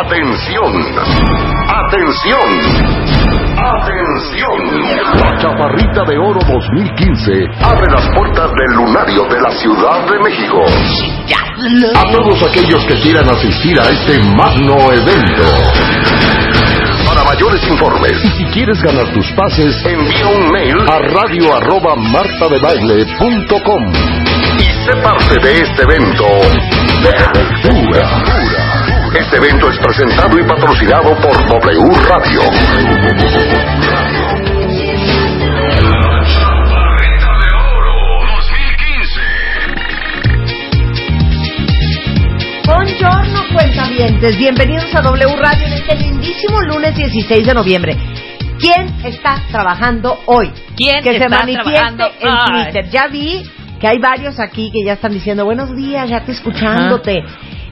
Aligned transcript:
Atención. 0.00 0.72
Atención. 1.68 2.48
¡Atención! 3.60 4.58
La 5.20 5.36
Chaparrita 5.38 6.04
de 6.04 6.16
Oro 6.16 6.40
2015 6.40 7.32
abre 7.62 7.84
las 7.92 8.08
puertas 8.16 8.50
del 8.50 8.76
lunario 8.76 9.24
de 9.24 9.40
la 9.42 9.50
Ciudad 9.50 10.08
de 10.08 10.18
México. 10.20 10.64
A 11.94 12.04
todos 12.12 12.42
aquellos 12.48 12.82
que 12.86 12.94
quieran 13.02 13.28
asistir 13.28 13.78
a 13.78 13.90
este 13.90 14.18
magno 14.34 14.90
evento. 14.90 15.44
Para 17.06 17.22
mayores 17.24 17.62
informes 17.68 18.24
y 18.24 18.30
si 18.38 18.44
quieres 18.46 18.80
ganar 18.80 19.12
tus 19.12 19.30
pases, 19.32 19.76
envía 19.84 20.26
un 20.28 20.50
mail 20.50 20.76
a 20.88 20.98
radio 20.98 21.54
arroba 21.56 21.94
martadebaile.com 21.96 23.92
y 24.58 24.64
sé 24.64 24.96
parte 25.02 25.34
de 25.42 25.52
este 25.60 25.82
evento 25.82 26.24
de 27.02 27.10
altura. 27.18 28.39
Este 29.12 29.36
evento 29.38 29.68
es 29.68 29.76
presentado 29.78 30.38
y 30.38 30.44
patrocinado 30.46 31.16
por 31.20 31.36
W 31.48 31.90
Radio. 32.08 32.40
Buongiorno, 42.64 43.40
cuentavientes. 43.52 44.38
Bienvenidos 44.38 44.94
a 44.94 45.02
W 45.02 45.36
Radio 45.36 45.66
en 45.66 45.72
este 45.72 45.96
lindísimo 45.96 46.60
lunes 46.62 46.94
16 46.94 47.46
de 47.46 47.54
noviembre. 47.54 47.96
¿Quién 48.60 48.94
está 49.04 49.42
trabajando 49.50 50.20
hoy? 50.26 50.52
¿Quién 50.76 51.02
que 51.02 51.18
se 51.18 51.24
está 51.24 51.28
manifieste 51.28 51.72
trabajando? 51.72 52.10
en. 52.20 52.64
Twitter. 52.64 52.90
Ya 52.90 53.08
vi 53.08 53.42
que 53.80 53.88
hay 53.88 53.98
varios 53.98 54.38
aquí 54.38 54.70
que 54.70 54.84
ya 54.84 54.92
están 54.92 55.12
diciendo 55.12 55.44
buenos 55.44 55.74
días, 55.74 56.08
ya 56.08 56.24
te 56.24 56.30
escuchándote. 56.30 57.24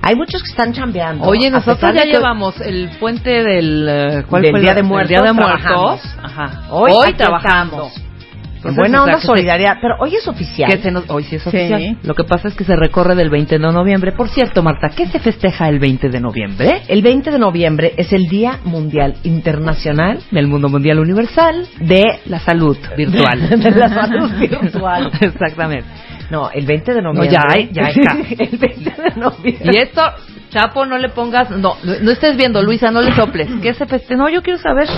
Hay 0.03 0.15
muchos 0.15 0.43
que 0.43 0.51
están 0.51 0.73
chambeando. 0.73 1.25
Oye, 1.27 1.51
nosotros 1.51 1.93
ya 1.95 2.05
llevamos 2.05 2.61
el 2.61 2.89
puente 3.01 3.43
del 3.43 3.87
eh, 3.89 4.25
¿cuál 4.29 4.43
Del 4.43 4.53
fue? 4.53 4.61
Día 4.61 4.75
de 4.75 4.81
El 4.81 4.87
Muertos, 4.87 5.09
Día 5.09 5.23
de. 5.23 5.33
Muertos. 5.33 6.01
Ajá. 6.23 6.63
Hoy, 6.71 6.93
Hoy, 6.95 7.13
trabajamos. 7.15 7.93
Entonces, 8.57 8.77
buena 8.77 9.03
o 9.03 9.05
sea, 9.05 9.13
onda 9.15 9.21
se- 9.21 9.27
solidaria, 9.29 9.79
pero 9.81 9.95
hoy 10.01 10.17
es 10.17 10.27
oficial. 10.27 10.69
Que 10.69 10.79
se 10.79 10.91
nos, 10.91 11.09
hoy 11.11 11.23
sí 11.23 11.37
es 11.37 11.43
Sí. 11.43 11.49
oficial. 11.49 11.97
Lo 12.03 12.15
que 12.15 12.25
pasa 12.25 12.49
es 12.49 12.55
que 12.57 12.65
se 12.65 12.75
recorre 12.75 13.15
del 13.15 13.31
20 13.31 13.57
de 13.57 13.61
noviembre. 13.73 14.11
Por 14.11 14.29
cierto, 14.31 14.65
Marta, 14.65 14.89
¿qué 14.97 15.07
se 15.07 15.21
festeja 15.21 15.69
el 15.69 15.79
20 15.79 16.09
de 16.09 16.21
noviembre? 16.21 16.83
El 16.89 17.03
20 17.03 17.31
de 17.31 17.39
noviembre 17.39 17.95
es 17.97 18.13
el 18.13 18.27
Día 18.27 18.59
Mundial 18.65 19.15
Internacional 19.23 20.19
Del 20.33 20.49
Mundo 20.49 20.69
Mundial 20.69 20.99
Universal 20.99 21.69
de 21.79 22.03
la 22.27 22.41
salud 22.41 22.77
virtual. 22.97 23.49
de 23.61 23.71
la 23.71 23.89
salud 23.91 24.31
virtual. 24.41 25.13
Exactamente. 25.21 25.85
No, 26.31 26.51
el 26.51 26.67
20 26.67 26.93
de 26.95 27.03
No, 27.03 27.13
noviembre. 27.13 27.31
ya, 27.31 27.57
eh, 27.59 27.69
ya, 27.73 27.87
acá. 27.87 28.17
el 28.39 28.59
20 28.59 29.03
de 29.03 29.17
noviembre. 29.17 29.71
Y 29.73 29.77
esto, 29.79 30.03
Chapo, 30.51 30.87
no 30.87 30.97
le 30.99 31.11
pongas, 31.11 31.51
no, 31.51 31.75
no 31.85 32.11
estés 32.11 32.37
viendo, 32.37 32.63
Luisa, 32.63 32.91
no 32.91 33.03
le 33.03 33.13
soples. 33.13 33.49
¿Qué 33.63 33.75
se 33.75 33.87
festeja? 33.87 34.17
No, 34.17 34.29
yo 34.31 34.43
quiero 34.43 34.59
saber. 34.59 34.89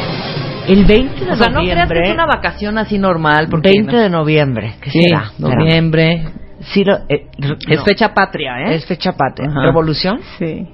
El 0.69 0.85
20 0.85 1.25
de 1.25 1.31
O 1.33 1.37
sea, 1.37 1.49
no 1.49 1.61
creas 1.61 1.69
que 1.69 1.75
noviembre. 1.75 2.09
es 2.09 2.15
una 2.15 2.27
vacación 2.27 2.79
así 2.79 2.99
normal. 2.99 3.49
Porque 3.51 3.71
20 3.71 3.93
no- 3.93 3.99
de 4.01 4.11
noviembre. 4.11 4.75
¿Qué 4.81 4.91
Sí, 4.91 5.03
será? 5.03 5.33
Noviembre. 5.39 6.25
Sí, 6.73 6.85
lo- 6.85 6.99
eh, 7.09 7.27
r- 7.39 7.57
Es 7.69 7.79
no. 7.79 7.85
fecha 7.85 8.13
patria, 8.15 8.61
¿eh? 8.67 8.75
Es 8.77 8.87
fecha 8.87 9.13
patria. 9.13 9.49
Ajá. 9.51 9.63
¿Revolución? 9.63 10.21
Sí. 10.39 10.69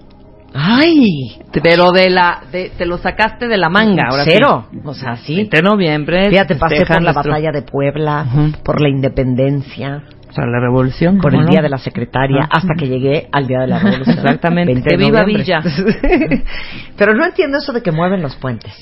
¡Ay! 0.54 1.38
Pero 1.62 1.90
de 1.92 2.10
la, 2.10 2.40
de, 2.50 2.70
te 2.76 2.86
lo 2.86 2.98
sacaste 2.98 3.46
de 3.46 3.56
la 3.58 3.68
manga, 3.68 4.04
ahora 4.10 4.24
Cero. 4.26 4.66
O 4.84 4.94
sea, 4.94 5.16
sí. 5.16 5.36
20 5.36 5.56
de 5.58 5.62
noviembre. 5.62 6.30
Fíjate, 6.30 6.54
pasé 6.56 6.76
por 6.76 6.78
festejan 6.86 7.04
la 7.04 7.12
nuestro- 7.12 7.32
batalla 7.32 7.52
de 7.52 7.62
Puebla, 7.62 8.26
Ujú. 8.26 8.52
por 8.64 8.80
la 8.80 8.88
independencia, 8.88 10.02
Sea, 10.36 10.46
la 10.46 10.60
revolución. 10.60 11.18
por 11.18 11.32
¿cómo 11.32 11.40
el 11.42 11.46
no? 11.46 11.52
Día 11.52 11.62
de 11.62 11.68
la 11.68 11.78
Secretaria, 11.78 12.42
Ajá. 12.44 12.48
hasta 12.52 12.74
que 12.78 12.86
llegué 12.88 13.28
al 13.32 13.46
Día 13.46 13.60
de 13.60 13.66
la 13.66 13.78
Revolución. 13.82 14.18
Exactamente. 14.18 14.72
20 14.72 14.88
de 14.90 14.96
Que 14.96 15.04
viva. 15.04 15.24
Villa. 15.24 15.60
Pero 16.96 17.14
no 17.14 17.24
entiendo 17.24 17.58
eso 17.58 17.72
de 17.72 17.82
que 17.82 17.92
mueven 17.92 18.22
los 18.22 18.36
puentes. 18.36 18.72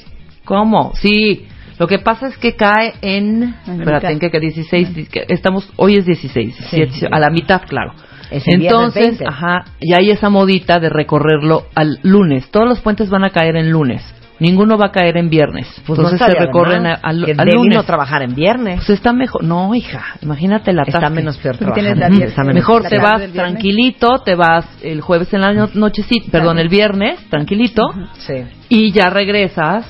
¿Cómo? 0.44 0.92
Sí. 0.94 1.47
Lo 1.78 1.86
que 1.88 1.98
pasa 1.98 2.28
es 2.28 2.36
que 2.38 2.55
cae 2.55 2.94
en... 3.03 3.54
Espérate. 3.66 4.12
¿en 4.12 4.19
qué? 4.20 4.31
Que 4.31 4.38
16. 4.41 5.09
que 5.10 5.25
Estamos... 5.28 5.72
Hoy 5.76 5.97
es 5.97 6.06
16. 6.06 6.54
Sí. 6.70 6.76
17, 6.76 7.09
a 7.14 7.19
la 7.19 7.31
mitad, 7.31 7.62
claro. 7.66 7.94
Es 8.31 8.47
el 8.48 8.62
Entonces, 8.62 9.19
20. 9.19 9.26
ajá, 9.26 9.64
y 9.81 9.93
hay 9.94 10.10
esa 10.10 10.28
modita 10.31 10.78
de 10.78 10.88
recorrerlo 10.88 11.64
al 11.75 11.98
lunes. 12.03 12.48
Todos 12.50 12.69
los 12.69 12.81
puentes 12.81 13.10
van 13.10 13.25
a 13.25 13.31
caer 13.31 13.56
en 13.56 13.70
lunes. 13.70 14.03
Ninguno 14.41 14.77
va 14.77 14.87
a 14.87 14.91
caer 14.93 15.17
en 15.17 15.31
viernes. 15.31 15.67
Pues 15.87 15.97
no 15.99 16.09
Entonces 16.09 16.19
se 16.19 16.25
estaría 16.25 16.41
de 16.41 16.47
recorren 16.47 16.83
más 16.83 16.99
a- 17.03 17.09
al, 17.09 17.25
que 17.25 17.31
al 17.33 17.37
Deli 17.37 17.53
lunes. 17.56 17.77
no 17.77 17.83
trabajar 17.84 18.22
en 18.22 18.34
viernes. 18.34 18.77
Pues 18.78 18.91
está 18.91 19.12
mejor. 19.12 19.45
No, 19.45 19.72
hija, 19.75 20.05
imagínate 20.22 20.72
la 20.72 20.83
Está 20.83 20.99
atasque. 20.99 21.15
menos 21.15 21.37
peor 21.39 21.56
trabajar. 21.56 21.84
la 21.84 21.91
Está 22.09 22.43
menos- 22.43 22.55
Mejor 22.55 22.83
la 22.83 22.89
te 22.89 22.99
tarde 22.99 23.27
vas 23.27 23.33
tranquilito, 23.33 24.19
te 24.25 24.34
vas 24.34 24.67
el 24.83 25.00
jueves 25.03 25.33
en 25.34 25.41
la 25.41 25.53
no- 25.53 25.71
nochecita, 25.75 26.33
perdón, 26.33 26.59
el 26.59 26.69
viernes, 26.69 27.21
tranquilito, 27.31 27.83
Sí. 28.19 28.44
y 28.69 28.91
ya 28.93 29.09
regresas 29.11 29.87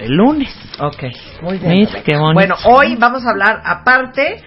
el 0.00 0.12
lunes. 0.14 0.52
Ok. 0.80 1.04
Muy 1.42 1.58
bien. 1.58 1.72
Mira, 1.72 2.02
qué 2.04 2.16
bonito. 2.16 2.34
Bueno, 2.34 2.54
hoy 2.64 2.96
vamos 2.96 3.24
a 3.24 3.30
hablar, 3.30 3.60
aparte 3.64 4.42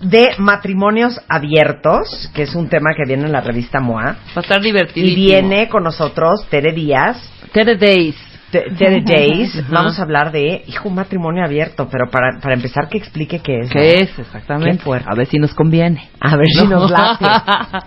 de 0.00 0.30
matrimonios 0.38 1.20
abiertos, 1.28 2.30
que 2.34 2.42
es 2.44 2.54
un 2.54 2.68
tema 2.68 2.90
que 2.96 3.02
viene 3.06 3.24
en 3.26 3.32
la 3.32 3.40
revista 3.40 3.80
MOA, 3.80 4.02
Va 4.04 4.16
a 4.36 4.40
estar 4.40 4.62
divertido. 4.62 5.06
y 5.06 5.14
viene 5.14 5.68
con 5.68 5.82
nosotros 5.82 6.46
Tere 6.48 6.72
Díaz, 6.72 7.18
Tere 7.52 7.76
Days. 7.76 8.16
Tere 8.50 9.02
Days. 9.02 9.68
Vamos 9.70 9.98
a 9.98 10.02
hablar 10.02 10.32
de, 10.32 10.64
hijo, 10.66 10.88
un 10.88 10.96
matrimonio 10.96 11.44
abierto, 11.44 11.88
pero 11.90 12.10
para, 12.10 12.40
para 12.40 12.54
empezar 12.54 12.88
que 12.88 12.98
explique 12.98 13.38
qué 13.40 13.60
es. 13.60 13.68
¿no? 13.68 13.72
¿Qué 13.80 14.00
es 14.00 14.18
exactamente? 14.18 14.78
Qué 14.78 14.82
fuerte. 14.84 15.08
A 15.10 15.14
ver 15.14 15.26
si 15.26 15.38
nos 15.38 15.54
conviene. 15.54 16.08
A 16.20 16.36
ver 16.36 16.46
si 16.48 16.66
No. 16.66 16.80
nos 16.80 16.90
late. 16.90 17.24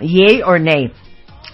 Yay 0.06 0.42
or 0.42 0.60
nay. 0.60 0.90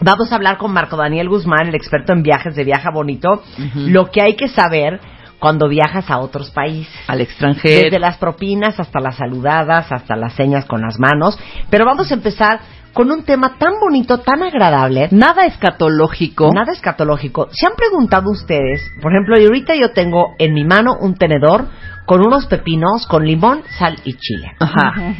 Vamos 0.01 0.33
a 0.33 0.37
hablar 0.37 0.57
con 0.57 0.73
Marco 0.73 0.97
Daniel 0.97 1.29
Guzmán, 1.29 1.69
el 1.69 1.75
experto 1.75 2.13
en 2.13 2.23
viajes 2.23 2.55
de 2.57 2.65
Viaja 2.65 2.91
Bonito, 2.91 3.43
lo 3.75 4.11
que 4.11 4.23
hay 4.23 4.35
que 4.35 4.49
saber 4.49 4.99
cuando 5.39 5.69
viajas 5.69 6.11
a 6.11 6.19
otros 6.19 6.51
países. 6.51 6.95
Al 7.07 7.21
extranjero. 7.21 7.85
Desde 7.85 7.99
las 7.99 8.17
propinas 8.17 8.79
hasta 8.79 9.01
las 9.01 9.17
saludadas, 9.17 9.91
hasta 9.91 10.17
las 10.17 10.33
señas 10.35 10.65
con 10.67 10.81
las 10.81 10.99
manos. 10.99 11.39
Pero 11.69 11.85
vamos 11.85 12.11
a 12.11 12.15
empezar 12.15 12.61
con 12.93 13.11
un 13.11 13.25
tema 13.25 13.57
tan 13.59 13.75
bonito, 13.81 14.19
tan 14.21 14.43
agradable. 14.43 15.09
Nada 15.11 15.47
escatológico. 15.47 16.51
Nada 16.53 16.73
escatológico. 16.73 17.49
¿Se 17.53 17.67
han 17.67 17.75
preguntado 17.77 18.31
ustedes? 18.31 18.83
Por 19.01 19.13
ejemplo, 19.13 19.39
y 19.39 19.45
ahorita 19.45 19.75
yo 19.75 19.93
tengo 19.93 20.35
en 20.39 20.55
mi 20.55 20.65
mano 20.65 20.97
un 21.01 21.15
tenedor 21.15 21.67
con 22.07 22.27
unos 22.27 22.47
pepinos 22.47 23.07
con 23.07 23.25
limón, 23.25 23.63
sal 23.79 23.97
y 24.05 24.15
chile. 24.15 24.53
Ajá. 24.59 25.15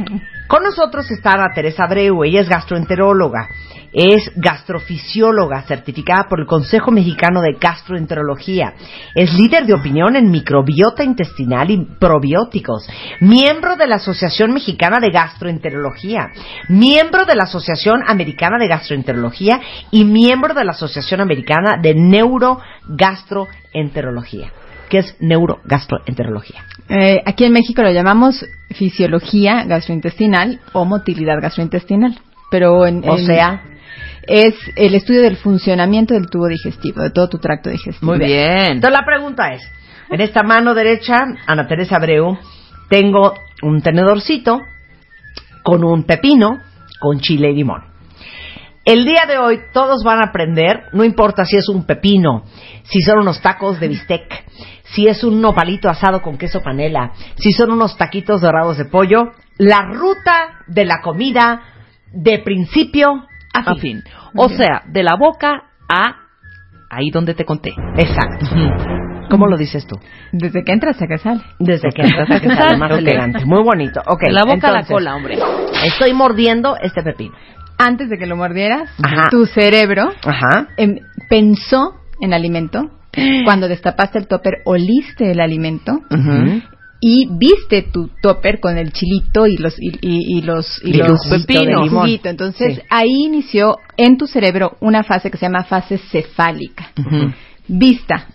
Con 0.49 0.65
nosotros 0.65 1.09
está 1.13 1.37
Teresa 1.55 1.85
Abreu, 1.85 2.25
ella 2.25 2.41
es 2.41 2.49
gastroenteróloga, 2.49 3.49
es 3.93 4.31
gastrofisióloga 4.37 5.63
certificada 5.63 6.27
por 6.29 6.41
el 6.41 6.47
Consejo 6.47 6.91
Mexicano 6.91 7.41
de 7.41 7.57
Gastroenterología, 7.61 8.75
es 9.15 9.33
líder 9.35 9.67
de 9.67 9.75
opinión 9.75 10.17
en 10.17 10.31
microbiota 10.31 11.05
intestinal 11.05 11.71
y 11.71 11.85
probióticos, 11.99 12.87
miembro 13.21 13.77
de 13.77 13.87
la 13.87 13.97
Asociación 13.97 14.53
Mexicana 14.53 14.99
de 15.01 15.11
Gastroenterología, 15.11 16.29
miembro 16.69 17.25
de 17.25 17.35
la 17.35 17.45
Asociación 17.45 18.03
Americana 18.07 18.59
de 18.59 18.69
Gastroenterología 18.69 19.61
y 19.91 20.05
miembro 20.05 20.55
de 20.55 20.65
la 20.65 20.73
Asociación 20.73 21.21
Americana 21.21 21.77
de 21.83 21.95
Neurogastroenterología. 21.95 24.53
¿Qué 24.89 24.99
es 24.99 25.17
neurogastroenterología? 25.21 26.65
Eh, 26.89 27.23
aquí 27.25 27.45
en 27.45 27.53
México 27.53 27.83
lo 27.83 27.93
llamamos 27.93 28.45
fisiología 28.71 29.63
gastrointestinal 29.65 30.61
o 30.73 30.85
motilidad 30.85 31.41
gastrointestinal. 31.41 32.19
Pero 32.51 32.85
en, 32.85 33.09
O 33.09 33.17
en- 33.17 33.27
sea, 33.27 33.63
es 34.31 34.55
el 34.77 34.95
estudio 34.95 35.23
del 35.23 35.37
funcionamiento 35.37 36.15
del 36.15 36.31
tubo 36.31 36.47
digestivo, 36.47 37.03
de 37.03 37.11
todo 37.11 37.29
tu 37.29 37.39
tracto 37.39 37.69
digestivo. 37.69 38.13
Muy 38.13 38.25
bien. 38.25 38.75
Entonces 38.75 38.97
la 38.97 39.05
pregunta 39.05 39.53
es, 39.53 39.61
en 40.09 40.21
esta 40.21 40.45
mano 40.45 40.73
derecha, 40.73 41.25
Ana 41.49 41.67
Teresa 41.67 41.97
Abreu, 41.97 42.39
tengo 42.89 43.35
un 43.63 43.83
tenedorcito 43.83 44.61
con 45.65 45.83
un 45.83 46.05
pepino, 46.05 46.61
con 47.01 47.19
chile 47.19 47.51
y 47.51 47.57
limón. 47.57 47.83
El 48.85 49.05
día 49.05 49.23
de 49.27 49.39
hoy 49.39 49.59
todos 49.73 50.05
van 50.05 50.21
a 50.21 50.29
aprender, 50.29 50.85
no 50.93 51.03
importa 51.03 51.45
si 51.45 51.57
es 51.57 51.69
un 51.69 51.85
pepino, 51.85 52.45
si 52.85 53.01
son 53.03 53.19
unos 53.19 53.41
tacos 53.41 53.81
de 53.81 53.89
bistec, 53.89 54.45
si 54.85 55.09
es 55.09 55.25
un 55.25 55.41
nopalito 55.41 55.89
asado 55.89 56.23
con 56.23 56.39
queso 56.39 56.61
panela, 56.61 57.13
si 57.35 57.51
son 57.51 57.73
unos 57.73 57.97
taquitos 57.97 58.43
dorados 58.43 58.79
de 58.79 58.85
pollo, 58.85 59.33
la 59.59 59.83
ruta 59.93 60.63
de 60.69 60.85
la 60.85 61.01
comida 61.03 61.63
de 62.13 62.39
principio 62.39 63.27
a 63.53 63.63
fin. 63.63 63.73
A 63.73 63.75
fin. 63.77 64.05
O 64.37 64.49
sea, 64.49 64.83
de 64.87 65.03
la 65.03 65.17
boca 65.19 65.63
a 65.89 66.17
ahí 66.91 67.11
donde 67.11 67.35
te 67.35 67.45
conté. 67.45 67.73
Exacto. 67.97 68.47
¿Cómo 69.31 69.47
lo 69.47 69.57
dices 69.57 69.87
tú? 69.87 69.97
Desde 70.33 70.65
que 70.65 70.73
entras 70.73 70.95
hasta 70.97 71.07
que 71.07 71.19
sale. 71.19 71.41
Desde 71.61 71.89
que 71.91 72.03
hasta 72.03 72.41
que 72.41 72.49
sale 72.57 72.77
más 72.79 72.91
Ok. 72.93 72.99
elegante. 72.99 73.45
Muy 73.45 73.63
bonito. 73.63 74.01
Ok. 74.07 74.23
de 74.23 74.33
la 74.33 74.45
boca 74.45 74.69
a 74.69 74.73
la 74.73 74.85
cola, 74.85 75.15
hombre. 75.15 75.39
Estoy 75.85 76.13
mordiendo 76.13 76.77
este 76.83 77.03
pepino. 77.03 77.35
Antes 77.79 78.11
de 78.11 78.19
que 78.19 78.27
lo 78.27 78.37
mordieras, 78.37 78.91
Ajá. 79.03 79.29
tu 79.31 79.47
cerebro 79.47 80.11
Ajá. 80.25 80.67
em, 80.77 80.97
pensó 81.29 81.95
en 82.21 82.35
alimento. 82.35 82.91
Cuando 83.45 83.67
destapaste 83.69 84.19
el 84.19 84.29
topper, 84.29 84.59
oliste 84.65 85.31
el 85.33 85.41
alimento. 85.41 85.93
Ujú. 86.11 86.63
Y 87.01 87.27
viste 87.31 87.83
tu 87.83 88.11
topper 88.23 88.61
con 88.61 88.77
el 88.77 88.93
chilito 88.93 89.47
y 89.47 89.57
los 89.57 89.75
y, 89.81 89.89
y- 90.03 90.39
y 90.39 90.43
los 90.43 90.81
y 90.85 90.91
Y 90.91 90.93
los 90.99 91.21
pepinos. 91.29 91.89
Entonces 92.25 92.77
Sí. 92.77 92.83
ahí 92.91 93.25
inició 93.25 93.77
en 93.97 94.19
tu 94.19 94.27
cerebro 94.27 94.77
una 94.81 95.03
fase 95.03 95.31
que 95.31 95.39
se 95.39 95.47
llama 95.47 95.65
fase 95.65 95.97
cefálica. 95.99 96.91
Vista, 97.69 98.27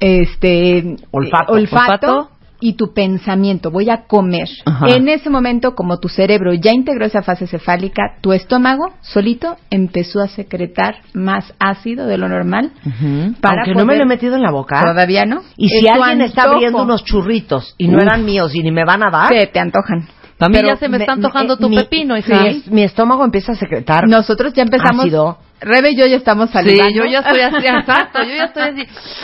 este 0.00 0.96
Olfato. 1.10 1.52
olfato, 1.52 1.52
Olfato. 1.52 2.30
Y 2.60 2.74
tu 2.76 2.92
pensamiento. 2.94 3.70
Voy 3.70 3.90
a 3.90 4.04
comer. 4.06 4.48
Ajá. 4.64 4.86
En 4.88 5.08
ese 5.08 5.30
momento, 5.30 5.74
como 5.74 5.98
tu 5.98 6.08
cerebro 6.08 6.54
ya 6.54 6.72
integró 6.72 7.04
esa 7.06 7.22
fase 7.22 7.46
cefálica, 7.46 8.16
tu 8.20 8.32
estómago 8.32 8.94
solito 9.02 9.56
empezó 9.70 10.20
a 10.20 10.28
secretar 10.28 10.96
más 11.12 11.52
ácido 11.58 12.06
de 12.06 12.18
lo 12.18 12.28
normal. 12.28 12.72
Ujú. 12.84 13.34
para 13.40 13.62
Aunque 13.62 13.72
no 13.72 13.80
me 13.80 13.92
poder- 13.94 13.98
lo 13.98 14.04
he 14.04 14.08
metido 14.08 14.36
en 14.36 14.42
la 14.42 14.50
boca. 14.50 14.80
Todavía 14.80 15.24
no. 15.26 15.42
Y 15.56 15.68
si 15.68 15.88
alguien 15.88 16.20
está 16.22 16.42
antojo. 16.42 16.56
abriendo 16.56 16.82
unos 16.82 17.04
churritos 17.04 17.74
y 17.78 17.88
no 17.88 17.98
Uf. 17.98 18.02
eran 18.04 18.24
míos 18.24 18.54
y 18.54 18.62
ni 18.62 18.70
me 18.70 18.84
van 18.84 19.02
a 19.02 19.10
dar, 19.10 19.28
Se 19.28 19.46
te 19.48 19.58
antojan. 19.60 20.08
A 20.38 20.48
mí 20.48 20.54
Pero 20.56 20.68
ya 20.68 20.76
se 20.76 20.88
me, 20.90 20.98
está 20.98 21.12
antojando 21.14 21.54
eh, 21.54 21.56
tu 21.58 21.68
mi- 21.70 21.76
pepino, 21.76 22.14
sí, 22.16 22.22
hija. 22.30 22.46
es- 22.46 22.70
mi 22.70 22.82
estómago 22.82 23.24
empieza 23.24 23.52
a 23.52 23.54
secretar. 23.54 24.04
Nosotros 24.06 24.52
ya 24.52 24.62
empezamos. 24.64 25.00
Ácido. 25.06 25.38
Rebe 25.60 25.92
y 25.92 25.96
yo 25.96 26.04
ya 26.06 26.16
estamos 26.16 26.48
Sí, 26.50 26.52
salivando. 26.52 26.92
yo 26.94 27.06
ya 27.10 27.20
estoy 27.20 27.40
así, 27.40 27.66
exacto, 27.66 28.22
yo 28.22 28.34
ya 28.36 28.44
estoy 28.44 28.62
así. 28.64 28.82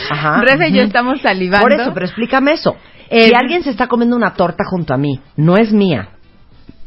Ajá. 0.09 0.41
Rebe 0.41 0.69
y 0.69 0.73
yo 0.73 0.81
estamos 0.81 1.21
salivando. 1.21 1.61
Por 1.67 1.73
eso, 1.79 1.91
pero 1.93 2.05
explícame 2.07 2.53
eso. 2.53 2.75
Eh, 3.13 3.27
si 3.27 3.33
alguien 3.33 3.63
se 3.63 3.69
está 3.69 3.87
comiendo 3.87 4.15
una 4.15 4.33
torta 4.33 4.63
junto 4.69 4.93
a 4.93 4.97
mí, 4.97 5.19
no 5.37 5.55
es 5.57 5.71
mía. 5.71 6.09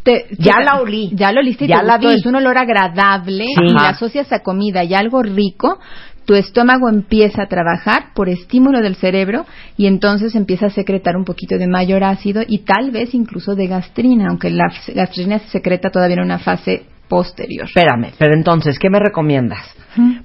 Te- 0.02 0.26
Ya 0.38 0.58
te- 0.58 0.64
la 0.64 0.80
olí. 0.80 1.10
Ya 1.14 1.32
lo 1.32 1.40
oliste 1.40 1.64
y 1.64 1.68
Ya 1.68 1.80
te 1.80 1.86
la 1.86 1.96
gustó. 1.96 2.08
vi. 2.10 2.14
Es 2.16 2.26
un 2.26 2.34
olor 2.36 2.58
agradable 2.58 3.44
Sí. 3.44 3.64
y 3.64 3.72
la 3.72 3.88
asocias 3.90 4.32
a 4.32 4.40
comida 4.40 4.84
y 4.84 4.94
algo 4.94 5.22
rico. 5.22 5.78
Tu 6.24 6.34
estómago 6.34 6.88
empieza 6.88 7.42
a 7.42 7.46
trabajar 7.46 8.06
por 8.14 8.28
estímulo 8.28 8.80
del 8.82 8.96
cerebro 8.96 9.46
y 9.76 9.86
entonces 9.86 10.34
empieza 10.34 10.66
a 10.66 10.70
secretar 10.70 11.16
un 11.16 11.24
poquito 11.24 11.56
de 11.56 11.68
mayor 11.68 12.02
ácido 12.02 12.42
y 12.46 12.58
tal 12.64 12.90
vez 12.90 13.14
incluso 13.14 13.54
de 13.54 13.68
gastrina, 13.68 14.26
aunque 14.30 14.50
la 14.50 14.64
gastrina 14.94 15.38
se 15.38 15.48
secreta 15.50 15.90
todavía 15.90 16.16
en 16.16 16.22
una 16.24 16.38
fase 16.40 16.86
posterior. 17.08 17.66
Espérame, 17.66 18.12
pero 18.18 18.34
entonces, 18.34 18.78
¿qué 18.78 18.90
me 18.90 18.98
recomiendas? 18.98 19.60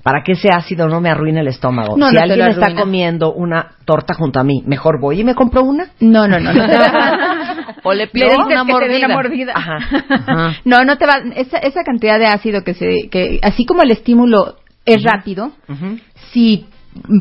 Para 0.03 0.21
que 0.23 0.33
ese 0.33 0.49
ácido 0.49 0.89
no 0.89 0.99
me 0.99 1.09
arruine 1.09 1.39
el 1.39 1.47
estómago. 1.47 1.95
No, 1.95 2.09
si 2.09 2.15
no 2.15 2.21
alguien 2.21 2.47
está 2.49 2.75
comiendo 2.75 3.33
una 3.33 3.71
torta 3.85 4.13
junto 4.13 4.39
a 4.39 4.43
mí, 4.43 4.63
mejor 4.65 4.99
voy 4.99 5.21
y 5.21 5.23
me 5.23 5.33
compro 5.33 5.63
una. 5.63 5.87
No, 6.01 6.27
no, 6.27 6.39
no. 6.39 6.51
no 6.51 6.63
O 7.83 7.93
le 7.93 8.07
pido 8.07 8.27
dices 8.27 8.45
una 8.45 8.63
mordida. 8.65 9.05
una 9.05 9.15
mordida. 9.15 9.53
Ajá, 9.55 9.77
ajá. 10.09 10.55
No, 10.65 10.83
no 10.83 10.97
te 10.97 11.05
va. 11.05 11.15
Esa, 11.35 11.57
esa 11.59 11.83
cantidad 11.83 12.19
de 12.19 12.27
ácido 12.27 12.63
que 12.63 12.73
se, 12.73 13.09
que 13.09 13.39
así 13.41 13.65
como 13.65 13.81
el 13.83 13.91
estímulo 13.91 14.57
es 14.85 15.03
rápido, 15.03 15.51
Ujú. 15.69 15.99
si 16.33 16.65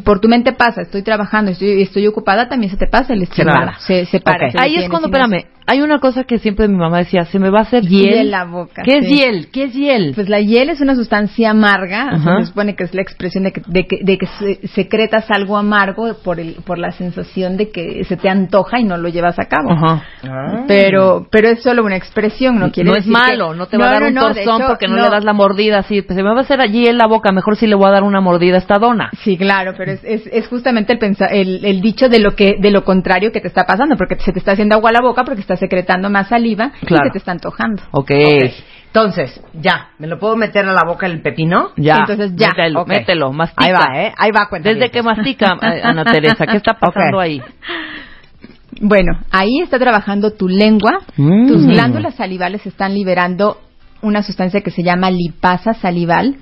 por 0.05 0.21
tu 0.21 0.29
mente 0.29 0.53
pasa, 0.53 0.83
estoy 0.83 1.03
trabajando, 1.03 1.51
estoy, 1.53 1.83
estoy 1.83 2.07
ocupada, 2.07 2.49
también 2.49 2.71
se 2.71 2.77
te 2.77 2.87
pasa 2.87 3.13
el 3.13 3.23
estímulo. 3.23 3.55
para. 3.55 3.79
Se, 3.81 4.05
se 4.07 4.21
para. 4.21 4.51
Se 4.51 4.59
Ahí 4.61 4.75
es 4.77 4.89
cuando, 4.89 5.09
no 5.09 5.17
espérame, 5.17 5.47
hay 5.67 5.81
una 5.83 6.01
cosa 6.01 6.25
que 6.25 6.39
siempre 6.39 6.67
mi 6.67 6.77
mamá 6.77 6.99
decía, 6.99 7.25
se 7.27 7.39
me 7.39 7.51
va 7.51 7.61
a 7.61 7.63
hacer 7.63 7.85
hiel. 7.85 8.15
Hiel 8.15 8.31
la 8.33 8.45
boca, 8.45 8.83
¿Qué 8.85 8.99
es 8.99 9.05
sí. 9.07 9.15
hiel? 9.15 9.49
¿Qué 9.53 9.65
es 9.65 9.73
hiel? 9.75 10.13
Pues 10.17 10.29
la 10.29 10.41
hiel 10.41 10.71
es 10.71 10.81
una 10.81 10.97
sustancia 10.97 11.51
amarga, 11.51 12.19
se 12.41 12.47
supone 12.47 12.75
que 12.75 12.83
es 12.85 12.95
la 12.95 13.03
expresión 13.03 13.45
de 13.45 13.53
que, 13.53 13.63
de 13.67 13.87
que, 13.87 13.99
de 14.03 14.19
que 14.19 14.27
se- 14.27 14.67
secretas 14.69 15.31
algo 15.31 15.57
amargo 15.57 16.13
por, 16.25 16.41
el, 16.41 16.55
por 16.65 16.79
la 16.79 16.91
sensación 16.91 17.57
de 17.57 17.71
que 17.71 18.03
se 18.05 18.17
te 18.17 18.29
antoja 18.29 18.81
y 18.81 18.85
no 18.85 18.97
lo 18.97 19.09
llevas 19.09 19.39
a 19.39 19.45
cabo. 19.45 19.71
Ajá. 19.71 20.03
Ah. 20.25 20.65
Pero, 20.67 21.29
pero 21.31 21.49
es 21.49 21.63
solo 21.63 21.85
una 21.85 21.97
expresión, 21.97 22.59
no 22.59 22.73
quiere 22.73 22.91
no 22.91 22.97
es 22.97 23.07
malo, 23.07 23.53
que- 23.53 23.59
no 23.59 23.67
te 23.67 23.79
va 23.79 23.91
a 23.91 23.93
dar 23.93 24.03
un 24.05 24.15
no, 24.15 24.23
torzón 24.23 24.63
hecho, 24.63 24.67
porque 24.67 24.89
no, 24.89 24.97
le 24.97 25.03
das 25.11 25.25
la 25.25 25.33
mordida 25.33 25.79
así. 25.79 26.03
Pues 26.03 26.17
se 26.17 26.23
me 26.25 26.31
va 26.33 26.39
a 26.39 26.43
hacer 26.43 26.61
allí 26.61 26.87
en 26.89 26.99
la 26.99 27.07
boca, 27.07 27.31
mejor 27.31 27.57
si 27.57 27.69
le 27.69 27.77
voy 27.77 27.87
a 27.87 27.93
dar 27.93 28.03
una 28.03 28.21
mordida 28.21 28.57
a 28.57 28.59
esta 28.59 28.79
dona. 28.79 29.11
Sí, 29.23 29.37
claro, 29.37 29.60
pero 29.77 29.93
es, 29.93 30.01
es, 30.05 30.23
es 30.33 30.47
justamente 30.49 30.93
el, 30.93 30.99
pensa- 30.99 31.29
el, 31.31 31.65
el 31.65 31.81
dicho 31.81 32.09
de 32.09 32.19
lo 32.19 32.35
que 32.35 32.57
de 32.61 32.71
lo 32.71 32.85
contrario 32.85 33.33
que 33.33 33.41
te 33.41 33.49
está 33.49 33.65
pasando, 33.67 33.97
porque 33.97 34.17
se 34.17 34.33
te 34.33 34.39
está 34.39 34.53
haciendo 34.53 34.75
agua 34.77 34.91
a 34.91 34.93
la 34.95 35.01
boca 35.01 35.25
porque 35.25 35.41
estás 35.41 35.59
secretando 35.59 36.11
más 36.11 36.29
saliva 36.29 36.73
Claro. 36.87 37.05
y 37.05 37.09
se 37.09 37.13
te 37.13 37.19
está 37.19 37.33
antojando. 37.33 37.83
Ok. 37.93 38.11
Ok. 38.11 38.53
Entonces, 38.93 39.41
ya, 39.55 39.91
¿me 40.01 40.09
lo 40.09 40.19
puedo 40.19 40.35
meter 40.35 40.67
a 40.67 40.73
la 40.73 40.83
boca 40.85 41.07
el 41.07 41.23
pepino? 41.23 41.71
Ya. 41.77 41.99
Entonces, 41.99 42.33
ya. 42.35 42.49
Mételo, 42.49 42.81
Ok. 42.81 42.89
mételo, 42.89 43.33
mastica. 43.33 43.65
Ahí 43.65 43.73
va, 43.73 44.03
¿eh? 44.03 44.13
Ahí 44.19 44.31
va, 44.33 44.49
cuenta. 44.49 44.69
Desde 44.69 44.91
que 44.91 45.01
mastica, 45.03 45.57
eh, 45.63 45.81
Ana 45.85 46.03
Teresa, 46.03 46.45
¿qué 46.45 46.57
está 46.57 46.75
pasando 46.81 47.21
ahí? 47.21 47.41
Bueno, 48.81 49.13
ahí 49.31 49.61
está 49.63 49.79
trabajando 49.79 50.33
tu 50.33 50.49
lengua, 50.49 51.01
Mm. 51.17 51.47
tus 51.49 51.67
glándulas 51.67 52.15
salivales 52.15 52.67
están 52.67 52.95
liberando 52.95 53.59
una 54.03 54.23
sustancia 54.23 54.61
que 54.61 54.71
se 54.71 54.83
llama 54.83 55.11
lipasa 55.11 55.75
salival. 55.75 56.37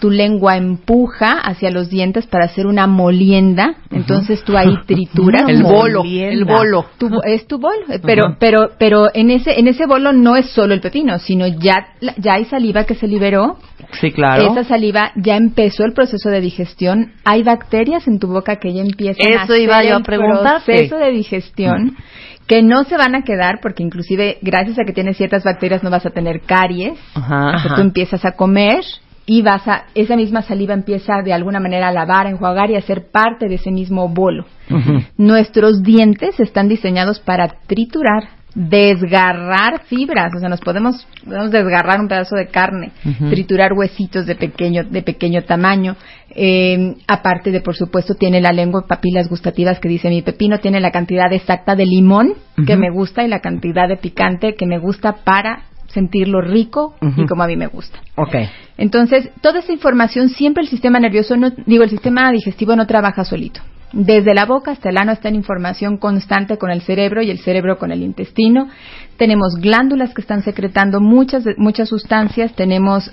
Tu 0.00 0.10
lengua 0.10 0.56
empuja 0.56 1.38
hacia 1.38 1.70
los 1.70 1.90
dientes 1.90 2.26
para 2.26 2.46
hacer 2.46 2.66
una 2.66 2.86
molienda, 2.86 3.76
entonces 3.90 4.42
tú 4.44 4.56
ahí 4.56 4.76
trituras. 4.86 5.44
El 5.48 5.62
bolo, 5.62 6.02
el 6.04 6.44
bolo. 6.44 6.86
Tu 6.98 7.08
es 7.24 7.46
tu 7.46 7.58
bolo, 7.58 7.86
pero 8.02 8.36
pero 8.38 8.70
pero 8.78 9.08
en 9.14 9.30
ese 9.30 9.58
en 9.58 9.68
ese 9.68 9.86
bolo 9.86 10.12
no 10.12 10.36
es 10.36 10.50
solo 10.50 10.74
el 10.74 10.80
pepino, 10.80 11.18
sino 11.18 11.46
ya 11.46 11.88
ya 12.18 12.34
hay 12.34 12.44
saliva 12.44 12.84
que 12.84 12.94
se 12.94 13.06
liberó. 13.06 13.58
Sí, 14.00 14.10
claro. 14.10 14.50
Esa 14.50 14.64
saliva 14.64 15.12
ya 15.16 15.36
empezó 15.36 15.84
el 15.84 15.92
proceso 15.92 16.28
de 16.30 16.40
digestión. 16.40 17.12
Hay 17.24 17.42
bacterias 17.42 18.06
en 18.08 18.18
tu 18.18 18.28
boca 18.28 18.56
que 18.56 18.72
ya 18.72 18.82
empiezan 18.82 19.26
a 19.26 19.30
Eso 19.30 19.52
hacer 19.52 19.60
iba 19.60 19.84
yo 19.84 19.94
a 19.94 19.98
el 19.98 20.02
proceso 20.02 20.96
de 20.96 21.10
digestión 21.10 21.96
que 22.46 22.62
no 22.62 22.84
se 22.84 22.96
van 22.96 23.14
a 23.14 23.22
quedar 23.22 23.60
porque 23.62 23.82
inclusive 23.82 24.38
gracias 24.42 24.78
a 24.78 24.84
que 24.84 24.92
tienes 24.92 25.16
ciertas 25.16 25.44
bacterias 25.44 25.82
no 25.82 25.90
vas 25.90 26.06
a 26.06 26.10
tener 26.10 26.40
caries. 26.42 26.98
Ajá. 27.14 27.56
O 27.56 27.58
sea, 27.58 27.74
tú 27.74 27.80
empiezas 27.80 28.24
a 28.24 28.32
comer 28.32 28.84
y 29.26 29.42
vas 29.42 29.66
a 29.66 29.84
esa 29.94 30.16
misma 30.16 30.42
saliva 30.42 30.74
empieza 30.74 31.22
de 31.24 31.32
alguna 31.32 31.60
manera 31.60 31.88
a 31.88 31.92
lavar, 31.92 32.26
a 32.26 32.30
enjuagar 32.30 32.70
y 32.70 32.76
a 32.76 32.82
ser 32.82 33.10
parte 33.10 33.48
de 33.48 33.54
ese 33.54 33.70
mismo 33.70 34.08
bolo. 34.08 34.44
Nuestros 35.16 35.82
dientes 35.82 36.38
están 36.40 36.68
diseñados 36.68 37.20
para 37.20 37.48
triturar, 37.66 38.28
desgarrar 38.54 39.82
fibras, 39.86 40.32
o 40.36 40.38
sea, 40.38 40.48
nos 40.48 40.60
podemos, 40.60 41.06
podemos 41.24 41.50
desgarrar 41.50 42.00
un 42.00 42.08
pedazo 42.08 42.36
de 42.36 42.46
carne, 42.46 42.92
triturar 43.30 43.72
huesitos 43.72 44.26
de 44.26 44.36
pequeño, 44.36 44.84
de 44.84 45.02
pequeño 45.02 45.42
tamaño. 45.42 45.96
Eh, 46.30 46.94
aparte 47.06 47.50
de, 47.50 47.60
por 47.60 47.74
supuesto, 47.74 48.14
tiene 48.14 48.40
la 48.40 48.52
lengua 48.52 48.86
papilas 48.86 49.28
gustativas 49.28 49.80
que 49.80 49.88
dice 49.88 50.08
mi 50.08 50.22
pepino, 50.22 50.58
tiene 50.58 50.80
la 50.80 50.90
cantidad 50.90 51.32
exacta 51.32 51.74
de 51.74 51.84
limón 51.84 52.34
que 52.66 52.76
me 52.76 52.90
gusta 52.90 53.24
y 53.24 53.28
la 53.28 53.40
cantidad 53.40 53.88
de 53.88 53.96
picante 53.96 54.54
que 54.54 54.66
me 54.66 54.78
gusta 54.78 55.24
para 55.24 55.64
sentirlo 55.88 56.40
rico 56.40 56.94
y 57.16 57.26
como 57.26 57.44
a 57.44 57.46
mí 57.46 57.56
me 57.56 57.68
gusta. 57.68 57.98
Ok. 58.16 58.34
Entonces, 58.76 59.30
toda 59.40 59.60
esa 59.60 59.72
información 59.72 60.28
siempre 60.28 60.62
el 60.62 60.68
sistema 60.68 60.98
nervioso, 60.98 61.36
no, 61.36 61.50
digo, 61.66 61.84
el 61.84 61.90
sistema 61.90 62.30
digestivo 62.32 62.74
no 62.74 62.86
trabaja 62.86 63.24
solito. 63.24 63.60
Desde 63.94 64.34
la 64.34 64.44
boca 64.44 64.72
hasta 64.72 64.90
el 64.90 64.98
ano 64.98 65.12
está 65.12 65.28
en 65.28 65.36
información 65.36 65.98
constante 65.98 66.58
con 66.58 66.70
el 66.72 66.82
cerebro 66.82 67.22
y 67.22 67.30
el 67.30 67.38
cerebro 67.38 67.78
con 67.78 67.92
el 67.92 68.02
intestino. 68.02 68.68
Tenemos 69.16 69.54
glándulas 69.54 70.12
que 70.12 70.20
están 70.20 70.42
secretando 70.42 71.00
muchas, 71.00 71.44
muchas 71.58 71.90
sustancias. 71.90 72.52
Tenemos, 72.56 73.08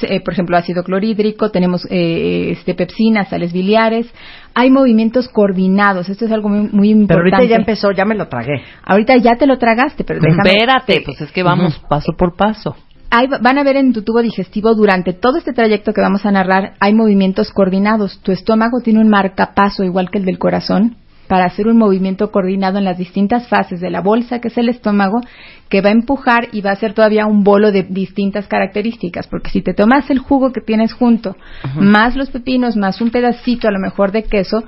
eh, 0.00 0.20
por 0.24 0.32
ejemplo, 0.32 0.56
ácido 0.56 0.82
clorhídrico, 0.82 1.50
tenemos 1.50 1.86
eh, 1.90 2.52
este, 2.52 2.74
pepsinas, 2.74 3.28
sales 3.28 3.52
biliares. 3.52 4.10
Hay 4.54 4.70
movimientos 4.70 5.28
coordinados. 5.28 6.08
Esto 6.08 6.24
es 6.24 6.32
algo 6.32 6.48
muy, 6.48 6.70
muy 6.72 6.88
Pero 6.88 7.00
importante. 7.02 7.34
ahorita 7.36 7.50
ya 7.50 7.56
empezó, 7.56 7.92
ya 7.92 8.06
me 8.06 8.14
lo 8.14 8.26
tragué. 8.28 8.62
Ahorita 8.82 9.16
ya 9.18 9.36
te 9.36 9.46
lo 9.46 9.58
tragaste, 9.58 10.04
pero 10.04 10.20
déjame. 10.20 10.52
Espérate, 10.52 11.02
pues 11.04 11.20
es 11.20 11.30
que 11.32 11.42
vamos 11.42 11.78
paso 11.86 12.12
por 12.16 12.34
paso. 12.34 12.74
Hay- 13.16 13.28
van 13.28 13.58
a 13.58 13.62
ver 13.62 13.76
en 13.76 13.92
tu 13.92 14.02
tubo 14.02 14.22
digestivo 14.22 14.74
durante 14.74 15.12
todo 15.12 15.38
este 15.38 15.52
trayecto 15.52 15.92
que 15.92 16.00
vamos 16.00 16.26
a 16.26 16.32
narrar, 16.32 16.74
hay 16.80 16.94
movimientos 16.94 17.52
coordinados. 17.52 18.18
Tu 18.24 18.32
estómago 18.32 18.80
tiene 18.82 18.98
un 18.98 19.08
marcapaso 19.08 19.84
igual 19.84 20.10
que 20.10 20.18
el 20.18 20.24
del 20.24 20.38
corazón 20.40 20.96
para 21.28 21.44
hacer 21.44 21.68
un 21.68 21.78
movimiento 21.78 22.32
coordinado 22.32 22.78
en 22.78 22.84
las 22.84 22.98
distintas 22.98 23.46
fases 23.48 23.80
de 23.80 23.88
la 23.88 24.00
bolsa, 24.00 24.40
que 24.40 24.48
es 24.48 24.58
el 24.58 24.68
estómago, 24.68 25.20
que 25.68 25.80
va 25.80 25.90
a 25.90 25.92
empujar 25.92 26.48
y 26.52 26.60
va 26.60 26.70
a 26.70 26.72
hacer 26.74 26.92
todavía 26.92 27.24
un 27.26 27.44
bolo 27.44 27.70
de 27.70 27.84
distintas 27.84 28.48
características, 28.48 29.28
porque 29.28 29.50
si 29.50 29.62
te 29.62 29.74
tomas 29.74 30.10
el 30.10 30.18
jugo 30.18 30.52
que 30.52 30.60
tienes 30.60 30.92
junto, 30.92 31.36
más 31.76 32.16
los 32.16 32.30
pepinos, 32.30 32.76
más 32.76 33.00
un 33.00 33.10
pedacito 33.10 33.68
a 33.68 33.70
lo 33.70 33.78
mejor 33.78 34.10
de 34.10 34.24
queso, 34.24 34.64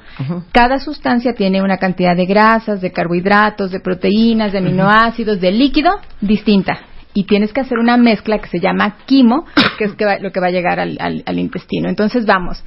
cada 0.53 0.79
sustancia 0.79 1.35
tiene 1.35 1.63
una 1.63 1.79
cantidad 1.79 2.17
de 2.17 2.27
grasas, 2.27 2.81
de 2.81 2.93
carbohidratos, 2.93 3.71
de 3.73 3.81
proteínas, 3.81 4.53
de 4.53 4.59
aminoácidos, 4.59 5.41
de 5.41 5.51
líquido 5.51 5.91
distinta 6.21 6.79
y 7.17 7.25
tienes 7.25 7.53
que 7.55 7.63
hacer 7.63 7.79
una 7.79 7.97
mezcla 7.97 8.39
que 8.39 8.49
se 8.49 8.61
llama 8.61 8.99
quimo, 9.07 9.47
que 9.79 9.85
es 9.85 9.95
que 9.95 10.05
va- 10.05 10.19
lo 10.19 10.31
que 10.33 10.39
va 10.41 10.49
a 10.49 10.51
llegar 10.51 10.79
al, 10.79 10.99
al- 11.01 11.23
al 11.25 11.39
intestino. 11.39 11.89
Entonces 11.89 12.27
vamos, 12.27 12.63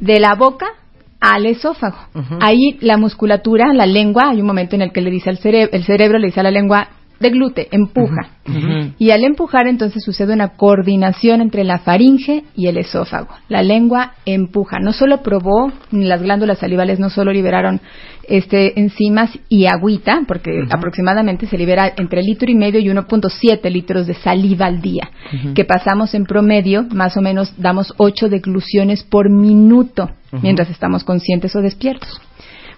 de 0.00 0.20
la 0.20 0.34
boca 0.34 0.66
al 1.18 1.46
esófago. 1.46 1.96
Ahí 2.40 2.76
la 2.82 2.98
musculatura, 2.98 3.72
la 3.72 3.86
lengua, 3.86 4.28
hay 4.30 4.40
un 4.42 4.46
momento 4.46 4.76
en 4.76 4.82
el 4.82 4.92
que 4.92 5.00
le 5.00 5.10
dice 5.10 5.30
al 5.30 5.38
cerebro, 5.38 5.70
el 5.72 5.84
cerebro 5.84 6.18
le 6.18 6.26
dice 6.26 6.40
a 6.40 6.42
la 6.42 6.50
lengua, 6.50 6.88
deglute, 7.20 7.68
empuja. 7.70 8.30
Y 8.98 9.10
al 9.10 9.24
empujar 9.24 9.66
entonces 9.66 10.02
sucede 10.04 10.32
una 10.32 10.50
coordinación 10.56 11.40
entre 11.40 11.64
la 11.64 11.78
faringe 11.78 12.44
y 12.54 12.68
el 12.68 12.78
esófago. 12.78 13.28
La 13.48 13.62
lengua 13.62 14.14
empuja. 14.24 14.78
No 14.80 14.92
solo 14.92 15.22
probó, 15.22 15.72
las 15.90 16.22
glándulas 16.22 16.58
salivales 16.58 16.98
no 16.98 17.10
solo 17.10 17.32
liberaron 17.32 17.80
este 18.28 18.78
enzimas 18.80 19.30
y 19.48 19.66
agüita, 19.66 20.22
porque 20.26 20.64
aproximadamente 20.70 21.46
se 21.46 21.58
libera 21.58 21.92
entre 21.96 22.22
litro 22.22 22.50
y 22.50 22.54
medio 22.54 22.80
y 22.80 22.88
1.7 22.88 23.70
litros 23.70 24.06
de 24.06 24.14
saliva 24.14 24.66
al 24.66 24.80
día, 24.80 25.10
que 25.54 25.64
pasamos 25.64 26.14
en 26.14 26.24
promedio, 26.24 26.86
más 26.90 27.16
o 27.16 27.20
menos 27.20 27.54
damos 27.56 27.94
8 27.96 28.28
degluciones 28.28 29.04
por 29.04 29.30
minuto 29.30 30.10
mientras 30.42 30.70
estamos 30.70 31.04
conscientes 31.04 31.54
o 31.56 31.60
despiertos. 31.60 32.20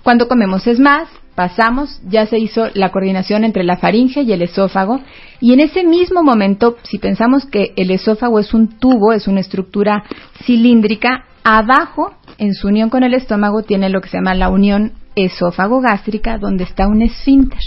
Cuando 0.02 0.28
comemos 0.28 0.66
es 0.66 0.78
más, 0.78 1.09
pasamos, 1.38 2.00
ya 2.04 2.26
se 2.26 2.37
hizo 2.37 2.66
la 2.75 2.90
coordinación 2.90 3.45
entre 3.45 3.62
la 3.62 3.76
faringe 3.76 4.23
y 4.23 4.33
el 4.33 4.42
esófago, 4.42 4.99
y 5.40 5.52
en 5.52 5.61
ese 5.61 5.85
mismo 5.85 6.25
momento, 6.25 6.76
si 6.83 6.99
pensamos 6.99 7.47
que 7.47 7.75
el 7.76 7.92
esófago 7.92 8.40
es 8.40 8.54
un 8.54 8.80
tubo, 8.80 9.12
es 9.12 9.28
una 9.28 9.38
estructura 9.38 10.02
cilíndrica, 10.42 11.26
abajo, 11.45 12.12
en 12.38 12.54
su 12.54 12.66
unión 12.66 12.90
con 12.90 13.04
el 13.04 13.14
estómago, 13.14 13.62
tiene 13.62 13.88
lo 13.88 14.00
que 14.00 14.09
se 14.09 14.16
llama 14.16 14.35
la 14.35 14.49
unión 14.49 14.95
esófago-gástrica, 15.14 16.38
donde 16.38 16.64
está 16.64 16.88
un 16.88 17.02
esfínter. 17.02 17.61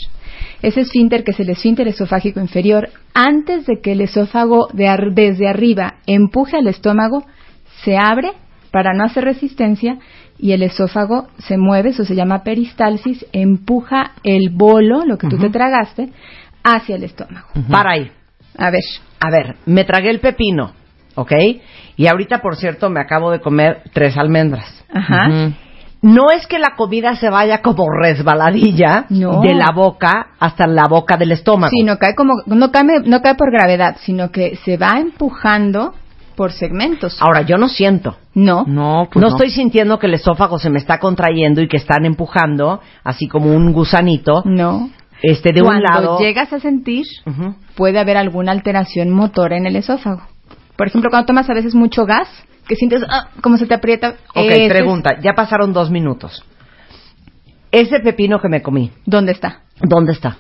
Ese 0.61 0.81
esfínter, 0.81 1.23
que 1.23 1.31
es 1.31 1.39
el 1.39 1.49
esfínter 1.49 1.87
esofágico 1.87 2.41
inferior, 2.41 2.89
antes 3.13 3.65
de 3.67 3.79
que 3.79 3.93
el 3.93 4.01
esófago 4.01 4.67
desde 4.73 5.47
arriba 5.47 5.95
empuje 6.07 6.57
al 6.57 6.67
estómago, 6.67 7.23
se 7.85 7.95
abre 7.95 8.33
para 8.71 8.93
no 8.93 9.03
hacer 9.03 9.25
resistencia 9.25 9.97
y 10.39 10.53
el 10.53 10.63
esófago 10.63 11.27
se 11.37 11.57
mueve, 11.57 11.89
eso 11.89 12.05
se 12.05 12.15
llama 12.15 12.43
peristalsis, 12.43 13.25
empuja 13.33 14.11
el 14.23 14.49
bolo, 14.51 15.05
lo 15.05 15.17
que 15.17 15.27
tú 15.27 15.37
te 15.37 15.49
tragaste, 15.49 16.09
hacia 16.63 16.95
el 16.95 17.03
estómago. 17.03 17.47
Para 17.69 17.91
ahí. 17.91 18.11
A 18.57 18.71
ver. 18.71 18.81
A 19.19 19.29
ver, 19.29 19.55
me 19.65 19.83
tragué 19.83 20.09
el 20.09 20.19
pepino, 20.19 20.71
¿ok? 21.15 21.31
Y 21.95 22.07
ahorita, 22.07 22.39
por 22.41 22.55
cierto, 22.55 22.89
me 22.89 22.99
acabo 23.01 23.29
de 23.31 23.39
comer 23.39 23.83
tres 23.93 24.17
almendras. 24.17 24.83
Ajá. 24.91 25.27
No 26.01 26.23
es 26.35 26.47
que 26.47 26.57
la 26.57 26.75
comida 26.75 27.15
se 27.15 27.29
vaya 27.29 27.61
como 27.61 27.85
resbaladilla 27.91 29.05
No. 29.09 29.41
de 29.41 29.53
la 29.53 29.67
boca 29.75 30.29
hasta 30.39 30.65
la 30.65 30.87
boca 30.89 31.17
del 31.17 31.33
estómago. 31.33 31.69
Sí, 31.69 31.83
no 31.83 31.97
cae 31.97 32.15
como, 32.15 32.33
no 32.47 32.71
cae, 32.71 32.83
no 33.05 33.21
cae 33.21 33.35
por 33.35 33.51
gravedad, 33.51 33.97
sino 34.01 34.31
que 34.31 34.55
se 34.65 34.77
va 34.77 34.99
empujando 34.99 35.93
por 36.41 36.53
segmentos. 36.53 37.21
Ahora, 37.21 37.43
yo 37.43 37.59
no 37.59 37.69
siento. 37.69 38.17
No. 38.33 38.63
No, 38.65 39.07
pues 39.11 39.21
no, 39.21 39.29
no. 39.29 39.35
estoy 39.35 39.51
sintiendo 39.51 39.99
que 39.99 40.07
el 40.07 40.15
esófago 40.15 40.57
se 40.57 40.71
me 40.71 40.79
está 40.79 40.97
contrayendo 40.97 41.61
y 41.61 41.67
que 41.67 41.77
están 41.77 42.03
empujando, 42.03 42.81
así 43.03 43.27
como 43.27 43.55
un 43.55 43.71
gusanito, 43.73 44.41
No. 44.43 44.89
este, 45.21 45.53
de 45.53 45.61
un 45.61 45.67
Cuando 45.67 45.83
lado. 45.87 46.19
llegas 46.19 46.51
a 46.51 46.59
sentir, 46.59 47.05
puede 47.75 47.99
haber 47.99 48.17
alguna 48.17 48.53
alteración 48.53 49.11
motora 49.11 49.55
en 49.55 49.67
el 49.67 49.75
esófago. 49.75 50.23
Por 50.75 50.87
ejemplo, 50.87 51.11
cuando 51.11 51.27
tomas 51.27 51.47
a 51.47 51.53
veces 51.53 51.75
mucho 51.75 52.07
gas, 52.07 52.27
que 52.67 52.75
sientes 52.75 53.03
ah, 53.07 53.27
como 53.43 53.59
se 53.59 53.67
te 53.67 53.75
aprieta. 53.75 54.15
Ok, 54.33 54.45
ese 54.47 54.65
es- 54.65 54.71
pregunta, 54.73 55.19
ya 55.21 55.33
pasaron 55.33 55.73
dos 55.73 55.91
minutos. 55.91 56.43
Ese 57.71 57.99
pepino 57.99 58.41
que 58.41 58.49
me 58.49 58.63
comí, 58.63 58.89
¿Dónde 59.05 59.33
está? 59.33 59.59
¿dónde 59.79 60.13
está? 60.13 60.37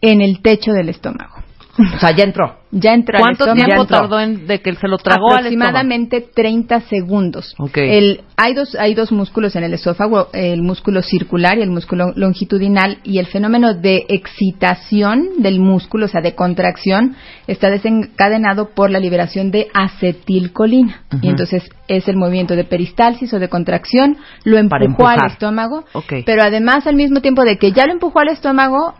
En 0.00 0.20
el 0.20 0.42
techo 0.42 0.72
del 0.72 0.88
estómago. 0.88 1.34
O 1.94 1.98
sea, 1.98 2.10
ya 2.10 2.24
entró. 2.24 2.56
Ya 2.70 2.92
entró 2.92 3.16
al 3.16 3.22
¿Cuánto 3.22 3.54
tiempo 3.54 3.82
entró. 3.82 3.86
tardó 3.86 4.20
en 4.20 4.46
de 4.46 4.60
que 4.60 4.74
se 4.74 4.88
lo 4.88 4.98
tragó 4.98 5.30
al 5.32 5.46
estómago? 5.46 5.70
aproximadamente 5.70 6.20
30 6.20 6.80
segundos. 6.82 7.54
Ok. 7.58 7.78
El, 7.78 8.20
hay, 8.36 8.52
dos, 8.52 8.74
hay 8.74 8.94
dos 8.94 9.10
músculos 9.10 9.56
en 9.56 9.64
el 9.64 9.72
esófago, 9.72 10.28
el 10.34 10.60
músculo 10.62 11.00
circular 11.02 11.56
y 11.58 11.62
el 11.62 11.70
músculo 11.70 12.12
longitudinal, 12.14 12.98
y 13.04 13.18
el 13.18 13.26
fenómeno 13.26 13.72
de 13.74 14.04
excitación 14.08 15.28
del 15.38 15.60
músculo, 15.60 16.06
o 16.06 16.08
sea, 16.08 16.20
de 16.20 16.34
contracción, 16.34 17.16
está 17.46 17.70
desencadenado 17.70 18.70
por 18.74 18.90
la 18.90 18.98
liberación 18.98 19.50
de 19.50 19.68
acetilcolina. 19.72 21.02
Y 21.22 21.28
entonces 21.28 21.62
es 21.86 22.06
el 22.08 22.16
movimiento 22.16 22.54
de 22.54 22.64
peristalsis 22.64 23.32
o 23.32 23.38
de 23.38 23.48
contracción, 23.48 24.18
lo 24.44 24.58
empujó 24.58 25.06
al 25.06 25.26
estómago, 25.26 25.84
Ok. 25.94 26.12
pero 26.26 26.42
además 26.42 26.86
al 26.86 26.96
mismo 26.96 27.20
tiempo 27.20 27.44
de 27.44 27.56
que 27.56 27.72
ya 27.72 27.86
lo 27.86 27.92
empujó 27.92 28.20
al 28.20 28.28
estómago, 28.28 28.94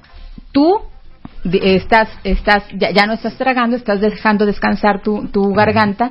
tú 0.53 0.73
estás, 1.45 2.09
estás, 2.25 2.65
ya, 2.75 2.91
ya 2.91 3.07
no 3.07 3.15
estás 3.15 3.37
tragando, 3.37 3.77
estás 3.77 4.01
dejando 4.01 4.47
descansar 4.47 5.03
tu, 5.03 5.29
tu 5.29 5.53
garganta 5.53 6.11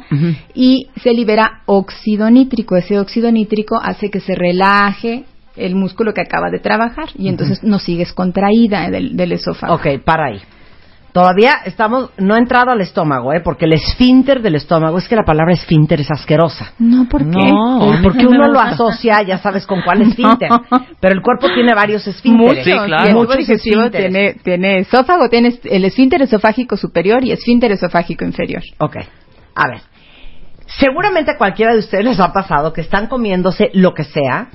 y 0.53 0.89
se 1.01 1.13
libera 1.13 1.61
óxido 1.65 2.29
nítrico. 2.29 2.75
Ese 2.75 2.99
óxido 2.99 3.31
nítrico 3.31 3.79
hace 3.81 4.09
que 4.09 4.19
se 4.19 4.35
relaje 4.35 5.25
el 5.55 5.75
músculo 5.75 6.13
que 6.13 6.21
acaba 6.21 6.49
de 6.49 6.59
trabajar 6.59 7.09
y 7.15 7.29
entonces 7.29 7.63
no 7.63 7.79
sigues 7.79 8.13
contraída 8.13 8.89
del, 8.89 9.17
del 9.17 9.31
esófago. 9.31 9.75
Ok, 9.75 10.03
para 10.03 10.27
ahí. 10.27 10.41
Todavía 11.17 11.61
estamos, 11.65 12.11
no 12.19 12.35
he 12.35 12.37
entrado 12.37 12.69
al 12.69 12.79
estómago, 12.79 13.33
¿eh? 13.33 13.41
Porque 13.43 13.65
el 13.65 13.73
esfínter 13.73 14.39
del 14.43 14.53
estómago, 14.53 14.99
es 14.99 15.07
que 15.07 15.15
la 15.15 15.23
palabra 15.23 15.51
esfínter 15.51 15.99
es 15.99 16.11
asquerosa. 16.11 16.73
No, 16.77 17.09
¿por 17.09 17.23
qué? 17.23 17.51
No. 17.51 17.91
Eh, 17.91 17.99
Porque 18.03 18.27
uno 18.27 18.47
lo 18.49 18.59
asocia, 18.59 19.23
ya 19.23 19.39
sabes 19.39 19.65
con 19.65 19.81
cuál 19.81 20.01
esfínter. 20.03 20.47
Pero 20.99 21.15
el 21.15 21.23
cuerpo 21.23 21.47
tiene 21.51 21.73
varios 21.73 22.05
esfínteres. 22.05 22.63
Sí, 22.63 22.71
claro. 22.71 23.13
Muchos 23.13 23.37
digestivo 23.37 23.85
esfínteres. 23.85 24.11
tiene, 24.11 24.33
tiene 24.43 24.79
esófago, 24.81 25.27
tiene 25.27 25.59
el 25.63 25.85
esfínter 25.85 26.21
esofágico 26.21 26.77
superior 26.77 27.25
y 27.25 27.31
esfínter 27.31 27.71
esofágico 27.71 28.23
inferior. 28.23 28.61
Ok, 28.77 28.97
a 29.55 29.67
ver. 29.69 29.81
Seguramente 30.67 31.31
a 31.31 31.37
cualquiera 31.39 31.73
de 31.73 31.79
ustedes 31.79 32.05
les 32.05 32.19
ha 32.19 32.31
pasado 32.31 32.73
que 32.73 32.81
están 32.81 33.07
comiéndose 33.07 33.71
lo 33.73 33.95
que 33.95 34.03
sea 34.03 34.49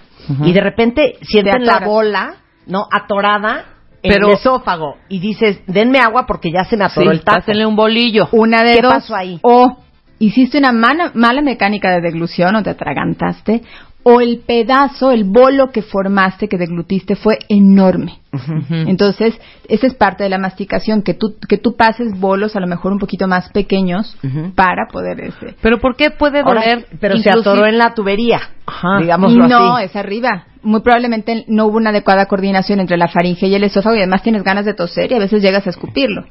y 0.44 0.52
de 0.52 0.60
repente 0.60 1.14
sienten 1.22 1.64
la 1.64 1.80
bola, 1.80 2.36
¿no? 2.68 2.86
Atorada 2.88 3.71
en 4.02 4.12
Pero- 4.12 4.28
el 4.28 4.34
esófago 4.34 4.96
y 5.08 5.18
dices, 5.20 5.60
denme 5.66 5.98
agua 6.00 6.26
porque 6.26 6.50
ya 6.50 6.64
se 6.64 6.76
me 6.76 6.84
atoró 6.84 7.10
Sí, 7.10 7.16
el 7.18 7.24
taco. 7.24 7.38
pásenle 7.38 7.66
un 7.66 7.76
bolillo. 7.76 8.28
Una 8.32 8.62
de 8.64 8.76
¿Qué 8.76 8.82
dos. 8.82 8.92
pasó 8.92 9.14
ahí? 9.14 9.38
O 9.42 9.76
hiciste 10.18 10.58
una 10.58 10.72
mala, 10.72 11.10
mala 11.14 11.40
mecánica 11.42 11.90
de 11.90 12.00
deglución 12.00 12.54
o 12.56 12.62
te 12.62 12.70
atragantaste, 12.70 13.62
o 14.04 14.20
el 14.20 14.40
pedazo, 14.40 15.10
el 15.12 15.24
bolo 15.24 15.70
que 15.70 15.82
formaste, 15.82 16.48
que 16.48 16.58
deglutiste, 16.58 17.14
fue 17.16 17.38
enorme. 17.48 18.18
Entonces, 18.70 19.34
esa 19.68 19.86
es 19.86 19.94
parte 19.94 20.24
de 20.24 20.30
la 20.30 20.38
masticación, 20.38 21.02
que 21.02 21.14
tú, 21.14 21.34
que 21.48 21.58
tú 21.58 21.76
pases 21.76 22.18
bolos 22.18 22.56
a 22.56 22.60
lo 22.60 22.66
mejor 22.66 22.92
un 22.92 22.98
poquito 22.98 23.28
más 23.28 23.50
pequeños 23.50 24.16
para 24.54 24.86
poder 24.90 25.20
ese. 25.20 25.54
Pero 25.60 25.78
¿por 25.78 25.96
qué 25.96 26.10
puede 26.10 26.40
Ahora, 26.40 26.62
doler? 26.62 26.86
pero 27.00 27.14
se 27.16 27.28
inclusive- 27.28 27.40
atoró 27.50 27.66
en 27.66 27.78
la 27.78 27.94
tubería, 27.94 28.40
Ajá. 28.66 28.98
digámoslo 29.00 29.46
no, 29.48 29.76
así. 29.76 29.84
es 29.86 29.96
arriba. 29.96 30.46
Muy 30.62 30.80
probablemente 30.80 31.44
no 31.48 31.66
hubo 31.66 31.76
una 31.76 31.90
adecuada 31.90 32.26
coordinación 32.26 32.80
entre 32.80 32.96
la 32.96 33.08
faringe 33.08 33.46
y 33.48 33.54
el 33.54 33.64
esófago 33.64 33.96
y 33.96 33.98
además 33.98 34.22
tienes 34.22 34.42
ganas 34.44 34.64
de 34.64 34.74
toser 34.74 35.10
y 35.10 35.14
a 35.16 35.18
veces 35.18 35.42
llegas 35.42 35.66
a 35.66 35.70
escupirlo. 35.70 36.24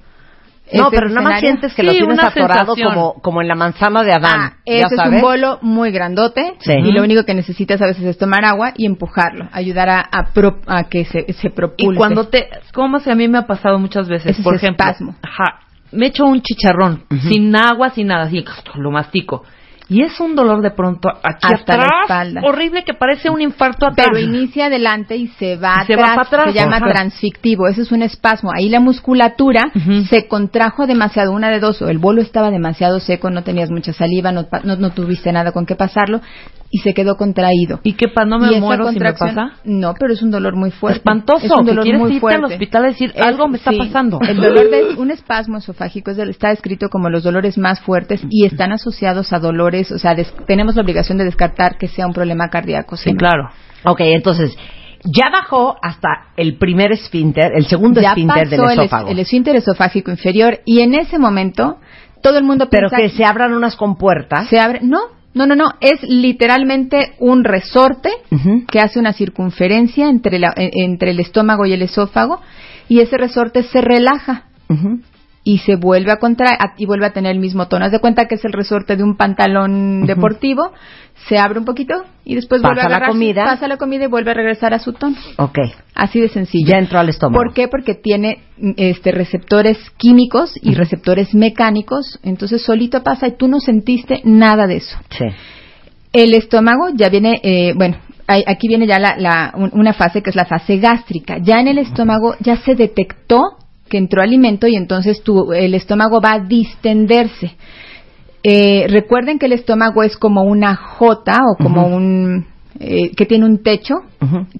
No, 0.73 0.85
Este 0.85 0.97
pero 0.97 1.09
nada 1.09 1.21
más 1.21 1.39
sientes 1.39 1.73
que 1.73 1.83
lo 1.83 1.91
Sí, 1.91 1.97
tienes 1.99 2.17
una 2.17 2.27
atorado 2.29 2.75
sensación. 2.75 2.93
como, 2.93 3.13
como 3.21 3.41
en 3.41 3.47
la 3.47 3.55
manzana 3.55 4.03
de 4.03 4.13
Adán. 4.13 4.39
Ah, 4.41 4.53
ya 4.65 4.73
ese 4.85 4.95
es 4.95 5.01
un 5.05 5.21
bolo 5.21 5.59
muy 5.61 5.91
grandote 5.91 6.53
Sí. 6.59 6.73
y 6.73 6.91
lo 6.91 7.03
único 7.03 7.23
que 7.25 7.33
necesitas 7.33 7.81
a 7.81 7.85
veces 7.87 8.03
es 8.03 8.17
tomar 8.17 8.45
agua 8.45 8.73
y 8.77 8.85
empujarlo, 8.85 9.49
ayudar 9.51 9.89
a, 9.89 9.99
a, 9.99 10.31
pro- 10.33 10.61
a 10.67 10.83
que 10.85 11.05
se, 11.05 11.31
se 11.33 11.49
propulse. 11.49 11.93
Y 11.93 11.97
cuando 11.97 12.27
te, 12.27 12.47
como 12.73 12.99
si 12.99 13.09
a 13.11 13.15
mí 13.15 13.27
me 13.27 13.37
ha 13.39 13.47
pasado 13.47 13.79
muchas 13.79 14.07
veces, 14.07 14.31
Ese 14.31 14.43
por 14.43 14.55
es 14.55 14.63
ejemplo, 14.63 14.85
espasmo. 14.85 15.15
ajá, 15.21 15.59
me 15.91 16.05
echo 16.07 16.25
un 16.25 16.41
chicharrón 16.41 17.03
sin 17.27 17.53
agua, 17.55 17.89
sin 17.89 18.07
nada, 18.07 18.23
así 18.23 18.45
lo 18.75 18.91
mastico. 18.91 19.43
Y 19.93 20.03
es 20.03 20.21
un 20.21 20.35
dolor 20.37 20.61
de 20.61 20.71
pronto 20.71 21.09
aquí 21.09 21.53
Hasta 21.53 21.75
la 21.75 21.85
espalda. 22.03 22.41
horrible 22.45 22.83
que 22.85 22.93
parece 22.93 23.29
un 23.29 23.41
infarto 23.41 23.85
atrás. 23.87 24.07
pero 24.09 24.19
inicia 24.23 24.67
adelante 24.67 25.17
y 25.17 25.27
se 25.27 25.57
va 25.57 25.83
se 25.85 25.95
atrás, 25.95 26.17
va 26.17 26.21
atrás, 26.21 26.45
se 26.45 26.53
llama 26.53 26.77
ajá. 26.77 26.91
transfictivo, 26.93 27.67
ese 27.67 27.81
es 27.81 27.91
un 27.91 28.01
espasmo, 28.01 28.51
ahí 28.55 28.69
la 28.69 28.79
musculatura 28.79 29.69
se 30.09 30.29
contrajo 30.29 30.87
demasiado, 30.87 31.33
una 31.33 31.49
de 31.49 31.59
dos, 31.59 31.81
o 31.81 31.89
el 31.89 31.97
bolo 31.97 32.21
estaba 32.21 32.51
demasiado 32.51 33.01
seco, 33.01 33.29
no 33.31 33.43
tenías 33.43 33.69
mucha 33.69 33.91
saliva, 33.91 34.31
no, 34.31 34.47
no, 34.63 34.77
no 34.77 34.91
tuviste 34.91 35.31
nada 35.33 35.51
con 35.51 35.65
qué 35.65 35.75
pasarlo 35.75 36.21
y 36.73 36.77
se 36.77 36.93
quedó 36.93 37.17
contraído. 37.17 37.81
¿Y 37.83 37.93
qué 37.95 38.07
pasa? 38.07 38.25
¿No 38.29 38.39
me 38.39 38.57
muero 38.61 38.89
si 38.93 38.97
me 38.99 39.11
pasa? 39.11 39.55
No, 39.65 39.93
pero 39.99 40.13
es 40.13 40.21
un 40.21 40.31
dolor 40.31 40.55
muy 40.55 40.71
fuerte. 40.71 40.99
Espantoso, 40.99 41.45
Es 41.45 41.51
un 41.51 41.65
dolor 41.65 41.83
quieres 41.83 41.99
muy 41.99 42.11
irte 42.11 42.21
fuerte. 42.21 42.37
al 42.45 42.45
hospital 42.45 42.85
a 42.85 42.87
decir, 42.87 43.11
Es- 43.13 43.25
algo 43.25 43.49
me 43.49 43.57
está 43.57 43.71
sí, 43.71 43.77
pasando. 43.77 44.19
El 44.25 44.37
dolor 44.37 44.69
de 44.69 44.95
un 44.97 45.11
espasmo 45.11 45.57
esofágico 45.57 46.11
está 46.11 46.47
descrito 46.47 46.87
como 46.87 47.09
los 47.09 47.23
dolores 47.23 47.57
más 47.57 47.81
fuertes 47.81 48.21
y 48.29 48.45
están 48.45 48.71
asociados 48.71 49.33
a 49.33 49.39
dolores, 49.39 49.80
o 49.89 49.97
sea, 49.97 50.13
des- 50.13 50.33
tenemos 50.45 50.75
la 50.75 50.81
obligación 50.81 51.17
de 51.17 51.23
descartar 51.23 51.77
que 51.77 51.87
sea 51.87 52.05
un 52.05 52.13
problema 52.13 52.49
cardíaco. 52.49 52.97
Sí, 52.97 53.15
claro. 53.15 53.49
Ok, 53.85 54.01
entonces, 54.01 54.55
ya 55.05 55.29
bajó 55.31 55.77
hasta 55.81 56.25
el 56.35 56.57
primer 56.57 56.91
esfínter, 56.91 57.53
el 57.55 57.65
segundo 57.65 58.01
Ya 58.01 58.09
esfínter 58.09 58.49
del 58.49 58.59
pasó 58.59 58.71
el 58.73 58.79
es- 58.79 58.85
esófago. 58.85 59.09
el 59.09 59.19
esfínter 59.19 59.55
esofágico 59.55 60.11
inferior 60.11 60.59
y 60.65 60.81
en 60.81 60.93
ese 60.93 61.17
momento 61.17 61.77
todo 62.21 62.37
el 62.37 62.43
mundo 62.43 62.67
pero 62.69 62.89
piensa 62.89 62.97
que 63.09 63.17
se 63.17 63.23
abran 63.25 63.53
unas 63.53 63.75
compuertas. 63.77 64.47
se 64.49 64.59
abre. 64.59 64.79
No, 64.83 64.99
no, 65.33 65.47
no, 65.47 65.55
no. 65.55 65.71
Es 65.79 66.03
literalmente 66.03 67.13
un 67.19 67.43
resorte 67.43 68.09
que 68.69 68.79
hace 68.79 68.99
una 68.99 69.13
circunferencia 69.13 70.09
entre, 70.09 70.37
la- 70.39 70.53
e- 70.55 70.69
entre 70.83 71.11
el 71.11 71.19
estómago 71.19 71.65
y 71.65 71.73
el 71.73 71.81
esófago 71.81 72.41
y 72.87 72.99
ese 72.99 73.17
resorte 73.17 73.63
se 73.63 73.81
relaja 73.81 74.43
Ujú. 74.69 74.99
Y 75.43 75.57
se 75.59 75.75
vuelve 75.75 76.11
a 76.11 76.17
contraer 76.17 76.57
y 76.77 76.85
vuelve 76.85 77.07
a 77.07 77.13
tener 77.13 77.31
el 77.31 77.39
mismo 77.39 77.67
tono. 77.67 77.85
Haz 77.85 77.91
de 77.91 77.99
cuenta 77.99 78.25
que 78.25 78.35
es 78.35 78.45
el 78.45 78.53
resorte 78.53 78.95
de 78.95 79.03
un 79.03 79.17
pantalón 79.17 80.05
deportivo, 80.05 80.71
se 81.27 81.37
abre 81.39 81.57
un 81.59 81.65
poquito 81.65 81.93
y 82.23 82.35
después 82.35 82.61
Pasa 82.61 82.69
vuelve 82.73 82.81
a 82.81 82.89
la 82.89 82.95
agarrarse, 82.97 83.11
comida. 83.13 83.43
pasa 83.45 83.67
la 83.67 83.77
comida 83.77 84.03
y 84.03 84.07
vuelve 84.07 84.31
a 84.31 84.33
regresar 84.35 84.73
a 84.75 84.79
su 84.79 84.93
tono. 84.93 85.15
Ok, 85.37 85.57
Así 85.95 86.19
de 86.19 86.29
sencillo. 86.29 86.67
ya 86.67 86.77
entró 86.77 86.99
al 86.99 87.09
estómago. 87.09 87.43
¿Por 87.43 87.53
qué? 87.53 87.67
Porque 87.67 87.95
tiene 87.95 88.43
mm, 88.57 88.71
este 88.77 89.11
receptores 89.11 89.77
químicos 89.97 90.53
y 90.61 90.75
receptores 90.75 91.33
mecánicos, 91.33 92.19
entonces 92.23 92.61
solito 92.63 93.01
pasa 93.03 93.27
y 93.27 93.35
tú 93.37 93.47
no 93.47 93.59
sentiste 93.59 94.21
nada 94.23 94.67
de 94.67 94.75
eso. 94.77 94.97
Sí. 95.09 95.25
El 96.13 96.33
estómago 96.33 96.89
ya 96.93 97.09
viene, 97.09 97.39
eh, 97.43 97.73
bueno, 97.75 97.97
hay- 98.27 98.43
aquí 98.45 98.67
viene 98.67 98.85
ya 98.85 98.99
la, 98.99 99.15
la- 99.17 99.53
un- 99.55 99.71
una 99.73 99.93
fase 99.93 100.21
que 100.21 100.29
es 100.29 100.35
la 100.35 100.45
fase 100.45 100.77
gástrica. 100.77 101.37
Ya 101.41 101.59
en 101.59 101.67
el 101.67 101.77
estómago 101.79 102.35
ya 102.41 102.57
se 102.57 102.75
detectó 102.75 103.41
que 103.91 103.97
entró 103.99 104.21
alimento 104.23 104.65
y 104.67 104.75
entonces 104.75 105.21
tu, 105.21 105.51
el 105.53 105.75
estómago 105.75 106.19
va 106.21 106.31
a 106.33 106.39
distenderse. 106.39 107.55
Eh, 108.43 108.87
recuerden 108.89 109.37
que 109.37 109.45
el 109.45 109.53
estómago 109.53 110.01
es 110.01 110.17
como 110.17 110.41
una 110.43 110.75
J 110.75 111.37
o 111.51 111.57
como 111.63 111.85
un 111.85 112.47
eh, 112.79 113.11
que 113.15 113.25
tiene 113.27 113.45
un 113.45 113.61
techo 113.61 113.95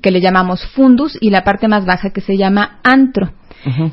que 0.02 0.12
le 0.12 0.22
llamamos 0.22 0.64
fundus 0.76 1.18
y 1.20 1.30
la 1.32 1.44
parte 1.44 1.68
más 1.68 1.86
baja 1.86 2.12
que 2.12 2.22
se 2.22 2.38
llama 2.38 2.80
antro. 2.84 3.32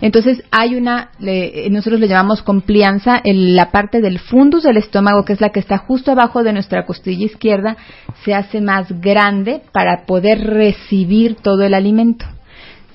Entonces 0.00 0.42
hay 0.50 0.74
una, 0.76 1.10
le- 1.18 1.66
eh, 1.66 1.70
nosotros 1.70 2.00
le 2.00 2.08
llamamos 2.08 2.42
complianza, 2.42 3.20
el- 3.22 3.54
la 3.54 3.70
parte 3.70 4.00
del 4.00 4.18
fundus 4.18 4.62
del 4.64 4.78
estómago, 4.78 5.24
que 5.24 5.34
es 5.34 5.40
la 5.42 5.50
que 5.50 5.60
está 5.60 5.76
justo 5.78 6.10
abajo 6.10 6.42
de 6.42 6.52
nuestra 6.54 6.84
costilla 6.86 7.24
izquierda, 7.26 7.76
se 8.24 8.34
hace 8.34 8.60
más 8.62 8.86
grande 9.00 9.60
para 9.72 10.04
poder 10.06 10.40
recibir 10.42 11.36
todo 11.36 11.62
el 11.64 11.74
alimento. 11.74 12.24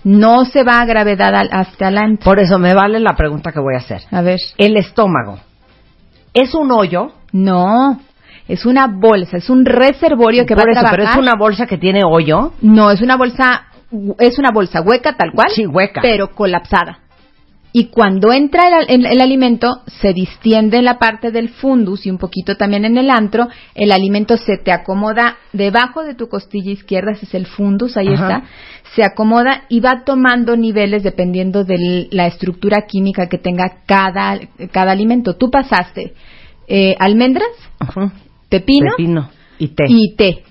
No 0.03 0.45
se 0.45 0.63
va 0.63 0.81
a 0.81 0.86
gravedad 0.86 1.33
al- 1.33 1.50
hasta 1.51 1.88
el 1.88 1.98
antro. 1.98 2.25
Por 2.25 2.39
eso 2.39 2.60
me 2.60 2.74
vale 2.74 3.00
la 3.00 3.15
pregunta 3.15 3.51
que 3.51 3.60
voy 3.60 3.75
a 3.75 3.77
hacer. 3.79 4.01
A 4.12 4.22
ver, 4.22 4.39
El 4.57 4.77
estómago. 4.77 5.39
¿Es 6.33 6.53
un 6.55 6.72
hoyo? 6.72 7.12
no, 7.31 8.00
es 8.48 8.65
una 8.65 8.88
bolsa, 8.88 9.38
es 9.38 9.50
un 9.50 9.65
reservorio 9.65 10.45
que 10.45 10.55
Por 10.55 10.67
va 10.67 10.72
a 10.72 10.74
trabajar. 10.74 10.98
pero 11.00 11.10
es 11.12 11.17
una 11.17 11.36
bolsa 11.36 11.65
que 11.65 11.77
tiene 11.77 12.01
hoyo. 12.05 12.51
No, 12.62 12.91
es 12.91 13.01
una 13.01 13.15
bolsa, 13.15 13.65
es 14.19 14.38
una 14.39 14.50
bolsa 14.51 14.81
hueca 14.81 15.15
tal 15.15 15.31
cual. 15.31 15.48
Sí, 15.51 15.65
hueca. 15.65 16.01
Pero 16.01 16.29
colapsada. 16.31 17.00
Y 17.75 17.85
cuando 17.85 18.31
entra 18.31 18.67
el, 18.67 18.85
el- 18.87 19.05
el 19.07 19.19
alimento, 19.19 19.81
se 19.99 20.13
distiende 20.13 20.77
en 20.77 20.85
la 20.85 20.99
parte 20.99 21.31
del 21.31 21.49
fundus 21.49 22.05
y 22.05 22.11
un 22.11 22.19
poquito 22.19 22.55
también 22.55 22.85
en 22.85 22.97
el 22.99 23.09
antro. 23.09 23.47
El 23.73 23.91
alimento 23.91 24.37
se 24.37 24.57
te 24.63 24.71
acomoda 24.71 25.37
debajo 25.53 26.03
de 26.03 26.13
tu 26.13 26.27
costilla 26.29 26.71
izquierda, 26.71 27.13
ese 27.13 27.25
es 27.25 27.33
el 27.33 27.47
fundus, 27.47 27.97
ahí 27.97 28.09
Ajá. 28.13 28.27
está. 28.37 28.43
Se 28.95 29.03
acomoda 29.03 29.63
y 29.69 29.79
va 29.79 30.03
tomando 30.05 30.55
niveles 30.55 31.01
dependiendo 31.01 31.63
de 31.63 32.07
la 32.11 32.27
estructura 32.27 32.83
química 32.87 33.27
que 33.27 33.39
tenga 33.39 33.77
cada, 33.87 34.39
cada 34.71 34.91
alimento. 34.91 35.35
Tú 35.35 35.49
pasaste 35.49 36.13
eh, 36.67 36.95
almendras, 36.99 37.49
pepino, 38.49 38.91
Pepino 38.95 39.29
y 39.57 39.67
té. 39.69 39.83
y 39.87 40.15
té. 40.15 40.43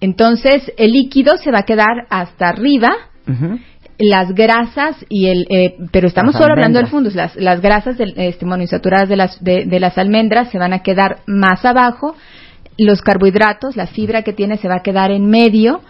Entonces, 0.00 0.72
el 0.76 0.92
líquido 0.92 1.36
se 1.38 1.50
va 1.50 1.58
a 1.58 1.64
quedar 1.64 2.06
hasta 2.08 2.48
arriba. 2.50 2.90
Las 3.98 4.32
grasas 4.34 4.96
y 5.08 5.28
el, 5.28 5.46
eh, 5.50 5.76
pero 5.90 6.06
estamos 6.06 6.34
Las 6.34 6.42
solo 6.42 6.54
hablando 6.54 6.78
del 6.78 6.88
fundus, 6.88 7.14
las, 7.14 7.34
las 7.36 7.60
grasas 7.60 7.98
del, 7.98 8.14
este, 8.16 8.46
monoinsaturadas 8.46 9.08
de 9.08 9.16
las, 9.16 9.42
de, 9.42 9.64
de 9.66 9.80
las 9.80 9.98
almendras 9.98 10.50
se 10.50 10.58
van 10.58 10.72
a 10.72 10.82
quedar 10.82 11.18
más 11.26 11.64
abajo, 11.64 12.14
los 12.76 13.02
carbohidratos, 13.02 13.76
la 13.76 13.88
fibra 13.88 14.22
que 14.22 14.32
tiene 14.32 14.56
se 14.56 14.68
va 14.68 14.76
a 14.76 14.82
quedar 14.82 15.10
en 15.10 15.26
medio 15.26 15.80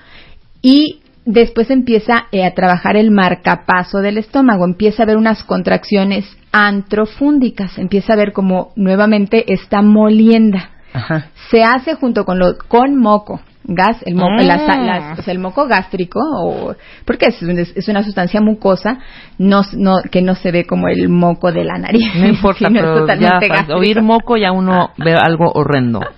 y 0.62 1.00
después 1.26 1.70
empieza 1.70 2.26
eh, 2.32 2.44
a 2.44 2.54
trabajar 2.54 2.96
el 2.96 3.10
marcapaso 3.10 3.98
del 3.98 4.16
estómago, 4.16 4.64
empieza 4.64 5.02
a 5.02 5.04
haber 5.04 5.18
unas 5.18 5.44
contracciones 5.44 6.24
antrofúndicas, 6.50 7.78
empieza 7.78 8.14
a 8.14 8.16
ver 8.16 8.32
como 8.32 8.72
nuevamente 8.76 9.52
está 9.52 9.82
molienda 9.82 10.70
Ajá. 10.94 11.28
se 11.50 11.62
hace 11.62 11.94
junto 11.94 12.24
con 12.24 12.38
lo 12.38 12.56
con 12.56 12.96
moco 12.96 13.42
gas 13.70 13.98
el 14.06 14.14
moco 14.14 14.42
las- 14.42 14.66
las- 14.66 15.18
o 15.18 15.22
sea, 15.22 15.32
el 15.32 15.38
moco 15.38 15.66
gástrico 15.68 16.18
o 16.42 16.74
porque 17.04 17.26
es, 17.26 17.42
es 17.76 17.88
una 17.88 18.02
sustancia 18.02 18.40
mucosa 18.40 18.98
no, 19.38 19.60
no 19.74 19.96
que 20.10 20.22
no 20.22 20.34
se 20.34 20.50
ve 20.52 20.64
como 20.64 20.88
el 20.88 21.08
moco 21.10 21.52
de 21.52 21.64
la 21.64 21.76
nariz 21.78 22.02
No 22.16 22.26
importa, 22.26 22.68
pero 22.72 23.06
ya 23.06 23.38
gástrico. 23.38 23.78
oír 23.78 24.00
moco 24.02 24.36
ya 24.38 24.52
uno 24.52 24.90
ve 24.98 25.14
algo 25.14 25.52
horrendo. 25.54 26.00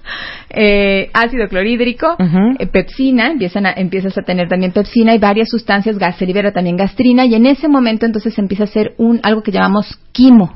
Eh, 0.52 1.10
ácido 1.14 1.46
clorhídrico, 1.46 2.16
eh, 2.58 2.66
pepsina, 2.66 3.28
empiezan 3.30 3.66
a- 3.66 3.72
empiezas 3.72 4.18
a 4.18 4.22
tener 4.22 4.48
también 4.48 4.72
pepsina 4.72 5.14
y 5.14 5.18
varias 5.18 5.48
sustancias, 5.48 5.96
gas, 5.96 6.16
se 6.16 6.26
libera 6.26 6.50
también 6.50 6.76
gastrina 6.76 7.24
y 7.24 7.36
en 7.36 7.46
ese 7.46 7.68
momento 7.68 8.04
entonces 8.04 8.36
empieza 8.36 8.64
a 8.64 8.66
hacer 8.66 8.94
un 8.98 9.20
algo 9.22 9.42
que 9.44 9.52
llamamos 9.52 9.96
quimo, 10.10 10.52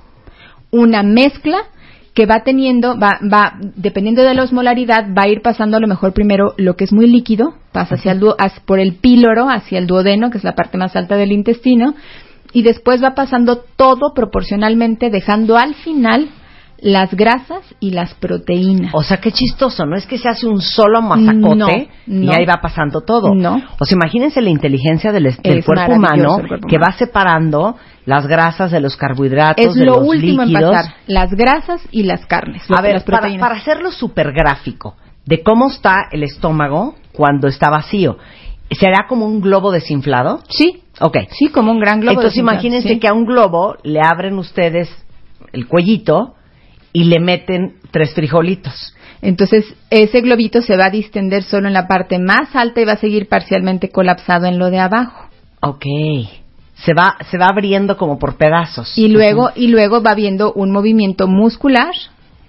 una 0.72 1.04
mezcla 1.04 1.58
que 2.14 2.26
va 2.26 2.44
teniendo, 2.44 2.96
va, 2.98 3.18
va, 3.22 3.54
dependiendo 3.60 4.22
de 4.22 4.34
la 4.34 4.44
osmolaridad, 4.44 5.06
va 5.16 5.22
a 5.22 5.28
ir 5.28 5.42
pasando 5.42 5.76
a 5.76 5.80
lo 5.80 5.88
mejor 5.88 6.12
primero 6.12 6.54
lo 6.56 6.76
que 6.76 6.84
es 6.84 6.92
muy 6.92 7.08
líquido, 7.08 7.54
pasa 7.72 7.96
hacia 7.96 8.12
el 8.12 8.20
duo- 8.20 8.36
por 8.66 8.78
el 8.78 8.94
píloro, 8.94 9.50
hacia 9.50 9.78
el 9.78 9.86
duodeno, 9.88 10.30
que 10.30 10.38
es 10.38 10.44
la 10.44 10.54
parte 10.54 10.78
más 10.78 10.94
alta 10.94 11.16
del 11.16 11.32
intestino, 11.32 11.94
y 12.52 12.62
después 12.62 13.02
va 13.02 13.14
pasando 13.16 13.56
todo 13.76 14.14
proporcionalmente, 14.14 15.10
dejando 15.10 15.56
al 15.58 15.74
final 15.74 16.28
las 16.78 17.14
grasas 17.14 17.62
y 17.80 17.90
las 17.92 18.14
proteínas. 18.14 18.92
O 18.94 19.02
sea, 19.02 19.16
qué 19.16 19.32
chistoso, 19.32 19.86
¿no? 19.86 19.96
Es 19.96 20.06
que 20.06 20.18
se 20.18 20.28
hace 20.28 20.46
un 20.46 20.60
solo 20.60 21.00
masacote 21.02 21.88
No, 22.06 22.24
y 22.24 22.28
ahí 22.30 22.44
va 22.44 22.60
pasando 22.60 23.00
todo. 23.00 23.34
No. 23.34 23.60
O 23.80 23.84
sea, 23.84 23.96
imagínense 23.96 24.40
la 24.42 24.50
inteligencia 24.50 25.10
del, 25.10 25.34
cuerpo 25.64 25.94
humano 25.94 26.34
cuerpo 26.46 26.68
que 26.68 26.76
humano. 26.76 26.86
va 26.86 26.92
separando 26.98 27.76
las 28.06 28.26
grasas 28.26 28.70
de 28.70 28.80
los 28.80 28.96
carbohidratos, 28.96 29.64
es 29.64 29.74
de 29.74 29.84
lo 29.86 30.00
los 30.00 30.08
último 30.08 30.44
líquidos. 30.44 30.62
en 30.62 30.70
pasar, 30.76 30.94
las 31.06 31.30
grasas 31.32 31.80
y 31.90 32.02
las 32.02 32.26
carnes, 32.26 32.62
A 32.70 32.82
ver, 32.82 32.94
las 32.94 33.04
para, 33.04 33.28
para 33.38 33.56
hacerlo 33.56 33.90
súper 33.90 34.32
gráfico, 34.32 34.96
de 35.24 35.42
cómo 35.42 35.68
está 35.70 36.08
el 36.12 36.22
estómago 36.22 36.96
cuando 37.12 37.48
está 37.48 37.70
vacío, 37.70 38.18
¿será 38.70 39.06
como 39.08 39.26
un 39.26 39.40
globo 39.40 39.70
desinflado? 39.72 40.42
Sí, 40.48 40.82
Ok. 41.00 41.16
sí, 41.30 41.48
como 41.48 41.72
un 41.72 41.80
gran 41.80 42.00
globo. 42.00 42.12
Entonces 42.12 42.32
desinflado, 42.32 42.54
imagínense 42.56 42.88
sí. 42.88 42.98
que 43.00 43.08
a 43.08 43.14
un 43.14 43.24
globo 43.24 43.76
le 43.82 44.00
abren 44.00 44.38
ustedes 44.38 44.88
el 45.52 45.66
cuellito 45.66 46.34
y 46.92 47.04
le 47.04 47.20
meten 47.20 47.76
tres 47.90 48.12
frijolitos. 48.14 48.94
Entonces, 49.22 49.64
ese 49.90 50.20
globito 50.20 50.60
se 50.60 50.76
va 50.76 50.86
a 50.86 50.90
distender 50.90 51.42
solo 51.44 51.66
en 51.68 51.72
la 51.72 51.88
parte 51.88 52.18
más 52.18 52.54
alta 52.54 52.80
y 52.80 52.84
va 52.84 52.92
a 52.92 52.96
seguir 52.98 53.28
parcialmente 53.28 53.88
colapsado 53.88 54.44
en 54.46 54.58
lo 54.58 54.68
de 54.70 54.78
abajo. 54.78 55.28
Ok. 55.62 55.86
Se 56.74 56.92
va, 56.94 57.16
se 57.30 57.38
va 57.38 57.46
abriendo 57.46 57.96
como 57.96 58.18
por 58.18 58.36
pedazos. 58.36 58.98
Y 58.98 59.08
luego, 59.08 59.50
y 59.54 59.68
luego 59.68 60.02
va 60.02 60.14
viendo 60.14 60.52
un 60.52 60.70
movimiento 60.72 61.28
muscular, 61.28 61.92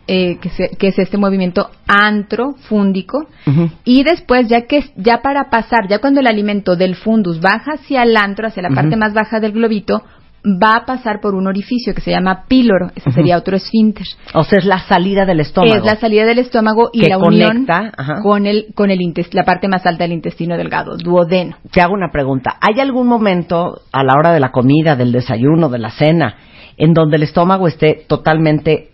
eh, 0.08 0.38
que, 0.42 0.50
se- 0.50 0.70
que 0.78 0.88
es 0.90 1.00
este 1.00 1.18
movimiento 1.18 1.70
antrofúndico. 1.88 3.28
Ujú. 3.48 3.70
Y 3.84 4.04
después, 4.04 4.48
ya 4.48 4.62
que 4.62 4.84
ya 4.96 5.22
para 5.22 5.50
pasar, 5.50 5.88
ya 5.88 6.00
cuando 6.00 6.20
el 6.20 6.28
alimento 6.28 6.76
del 6.76 6.96
fundus 6.96 7.40
baja 7.40 7.74
hacia 7.74 8.04
el 8.04 8.16
antro, 8.18 8.48
hacia 8.48 8.64
la 8.64 8.70
parte 8.70 8.96
más 8.96 9.14
baja 9.14 9.40
del 9.40 9.52
globito, 9.54 10.04
va 10.45 10.77
a 10.77 10.86
pasar 10.86 11.19
por 11.21 11.36
un 11.36 11.47
orificio 11.47 11.93
que 11.93 12.01
se 12.01 12.12
llama 12.12 12.45
píloro. 12.47 12.91
Ese 12.95 13.12
sería 13.12 13.38
otro 13.38 13.55
esfínter. 13.55 14.05
O 14.34 14.43
sea, 14.43 14.60
es 14.60 14.65
la 14.65 14.79
salida 14.79 15.25
del 15.25 15.39
estómago. 15.39 15.75
Es 15.75 15.84
la 15.84 15.95
salida 15.95 16.25
del 16.25 16.39
estómago 16.39 16.89
y 16.93 17.01
Que 17.01 17.10
la 17.10 17.17
unión 17.17 17.65
conecta, 17.65 17.91
con 18.21 18.45
el 18.45 18.67
con 18.75 18.91
el 18.91 18.99
la 19.31 19.43
parte 19.43 19.67
más 19.67 19.86
alta 19.86 20.03
del 20.03 20.13
intestino 20.13 20.58
delgado, 20.58 20.97
duodeno. 20.97 21.58
Te 21.71 21.81
hago 21.81 21.93
una 21.93 22.12
pregunta. 22.12 22.58
¿Hay 22.62 22.79
algún 22.79 23.08
momento 23.08 23.81
a 23.91 24.03
la 24.03 24.13
hora 24.13 24.34
de 24.34 24.39
la 24.39 24.51
comida, 24.51 24.95
del 24.95 25.12
desayuno, 25.12 25.69
de 25.69 25.79
la 25.79 25.91
cena, 25.91 26.36
en 26.77 26.93
donde 26.93 27.17
el 27.17 27.23
estómago 27.23 27.67
esté 27.67 28.05
totalmente 28.08 28.91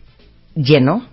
lleno 0.56 1.04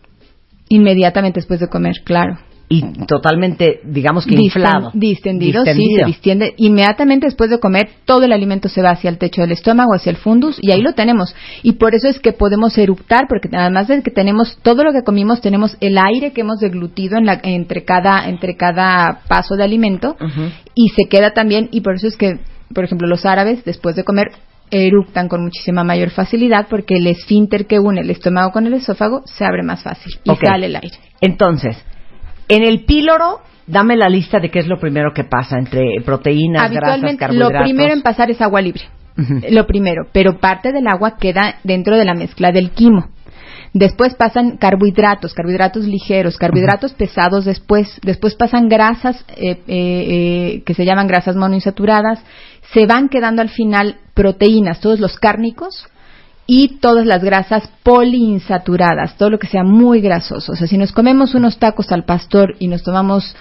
Inmediatamente 0.69 1.41
después 1.41 1.61
de 1.61 1.69
comer, 1.69 1.95
claro. 2.05 2.39
Y 2.71 2.83
totalmente, 3.07 3.81
digamos 3.85 4.27
que 4.27 4.35
inflado? 4.45 4.91
Distendido, 4.95 5.65
sí, 5.65 5.71
se 6.01 6.07
distiende. 6.07 6.55
Inmediatamente 6.59 7.27
después 7.27 7.49
de 7.49 7.59
comer, 7.61 7.89
todo 8.05 8.25
el 8.25 8.33
alimento 8.33 8.69
se 8.69 8.83
va 8.83 8.91
hacia 8.91 9.09
el 9.09 9.17
techo 9.19 9.41
del 9.41 9.53
estómago, 9.53 9.95
hacia 9.95 10.11
el 10.11 10.17
fundus, 10.17 10.59
y 10.61 10.71
ahí 10.73 10.83
lo 10.83 10.93
tenemos. 10.93 11.35
Y 11.63 11.73
por 11.73 11.95
eso 11.95 12.09
es 12.09 12.19
que 12.21 12.33
podemos 12.33 12.77
eructar, 12.77 13.23
porque 13.29 13.49
además 13.57 13.89
de 13.89 14.03
que 14.03 14.11
tenemos 14.11 14.59
todo 14.63 14.85
lo 14.85 14.93
que 14.93 15.03
comimos, 15.03 15.41
tenemos 15.41 15.77
el 15.81 15.97
aire 15.99 16.33
que 16.33 16.43
hemos 16.43 16.59
deglutido 16.61 17.17
en 17.17 17.25
la- 17.27 17.41
entre, 17.43 17.85
cada, 17.85 18.29
entre 18.29 18.57
cada 18.57 19.21
paso 19.29 19.57
de 19.57 19.65
alimento, 19.65 20.17
y 20.75 20.89
se 20.91 21.09
queda 21.09 21.33
también, 21.33 21.69
y 21.73 21.81
por 21.81 21.95
eso 21.95 22.07
es 22.07 22.17
que, 22.17 22.39
por 22.75 22.85
ejemplo, 22.85 23.09
los 23.09 23.25
árabes, 23.25 23.65
después 23.65 23.97
de 23.97 24.05
comer, 24.05 24.27
eructan 24.71 25.29
con 25.29 25.43
muchísima 25.43 25.83
mayor 25.85 26.11
facilidad, 26.11 26.67
porque 26.69 26.97
el 26.97 27.07
esfínter 27.07 27.65
que 27.67 27.79
une 27.79 28.03
el 28.03 28.11
estómago 28.11 28.53
con 28.53 28.67
el 28.67 28.75
esófago 28.75 29.23
se 29.25 29.47
abre 29.47 29.63
más 29.63 29.83
fácil 29.83 30.13
y 30.25 30.31
sale 30.47 30.67
el 30.67 30.77
aire. 30.77 30.99
Entonces, 31.23 31.83
en 32.49 32.63
el 32.65 32.85
píloro, 32.85 33.41
dame 33.67 33.97
la 33.97 34.09
lista 34.09 34.41
de 34.41 34.51
qué 34.51 34.61
es 34.61 34.67
lo 34.67 34.79
primero 34.79 35.13
que 35.15 35.25
pasa 35.25 35.59
entre 35.59 36.01
proteínas, 36.05 36.71
grasas, 36.71 36.77
Habitualmente 36.77 37.19
carbohidratos. 37.19 37.53
lo 37.53 37.65
primero 37.65 37.93
en 37.93 38.03
pasar 38.03 38.31
es 38.31 38.41
agua 38.41 38.61
libre. 38.61 38.83
Lo 39.51 39.67
primero, 39.67 40.07
pero 40.13 40.39
parte 40.39 40.71
del 40.71 40.87
agua 40.87 41.17
queda 41.19 41.57
dentro 41.65 41.97
de 41.97 42.05
la 42.05 42.15
mezcla 42.15 42.53
del 42.53 42.71
quimo. 42.71 43.09
Después 43.75 44.15
pasan 44.15 44.57
carbohidratos, 44.57 45.35
carbohidratos 45.35 45.85
ligeros, 45.85 46.39
carbohidratos 46.39 46.93
pesados 46.95 47.45
después. 47.45 48.01
Después 48.03 48.35
pasan 48.35 48.69
grasas 48.69 49.25
eh, 49.37 49.51
eh, 49.51 49.59
eh, 49.67 50.63
que 50.65 50.75
se 50.75 50.85
llaman 50.85 51.09
grasas 51.09 51.37
monoinsaturadas. 51.37 52.21
Se 52.73 52.87
van 52.87 53.09
quedando 53.09 53.43
al 53.43 53.51
final 53.51 53.97
proteínas, 54.15 54.81
todos 54.81 55.01
los 55.01 55.19
cárnicos 55.19 55.89
y 56.51 56.79
todas 56.79 57.07
las 57.07 57.23
grasas 57.23 57.71
poliinsaturadas, 57.83 59.19
todo 59.19 59.29
lo 59.29 59.39
que 59.39 59.47
sea 59.47 59.65
muy 59.65 60.01
grasoso. 60.01 60.53
O 60.53 60.57
sea, 60.57 60.67
si 60.67 60.79
nos 60.79 60.93
comemos 60.93 61.35
unos 61.35 61.59
tacos 61.59 61.93
al 61.93 62.07
pastor 62.07 62.57
y 62.59 62.69
nos 62.69 62.83
tomamos 62.83 63.37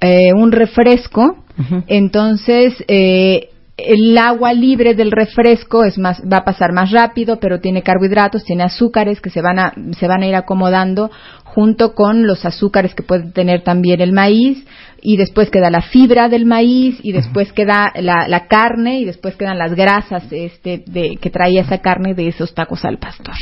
eh, 0.00 0.32
un 0.34 0.50
refresco, 0.52 1.44
entonces 1.86 2.82
eh, 2.88 3.50
el 3.76 4.16
agua 4.16 4.54
libre 4.54 4.94
del 4.94 5.10
refresco 5.10 5.84
es 5.84 5.98
más 5.98 6.22
va 6.22 6.38
a 6.38 6.44
pasar 6.44 6.72
más 6.72 6.90
rápido, 6.90 7.38
pero 7.38 7.60
tiene 7.60 7.82
carbohidratos, 7.82 8.44
tiene 8.44 8.64
azúcares 8.64 9.20
que 9.20 9.30
se 9.30 9.42
van 9.42 9.58
a 9.58 9.72
se 9.98 10.08
van 10.08 10.22
a 10.22 10.26
ir 10.26 10.34
acomodando 10.34 11.10
junto 11.44 11.94
con 11.94 12.26
los 12.26 12.44
azúcares 12.44 12.94
que 12.94 13.02
puede 13.02 13.30
tener 13.32 13.62
también 13.62 14.00
el 14.00 14.12
maíz 14.12 14.66
y 15.02 15.16
después 15.18 15.50
queda 15.50 15.70
la 15.70 15.82
fibra 15.82 16.28
del 16.28 16.46
maíz 16.46 16.98
y 17.02 17.12
después 17.12 17.52
queda 17.52 17.92
la, 17.96 18.28
la 18.28 18.46
carne 18.46 19.00
y 19.00 19.04
después 19.04 19.36
quedan 19.36 19.58
las 19.58 19.74
grasas 19.74 20.24
este 20.30 20.82
de 20.86 21.16
que 21.20 21.30
traía 21.30 21.60
esa 21.60 21.78
carne 21.78 22.14
de 22.14 22.28
esos 22.28 22.54
tacos 22.54 22.84
al 22.84 22.98
pastor. 22.98 23.34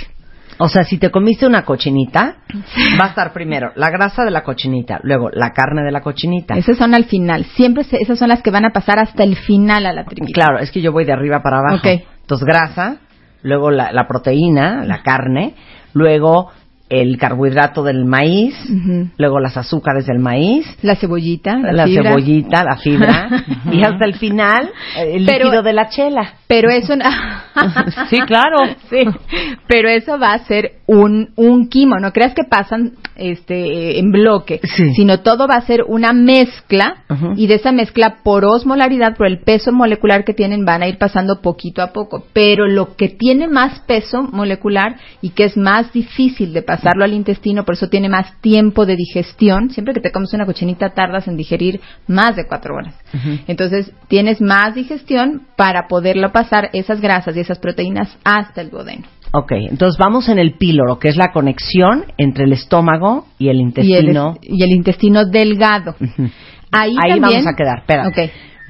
O 0.59 0.69
sea, 0.69 0.85
si 0.85 0.99
te 0.99 1.11
comiste 1.11 1.47
una 1.47 1.65
cochinita, 1.65 2.37
va 3.01 3.07
a 3.07 3.09
estar 3.09 3.33
primero 3.33 3.73
la 3.77 3.91
grasa 3.91 4.25
de 4.25 4.31
la 4.31 4.43
cochinita, 4.45 5.01
luego 5.03 5.31
la 5.33 5.51
carne 5.53 5.83
de 5.83 5.91
la 5.91 6.01
cochinita. 6.01 6.57
Esas 6.57 6.77
son 6.77 6.95
al 6.95 7.05
final. 7.05 7.45
Siempre 7.57 7.85
se- 7.85 7.97
esas 8.01 8.19
son 8.19 8.29
las 8.29 8.43
que 8.43 8.51
van 8.51 8.65
a 8.65 8.71
pasar 8.71 8.99
hasta 8.99 9.25
el 9.25 9.37
final 9.37 9.87
a 9.87 9.93
la 9.93 10.05
tripita. 10.05 10.33
Claro, 10.35 10.59
es 10.59 10.71
que 10.71 10.81
yo 10.81 10.93
voy 10.93 11.05
de 11.05 11.13
arriba 11.13 11.43
para 11.43 11.59
abajo. 11.59 11.77
Ok. 11.77 11.87
Entonces, 12.21 12.47
grasa, 12.47 12.97
luego 13.43 13.71
la, 13.71 13.93
la 13.93 14.07
proteína, 14.07 14.85
la 14.85 15.03
carne, 15.03 15.55
luego 15.93 16.51
el 16.91 17.17
carbohidrato 17.19 17.83
del 17.83 18.05
maíz, 18.05 18.55
luego 19.17 19.41
las 19.41 19.57
azúcares 19.57 20.07
del 20.07 20.19
maíz, 20.19 20.67
La 20.83 20.97
cebollita, 20.97 21.57
la, 21.59 21.73
la, 21.73 21.85
fibra. 21.87 22.11
cebollita, 22.11 22.65
la 22.65 22.77
fibra, 22.77 23.29
y 23.73 23.83
hasta 23.83 24.05
el 24.05 24.15
final, 24.15 24.71
el 24.99 25.25
Pero- 25.25 25.45
líquido 25.47 25.63
de 25.63 25.73
la 25.73 25.89
chela. 25.89 26.35
Pero 26.47 26.71
eso 26.71 26.95
no... 26.95 27.05
Sí, 28.11 28.19
claro. 28.27 28.59
Sí, 28.91 28.99
pero 29.67 29.89
eso 29.89 30.19
va 30.19 30.35
a 30.35 30.39
ser 30.41 30.73
un, 30.87 31.31
un 31.37 31.69
quimo. 31.69 31.97
No 31.97 32.13
creas 32.13 32.35
que 32.35 32.45
pasan 32.45 32.93
este 33.17 33.99
en 33.99 34.11
bloque, 34.11 34.61
Sí. 34.77 34.93
sino 34.95 35.21
todo 35.21 35.47
va 35.49 35.55
a 35.55 35.61
ser 35.63 35.85
una 35.87 36.13
mezcla 36.13 37.05
y 37.37 37.47
de 37.47 37.55
esa 37.55 37.73
mezcla 37.73 38.17
por 38.23 38.45
osmolaridad, 38.45 39.17
por 39.17 39.27
el 39.27 39.39
peso 39.41 39.73
molecular 39.73 40.25
que 40.25 40.35
tienen, 40.35 40.65
van 40.65 40.83
a 40.83 40.89
ir 40.89 40.99
pasando 40.99 41.41
poquito 41.41 41.81
a 41.83 41.93
poco. 41.93 42.25
Pero 42.33 42.67
lo 42.67 42.95
que 42.97 43.09
tiene 43.09 43.49
más 43.49 43.81
peso 43.81 44.23
molecular 44.23 44.97
y 45.23 45.31
que 45.31 45.45
es 45.45 45.57
más 45.57 45.93
difícil 45.93 46.53
de 46.53 46.63
pasarlo 46.77 47.05
al 47.05 47.13
intestino, 47.13 47.65
por 47.65 47.75
eso 47.75 47.89
tiene 47.89 48.09
más 48.09 48.41
tiempo 48.41 48.87
de 48.87 48.97
digestión. 48.97 49.71
Siempre 49.71 49.95
que 49.95 50.01
te 50.01 50.11
comes 50.13 50.33
una 50.35 50.47
cochinita 50.47 50.91
tardas 50.91 51.29
en 51.29 51.37
digerir 51.37 51.81
más 52.07 52.37
de 52.37 52.47
cuatro 52.47 52.75
horas. 52.77 52.95
Entonces 53.47 53.93
tienes 54.09 54.41
más 54.41 54.75
digestión 54.75 55.43
para 55.57 55.87
poderlo 55.89 56.33
pasar 56.33 56.71
esas 56.73 57.01
grasas 57.01 57.37
y 57.37 57.41
esas 57.41 57.59
proteínas 57.59 58.17
hasta 58.25 58.61
el 58.61 58.71
duodeno. 58.71 59.05
Ok, 59.33 59.53
entonces 59.71 59.99
vamos 59.99 60.29
en 60.29 60.39
el 60.39 60.55
píloro, 60.59 60.99
que 60.99 61.09
es 61.09 61.17
la 61.17 61.33
conexión 61.33 62.05
entre 62.19 62.45
el 62.45 62.53
estómago 62.53 63.27
y 63.39 63.49
el 63.49 63.57
Y 63.57 63.61
el, 63.61 63.63
intestino. 63.67 64.35
y 64.43 64.63
el 64.63 64.71
intestino 64.71 65.25
delgado. 65.25 65.97
Ujú. 66.01 66.31
Ahí, 66.71 66.95
Ahí 67.03 67.11
también, 67.21 67.45
vamos 67.45 67.47
a 67.47 67.57
quedar, 67.57 67.79
espera. 67.81 68.09
Ok. 68.09 68.19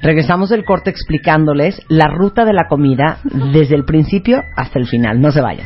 Regresamos 0.01 0.49
del 0.49 0.65
corte 0.65 0.89
explicándoles 0.89 1.81
la 1.87 2.07
ruta 2.07 2.45
de 2.45 2.53
la 2.53 2.67
comida 2.67 3.19
desde 3.53 3.75
el 3.75 3.85
principio 3.85 4.41
hasta 4.55 4.77
el 4.77 4.87
final. 4.87 5.21
No 5.21 5.31
se 5.31 5.41
vayan. 5.41 5.65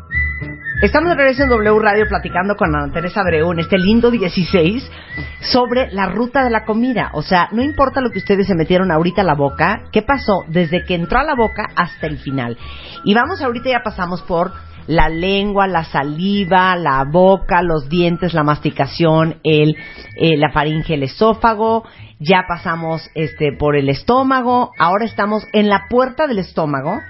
Estamos 0.81 1.09
de 1.09 1.15
regreso 1.15 1.43
en 1.43 1.49
W 1.49 1.79
Radio 1.79 2.07
platicando 2.07 2.55
con 2.55 2.75
Ana 2.75 2.91
Teresa 2.91 3.21
Abreu 3.21 3.51
en 3.51 3.59
este 3.59 3.77
lindo 3.77 4.09
16 4.09 4.89
sobre 5.41 5.91
la 5.91 6.07
ruta 6.07 6.43
de 6.43 6.49
la 6.49 6.65
comida. 6.65 7.11
O 7.13 7.21
sea, 7.21 7.49
no 7.51 7.61
importa 7.61 8.01
lo 8.01 8.09
que 8.09 8.17
ustedes 8.17 8.47
se 8.47 8.55
metieron 8.55 8.89
ahorita 8.89 9.21
a 9.21 9.25
la 9.25 9.35
boca, 9.35 9.83
¿qué 9.91 10.01
pasó 10.01 10.43
desde 10.47 10.83
que 10.83 10.95
entró 10.95 11.19
a 11.19 11.23
la 11.23 11.35
boca 11.35 11.69
hasta 11.75 12.07
el 12.07 12.17
final? 12.17 12.57
Y 13.03 13.13
vamos 13.13 13.43
ahorita 13.43 13.69
ya 13.69 13.83
pasamos 13.83 14.23
por 14.23 14.53
la 14.87 15.07
lengua, 15.07 15.67
la 15.67 15.83
saliva, 15.83 16.75
la 16.75 17.03
boca, 17.03 17.61
los 17.61 17.87
dientes, 17.87 18.33
la 18.33 18.41
masticación, 18.41 19.35
el, 19.43 19.77
eh, 20.17 20.35
la 20.35 20.51
faringe, 20.51 20.95
el 20.95 21.03
esófago. 21.03 21.83
Ya 22.17 22.45
pasamos 22.47 23.07
este 23.13 23.55
por 23.55 23.75
el 23.75 23.87
estómago. 23.87 24.71
Ahora 24.79 25.05
estamos 25.05 25.45
en 25.53 25.69
la 25.69 25.85
puerta 25.91 26.25
del 26.25 26.39
estómago 26.39 27.01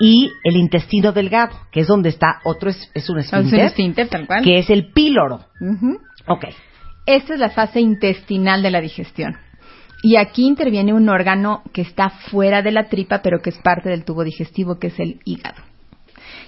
y 0.00 0.30
el 0.44 0.56
intestino 0.56 1.12
delgado, 1.12 1.56
que 1.72 1.80
es 1.80 1.86
donde 1.86 2.08
está 2.10 2.40
otro, 2.44 2.70
es, 2.70 2.90
es 2.94 3.08
un 3.08 3.18
Es 3.18 3.32
un 3.32 3.38
esfínter, 3.40 3.64
esfínter, 3.66 4.08
tal 4.08 4.26
cual. 4.26 4.44
que 4.44 4.58
es 4.58 4.68
el 4.70 4.92
píloro. 4.92 5.40
Ujú. 5.60 5.98
Ok. 6.28 6.46
Esta 7.06 7.34
es 7.34 7.40
la 7.40 7.50
fase 7.50 7.80
intestinal 7.80 8.62
de 8.62 8.70
la 8.70 8.80
digestión. 8.80 9.36
Y 10.02 10.16
aquí 10.16 10.44
interviene 10.46 10.92
un 10.92 11.08
órgano 11.08 11.62
que 11.72 11.80
está 11.80 12.10
fuera 12.10 12.62
de 12.62 12.72
la 12.72 12.88
tripa, 12.88 13.22
pero 13.22 13.40
que 13.40 13.50
es 13.50 13.58
parte 13.58 13.88
del 13.88 14.04
tubo 14.04 14.24
digestivo, 14.24 14.78
que 14.78 14.88
es 14.88 14.98
el 15.00 15.20
hígado. 15.24 15.56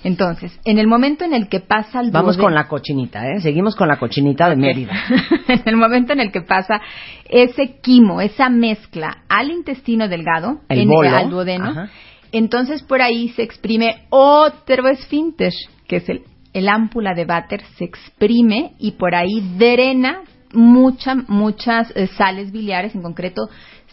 Entonces, 0.04 0.56
en 0.64 0.78
el 0.78 0.86
momento 0.86 1.24
en 1.24 1.34
el 1.34 1.48
que 1.48 1.60
pasa 1.60 2.00
el 2.00 2.10
Vamos 2.12 2.36
con 2.36 2.54
la 2.54 2.68
cochinita, 2.68 3.26
¿eh? 3.28 3.40
Seguimos 3.40 3.74
con 3.74 3.88
la 3.88 3.96
cochinita 3.98 4.48
de 4.48 4.56
Mérida. 4.56 4.92
en 5.48 5.62
el 5.64 5.76
momento 5.76 6.12
en 6.12 6.20
el 6.20 6.30
que 6.30 6.40
pasa 6.42 6.80
ese 7.28 7.80
quimo, 7.80 8.20
esa 8.20 8.48
mezcla 8.48 9.24
al 9.28 9.50
intestino 9.50 10.06
delgado, 10.08 10.60
El 10.68 10.80
en- 10.80 10.88
bolo. 10.88 11.16
al 11.16 11.30
duodeno, 11.30 11.70
Ajá. 11.70 11.90
Entonces 12.32 12.82
por 12.82 13.02
ahí 13.02 13.30
se 13.30 13.42
exprime 13.42 14.06
otro 14.10 14.88
esfínter, 14.88 15.52
que 15.86 15.96
es 15.96 16.08
el, 16.08 16.22
el 16.52 16.68
ámpula 16.68 17.14
de 17.14 17.24
váter, 17.24 17.62
se 17.76 17.84
exprime 17.84 18.72
y 18.78 18.92
por 18.92 19.14
ahí 19.14 19.40
drena 19.56 20.22
mucha, 20.52 21.14
muchas 21.14 21.92
eh, 21.94 22.06
sales 22.06 22.52
biliares, 22.52 22.94
en 22.94 23.02
concreto 23.02 23.48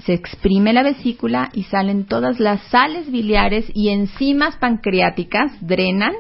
se 0.05 0.13
exprime 0.13 0.73
la 0.73 0.83
vesícula 0.83 1.49
y 1.53 1.63
salen 1.63 2.05
todas 2.05 2.39
las 2.39 2.61
sales 2.63 3.11
biliares 3.11 3.65
y 3.73 3.89
enzimas 3.89 4.57
pancreáticas, 4.57 5.51
drenan 5.61 6.13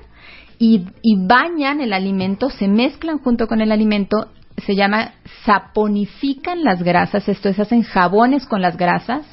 y, 0.57 0.85
y 1.01 1.17
bañan 1.25 1.81
el 1.81 1.93
alimento, 1.93 2.49
se 2.49 2.67
mezclan 2.67 3.19
junto 3.19 3.47
con 3.47 3.61
el 3.61 3.71
alimento, 3.71 4.31
se 4.65 4.75
llama 4.75 5.11
saponifican 5.43 6.63
las 6.63 6.81
grasas, 6.81 7.27
esto 7.27 7.49
es, 7.49 7.59
hacen 7.59 7.83
jabones 7.83 8.45
con 8.45 8.61
las 8.61 8.77
grasas 8.77 9.25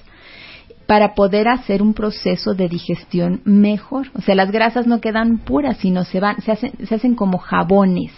para 0.93 1.15
poder 1.15 1.49
hacer 1.49 1.81
un 1.81 1.95
proceso 1.95 2.53
de 2.53 2.69
digestión 2.69 3.41
mejor. 3.47 4.09
O 4.13 4.21
sea, 4.21 4.35
las 4.35 4.51
grasas 4.51 4.87
no 4.87 5.01
quedan 5.01 5.39
puras, 5.39 5.79
sino 5.79 6.05
se 6.05 6.21
van, 6.21 6.43
se 6.43 6.53
hacen, 6.53 6.73
se 6.87 6.95
hacen 6.95 7.15
como 7.15 7.39
jabones, 7.39 8.13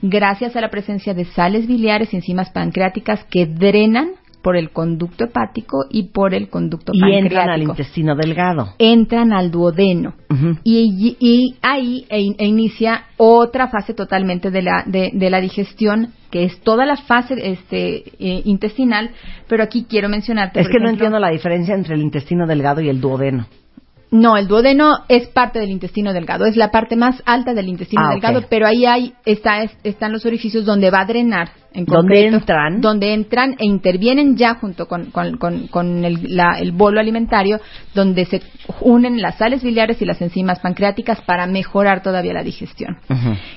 gracias 0.00 0.56
a 0.56 0.62
la 0.62 0.70
presencia 0.70 1.12
de 1.12 1.26
sales 1.26 1.66
biliares 1.66 2.10
y 2.14 2.16
enzimas 2.16 2.48
pancreáticas 2.48 3.24
que 3.24 3.44
drenan 3.44 4.12
por 4.42 4.56
el 4.56 4.70
conducto 4.70 5.24
hepático 5.24 5.84
y 5.90 6.08
por 6.08 6.34
el 6.34 6.48
conducto 6.48 6.92
Y 6.94 7.00
pancreático. 7.00 7.26
entran 7.28 7.50
al 7.50 7.62
intestino 7.62 8.16
delgado. 8.16 8.68
Entran 8.78 9.32
al 9.32 9.50
duodeno. 9.50 10.14
Y, 10.64 11.16
y 11.20 11.54
ahí 11.62 12.04
e, 12.08 12.34
e 12.38 12.46
inicia 12.46 13.04
otra 13.16 13.68
fase 13.68 13.94
totalmente 13.94 14.50
de 14.50 14.62
la, 14.62 14.82
de, 14.86 15.10
de 15.12 15.30
la 15.30 15.40
digestión, 15.40 16.08
que 16.30 16.44
es 16.44 16.60
toda 16.60 16.84
la 16.86 16.96
fase 16.96 17.34
este, 17.38 18.04
eh, 18.18 18.42
intestinal, 18.44 19.10
pero 19.46 19.62
aquí 19.62 19.86
quiero 19.88 20.08
mencionarte. 20.08 20.60
Es 20.60 20.68
que 20.68 20.80
no 20.80 20.88
entiendo 20.88 21.18
la 21.18 21.30
diferencia 21.30 21.74
entre 21.74 21.94
el 21.94 22.00
intestino 22.02 22.46
delgado 22.46 22.80
y 22.80 22.88
el 22.88 23.00
duodeno. 23.00 23.46
No, 24.10 24.36
el 24.36 24.46
duodeno 24.46 24.92
es 25.08 25.28
parte 25.28 25.58
del 25.58 25.70
intestino 25.70 26.12
delgado, 26.12 26.44
es 26.44 26.54
la 26.56 26.70
parte 26.70 26.96
más 26.96 27.22
alta 27.24 27.54
del 27.54 27.68
intestino 27.68 28.02
Ah, 28.04 28.10
delgado, 28.10 28.42
pero 28.50 28.66
ahí 28.66 28.84
hay, 28.84 29.14
está, 29.24 29.62
es- 29.62 29.76
están 29.84 30.12
los 30.12 30.26
orificios 30.26 30.66
donde 30.66 30.90
va 30.90 31.00
a 31.00 31.06
drenar. 31.06 31.48
En 31.74 31.84
¿Dónde 31.86 32.14
concreto, 32.14 32.36
entran? 32.36 32.80
Donde 32.80 33.14
entran 33.14 33.52
e 33.58 33.64
intervienen 33.66 34.36
ya 34.36 34.54
junto 34.56 34.86
con, 34.86 35.06
con- 35.10 35.36
con- 35.38 35.66
con 35.68 36.04
el, 36.04 36.36
la- 36.36 36.58
el 36.58 36.72
bolo 36.72 37.00
alimentario, 37.00 37.60
donde 37.94 38.24
se 38.26 38.42
unen 38.80 39.20
las 39.22 39.36
sales 39.38 39.62
biliares 39.62 40.00
y 40.02 40.04
las 40.04 40.20
enzimas 40.20 40.58
pancreáticas 40.60 41.20
para 41.22 41.46
mejorar 41.46 42.02
todavía 42.02 42.32
la 42.32 42.42
digestión. 42.42 42.96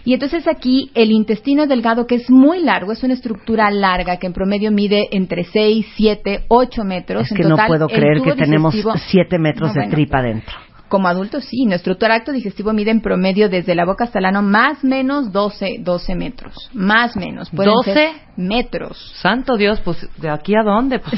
Y 0.04 0.14
entonces 0.14 0.48
aquí 0.48 0.92
el 0.94 1.12
intestino 1.12 1.68
delgado, 1.68 2.08
que 2.08 2.16
es 2.16 2.30
muy 2.30 2.60
largo, 2.64 2.92
es 2.92 3.04
una 3.04 3.14
estructura 3.14 3.70
larga 3.72 4.18
que 4.18 4.28
en 4.28 4.34
promedio 4.34 4.72
mide 4.72 5.08
entre 5.12 5.44
6, 5.44 5.86
7, 5.96 6.46
8 6.48 6.84
metros. 6.84 7.24
Es 7.26 7.32
En 7.32 7.38
que 7.38 7.44
no 7.44 7.58
puedo 7.68 7.88
creer 7.88 8.22
que 8.22 8.34
tenemos 8.34 8.74
digestivo- 8.74 8.98
7 9.10 9.40
metros 9.40 9.70
No, 9.70 9.74
de 9.74 9.80
bueno. 9.82 9.92
tripa 9.96 10.22
dentro. 10.22 10.56
Como 10.96 11.10
adultos, 11.10 11.44
sí. 11.44 11.66
Nuestro 11.66 11.98
tracto 11.98 12.32
digestivo 12.32 12.72
mide 12.72 12.90
en 12.90 13.02
promedio 13.02 13.50
desde 13.50 13.76
la 13.76 13.84
boca 13.84 14.06
hasta 14.06 14.20
el 14.20 14.24
ano 14.24 14.42
más 14.42 14.82
menos 14.82 15.34
12, 15.34 15.80
12 15.80 16.16
metros. 16.16 16.70
Más 16.72 17.18
menos. 17.18 17.50
Pueden 17.50 17.74
12. 17.74 17.94
ser 17.94 18.10
metros. 18.38 18.98
Santo 19.22 19.58
Dios, 19.58 19.80
pues 19.82 20.08
de 20.18 20.30
aquí 20.30 20.54
a 20.56 20.64
dónde? 20.64 21.00
Pues 21.00 21.14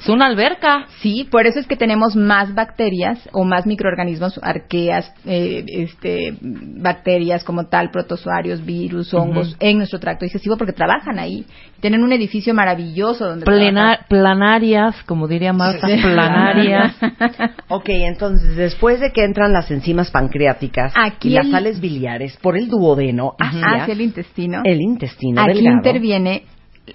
es 0.00 0.08
una 0.08 0.26
alberca. 0.26 0.86
Sí, 0.98 1.28
por 1.30 1.46
eso 1.46 1.60
es 1.60 1.66
que 1.68 1.76
tenemos 1.76 2.16
más 2.16 2.54
bacterias 2.56 3.28
o 3.32 3.44
más 3.44 3.66
microorganismos, 3.66 4.40
arqueas, 4.42 5.12
eh, 5.24 5.64
este, 5.68 6.36
bacterias 6.42 7.44
como 7.44 7.66
tal, 7.68 7.90
protozoarios, 7.90 8.64
virus, 8.64 9.14
hongos, 9.14 9.56
en 9.60 9.78
nuestro 9.78 10.00
tracto 10.00 10.24
digestivo 10.24 10.56
porque 10.56 10.72
trabajan 10.72 11.18
ahí. 11.20 11.46
Tienen 11.80 12.02
un 12.02 12.12
edificio 12.12 12.52
maravilloso 12.52 13.26
donde 13.28 13.44
Plena- 13.46 14.00
planarias, 14.08 14.96
como 15.06 15.28
diría 15.28 15.52
Marta, 15.52 15.86
Sí. 15.86 16.00
planarias. 16.02 16.96
Ok, 17.68 17.88
entonces 17.90 18.56
después 18.56 18.98
de 19.00 19.12
que 19.12 19.22
entran 19.24 19.52
las 19.52 19.70
enzimas 19.70 20.10
pancreáticas 20.10 20.92
Aquí 20.96 21.28
y 21.28 21.32
las 21.32 21.48
sales 21.50 21.80
biliares 21.80 22.36
por 22.42 22.56
el 22.56 22.68
duodeno 22.68 23.34
hacia, 23.38 23.84
el 23.92 24.00
intestino. 24.00 24.62
el 24.64 24.80
intestino 24.80 25.40
Aquí 25.42 25.54
delgado. 25.54 25.76
interviene 25.76 26.37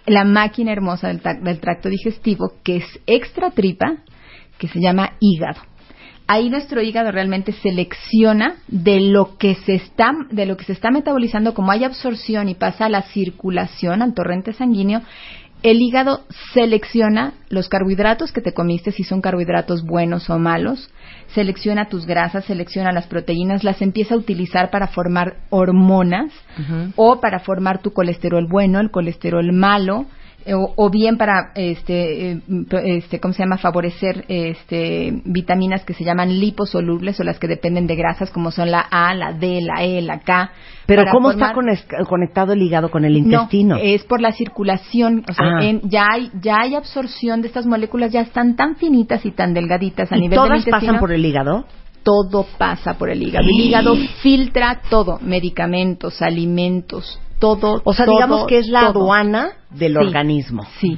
la 0.05 0.23
máquina 0.23 0.71
hermosa 0.71 1.07
del, 1.07 1.21
del 1.41 1.59
tracto 1.59 1.89
digestivo, 1.89 2.53
que 2.63 2.77
es 2.77 2.99
extra 3.05 3.51
tripa, 3.51 3.97
que 4.57 4.67
se 4.67 4.79
llama 4.79 5.13
hígado. 5.19 5.61
Ahí 6.25 6.49
nuestro 6.49 6.81
hígado 6.81 7.11
realmente 7.11 7.51
selecciona 7.51 8.55
de 8.67 9.01
lo 9.01 9.37
que 9.37 9.55
se 9.55 9.75
está 9.75 10.11
de 10.31 10.45
lo 10.45 10.55
que 10.55 10.63
se 10.63 10.71
está 10.71 10.89
metabolizando, 10.89 11.53
como 11.53 11.71
hay 11.71 11.83
absorción 11.83 12.47
y 12.47 12.55
pasa 12.55 12.85
a 12.85 12.89
la 12.89 13.01
circulación, 13.01 14.01
al 14.01 14.13
torrente 14.13 14.53
sanguíneo, 14.53 15.01
el 15.63 15.81
hígado 15.81 16.25
selecciona 16.53 17.33
los 17.49 17.69
carbohidratos 17.69 18.31
que 18.31 18.41
te 18.41 18.53
comiste, 18.53 18.91
si 18.91 19.03
son 19.03 19.21
carbohidratos 19.21 19.85
buenos 19.85 20.29
o 20.29 20.37
malos, 20.37 20.89
selecciona 21.33 21.89
tus 21.89 22.05
grasas, 22.05 22.45
selecciona 22.45 22.91
las 22.91 23.07
proteínas, 23.07 23.63
las 23.63 23.81
empieza 23.81 24.15
a 24.15 24.17
utilizar 24.17 24.69
para 24.69 24.87
formar 24.87 25.37
hormonas 25.49 26.31
o 26.95 27.19
para 27.19 27.39
formar 27.39 27.81
tu 27.81 27.91
colesterol 27.91 28.47
bueno, 28.47 28.79
el 28.79 28.91
colesterol 28.91 29.51
malo, 29.51 30.05
o, 30.53 30.73
o 30.75 30.89
bien 30.89 31.17
para 31.17 31.51
este, 31.55 32.31
eh, 32.31 32.39
este 32.83 33.19
cómo 33.19 33.33
se 33.33 33.43
llama 33.43 33.57
favorecer 33.57 34.25
este 34.27 35.21
vitaminas 35.25 35.83
que 35.85 35.93
se 35.93 36.03
llaman 36.03 36.39
liposolubles 36.39 37.19
o 37.19 37.23
las 37.23 37.39
que 37.39 37.47
dependen 37.47 37.87
de 37.87 37.95
grasas 37.95 38.31
como 38.31 38.51
son 38.51 38.71
la 38.71 38.81
A, 38.81 39.13
la 39.13 39.33
D, 39.33 39.61
la 39.61 39.83
E, 39.83 40.01
la 40.01 40.19
K. 40.19 40.51
Pero 40.85 41.03
¿cómo 41.11 41.31
formar- 41.31 41.69
está 41.69 42.03
conectado 42.05 42.53
el 42.53 42.61
hígado 42.61 42.91
con 42.91 43.05
el 43.05 43.15
intestino? 43.17 43.75
no, 43.75 43.81
es 43.81 44.03
por 44.03 44.19
la 44.21 44.31
circulación, 44.33 45.23
o 45.29 45.33
sea, 45.33 45.45
Ah. 45.59 45.63
en- 45.65 45.81
ya 45.89 46.05
hay 46.11 46.29
ya 46.41 46.57
hay 46.61 46.75
absorción 46.75 47.41
de 47.41 47.47
estas 47.47 47.65
moléculas, 47.65 48.11
ya 48.11 48.21
están 48.21 48.55
tan 48.55 48.75
finitas 48.75 49.25
y 49.25 49.31
tan 49.31 49.53
delgaditas 49.53 50.11
a 50.11 50.17
¿Y 50.17 50.21
nivel 50.21 50.31
del 50.31 50.37
todas 50.47 50.57
intestino. 50.59 50.79
pasan 50.93 50.99
por 50.99 51.11
el 51.13 51.25
hígado? 51.25 51.65
Todo 52.03 52.45
pasa 52.57 52.95
por 52.97 53.09
el 53.09 53.21
hígado. 53.23 53.45
El 53.47 53.65
hígado 53.65 53.95
filtra 54.21 54.81
todo, 54.89 55.19
medicamentos, 55.21 56.21
alimentos, 56.21 57.17
todo. 57.39 57.81
O 57.83 57.93
sea, 57.93 58.05
todo, 58.05 58.15
digamos 58.15 58.47
que 58.47 58.57
es 58.59 58.67
la 58.67 58.91
todo. 58.91 59.01
aduana 59.03 59.49
del 59.71 59.93
Sí. 59.93 59.97
organismo. 59.97 60.63
Sí. 60.79 60.97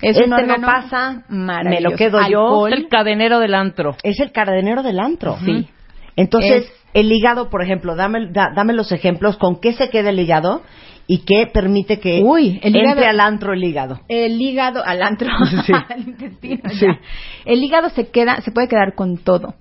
Es 0.00 0.12
Este 0.16 0.24
un 0.24 0.30
no 0.30 0.36
órgano 0.36 0.66
pasa, 0.66 1.22
me 1.28 1.80
lo 1.80 1.90
quedo 1.96 2.18
yo. 2.28 2.66
Es 2.68 2.74
el 2.78 2.88
cadenero 2.88 3.38
del 3.40 3.54
antro. 3.54 3.96
Es 4.02 4.20
el 4.20 4.32
cadenero 4.32 4.82
del 4.82 4.98
antro. 5.00 5.36
Sí. 5.44 5.68
Entonces, 6.16 6.64
Es- 6.64 6.72
el 6.94 7.10
hígado, 7.12 7.50
por 7.50 7.62
ejemplo, 7.62 7.96
dame, 7.96 8.28
da- 8.30 8.52
dame 8.54 8.72
los 8.72 8.92
ejemplos 8.92 9.36
con 9.36 9.60
qué 9.60 9.72
se 9.72 9.90
queda 9.90 10.10
el 10.10 10.18
hígado 10.20 10.62
y 11.08 11.18
qué 11.24 11.46
permite 11.52 11.98
que 11.98 12.22
Uy, 12.22 12.60
el 12.62 12.74
hígado- 12.76 12.90
entre 12.92 13.06
al 13.08 13.20
antro 13.20 13.52
el 13.52 13.64
hígado. 13.64 14.00
El 14.08 14.40
hígado 14.40 14.82
al 14.84 15.02
antro, 15.02 15.28
Sí. 15.66 15.72
al 15.90 16.00
intestino. 16.00 16.70
Sí. 16.70 16.86
ya. 16.86 17.00
El 17.44 17.62
hígado 17.62 17.90
se 17.90 18.08
queda, 18.10 18.40
se 18.42 18.52
puede 18.52 18.68
quedar 18.68 18.94
con 18.94 19.18
todo, 19.18 19.54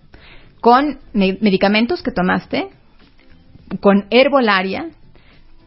con 0.61 0.99
me- 1.11 1.37
medicamentos 1.41 2.03
que 2.03 2.11
tomaste, 2.11 2.67
con 3.81 4.05
herbolaria, 4.11 4.89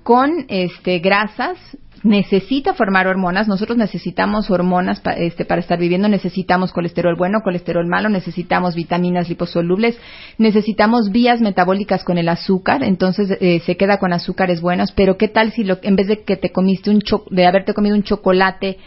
con 0.07 0.31
este 0.49 1.01
grasas. 1.01 1.59
Necesita 2.05 2.75
formar 2.75 3.09
hormonas. 3.09 3.49
Nosotros 3.49 3.77
necesitamos 3.77 4.49
hormonas 4.51 5.01
pa- 5.01 5.15
este, 5.15 5.45
para 5.45 5.61
estar 5.61 5.81
viviendo. 5.81 6.09
Necesitamos 6.09 6.73
colesterol 6.73 7.17
bueno, 7.19 7.41
colesterol 7.43 7.85
malo. 7.89 8.09
Necesitamos 8.09 8.77
vitaminas 8.77 9.29
liposolubles. 9.29 9.99
Necesitamos 10.39 11.11
vías 11.11 11.41
metabólicas 11.41 12.05
con 12.05 12.19
el 12.19 12.29
azúcar. 12.29 12.85
Entonces 12.85 13.37
eh, 13.41 13.61
se 13.67 13.77
queda 13.77 13.99
con 13.99 14.13
azúcares 14.13 14.61
buenos. 14.61 14.93
Pero 14.93 15.17
qué 15.19 15.27
tal 15.27 15.51
si 15.51 15.65
lo, 15.65 15.79
en 15.83 15.97
vez 15.97 16.07
de 16.07 16.23
que 16.23 16.37
te 16.37 16.53
comiste 16.53 16.91
un 16.91 17.01
cho- 17.01 17.25
de 17.31 17.45
haberte 17.45 17.75
comido 17.75 17.97
un 17.97 18.05
chocolate 18.05 18.79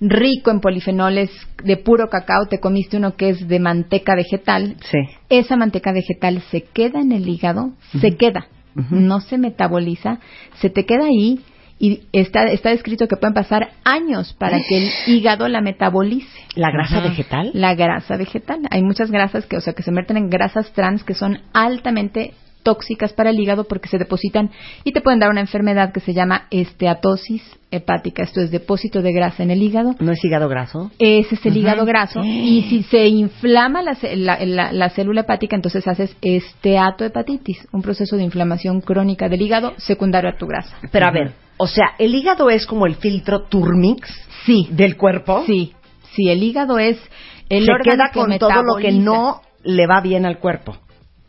rico 0.00 0.52
en 0.52 0.60
polifenoles 0.60 1.30
de 1.64 1.76
puro 1.76 2.08
cacao, 2.08 2.46
te 2.46 2.60
comiste 2.60 2.96
uno 2.98 3.16
que 3.16 3.30
es 3.30 3.48
de 3.48 3.58
manteca 3.58 4.14
vegetal, 4.14 4.76
Sí. 4.88 4.98
esa 5.28 5.56
manteca 5.56 5.90
vegetal 5.90 6.40
se 6.52 6.62
queda 6.62 7.00
en 7.00 7.10
el 7.10 7.28
hígado, 7.28 7.72
se 8.00 8.16
queda, 8.16 8.46
no 8.74 9.20
se 9.20 9.38
metaboliza, 9.38 10.20
se 10.60 10.70
te 10.70 10.86
queda 10.86 11.06
ahí 11.06 11.40
y 11.78 12.02
está, 12.12 12.44
está 12.44 12.70
descrito 12.70 13.06
que 13.06 13.16
pueden 13.16 13.34
pasar 13.34 13.70
años 13.84 14.34
para 14.38 14.58
que 14.60 14.78
el 14.78 14.90
hígado 15.06 15.48
la 15.48 15.60
metabolice. 15.60 16.28
La 16.54 16.70
grasa 16.70 17.00
vegetal. 17.00 17.50
La 17.54 17.74
grasa 17.74 18.16
vegetal. 18.16 18.62
Hay 18.70 18.82
muchas 18.82 19.10
grasas 19.10 19.46
que, 19.46 19.56
o 19.56 19.60
sea, 19.60 19.74
que 19.74 19.82
se 19.82 19.92
meten 19.92 20.16
en 20.16 20.28
grasas 20.28 20.72
trans 20.72 21.04
que 21.04 21.14
son 21.14 21.40
altamente 21.52 22.34
tóxicas 22.62 23.12
para 23.12 23.30
el 23.30 23.38
hígado 23.40 23.64
porque 23.64 23.88
se 23.88 23.98
depositan 23.98 24.50
y 24.84 24.92
te 24.92 25.00
pueden 25.00 25.20
dar 25.20 25.30
una 25.30 25.40
enfermedad 25.40 25.92
que 25.92 26.00
se 26.00 26.12
llama 26.14 26.46
esteatosis 26.50 27.42
hepática. 27.70 28.22
Esto 28.22 28.40
es 28.40 28.50
depósito 28.50 29.02
de 29.02 29.12
grasa 29.12 29.42
en 29.42 29.50
el 29.50 29.62
hígado. 29.62 29.94
¿No 30.00 30.12
es 30.12 30.24
hígado 30.24 30.48
graso? 30.48 30.90
Ese 30.98 31.34
es 31.34 31.46
el 31.46 31.56
hígado 31.56 31.84
graso. 31.84 32.20
Y 32.24 32.62
si 32.68 32.82
se 32.84 33.06
inflama 33.08 33.82
la, 33.82 33.96
la- 34.14 34.44
la- 34.46 34.72
la 34.72 34.90
célula 34.90 35.20
hepática, 35.22 35.54
entonces 35.56 35.86
haces 35.86 36.16
esteatohepatitis, 36.22 37.68
un 37.72 37.82
proceso 37.82 38.16
de 38.16 38.22
inflamación 38.24 38.80
crónica 38.80 39.28
del 39.28 39.42
hígado 39.42 39.74
secundario 39.78 40.30
a 40.30 40.36
tu 40.36 40.46
grasa. 40.46 40.76
Pero 40.90 41.06
a 41.06 41.10
ver, 41.10 41.32
o 41.56 41.66
sea, 41.66 41.94
el 41.98 42.14
hígado 42.14 42.50
es 42.50 42.66
como 42.66 42.86
el 42.86 42.96
filtro 42.96 43.42
Turmix 43.42 44.08
Sí, 44.46 44.68
del 44.70 44.96
cuerpo. 44.96 45.42
sí, 45.46 45.72
sí, 46.14 46.28
el 46.30 46.42
hígado 46.42 46.78
es 46.78 46.98
el 47.48 47.64
se 47.66 47.72
órgano 47.72 47.84
queda 47.96 48.10
que 48.12 48.20
con 48.20 48.38
todo 48.38 48.62
lo 48.62 48.76
que 48.76 48.92
no 48.92 49.40
le 49.64 49.86
va 49.86 50.00
bien 50.00 50.24
al 50.24 50.38
cuerpo. 50.38 50.76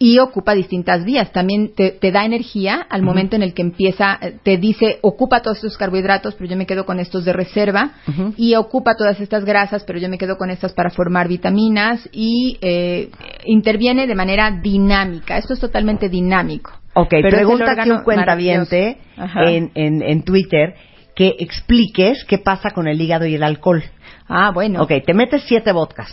Y 0.02 0.18
ocupa 0.20 0.56
distintas 0.56 1.04
vías. 1.04 1.32
También 1.34 1.76
te, 1.76 1.92
te 1.92 2.12
da 2.12 2.24
energía 2.24 2.88
al 2.90 3.04
momento 3.04 3.36
en 3.36 3.44
el 3.44 3.54
que 3.54 3.62
empieza, 3.62 4.18
te 4.44 4.58
dice, 4.58 4.98
ocupa 5.02 5.42
todos 5.42 5.58
estos 5.58 5.78
carbohidratos, 5.78 6.36
pero 6.36 6.50
yo 6.50 6.56
me 6.56 6.66
quedo 6.66 6.86
con 6.86 7.02
estos 7.02 7.26
de 7.26 7.34
reserva, 7.34 7.92
y 8.38 8.56
ocupa 8.56 8.96
todas 8.96 9.20
estas 9.20 9.44
grasas, 9.44 9.84
pero 9.84 10.00
yo 10.00 10.08
me 10.08 10.18
quedo 10.18 10.38
con 10.38 10.50
estas 10.50 10.72
para 10.72 10.90
formar 10.90 11.28
vitaminas, 11.28 12.08
y 12.14 12.58
eh, 12.62 13.10
interviene 13.46 14.08
de 14.08 14.16
manera 14.16 14.50
dinámica. 14.64 15.38
Esto 15.38 15.54
es 15.54 15.60
totalmente 15.60 16.08
dinámico. 16.08 16.72
Ok, 16.94 17.10
Pero 17.10 17.30
pregunta 17.30 17.74
aquí 17.74 17.92
un 17.92 18.04
cuentaviente 18.04 18.98
en, 19.18 19.72
en, 19.76 20.02
en 20.02 20.24
Twitter 20.24 20.76
que 21.14 21.36
expliques 21.40 22.24
qué 22.24 22.38
pasa 22.38 22.72
con 22.72 22.88
el 22.88 23.00
hígado 23.02 23.26
y 23.26 23.36
el 23.36 23.44
alcohol. 23.44 23.84
Ah, 24.30 24.52
bueno. 24.52 24.82
Ok, 24.82 24.94
te 25.06 25.14
metes 25.14 25.44
siete 25.46 25.74
vodkas. 25.74 26.10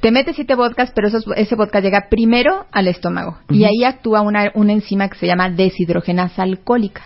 Te 0.00 0.10
metes 0.10 0.36
siete 0.36 0.54
vodkas, 0.54 0.92
pero 0.94 1.08
esos- 1.08 1.26
ese 1.36 1.54
vodka 1.56 1.80
llega 1.80 2.06
primero 2.08 2.64
al 2.72 2.88
estómago. 2.88 3.38
Y 3.50 3.64
ahí 3.64 3.84
actúa 3.84 4.22
una, 4.22 4.50
una 4.54 4.72
enzima 4.72 5.08
que 5.08 5.18
se 5.18 5.26
llama 5.26 5.50
deshidrogenasa 5.50 6.42
alcohólica. 6.42 7.02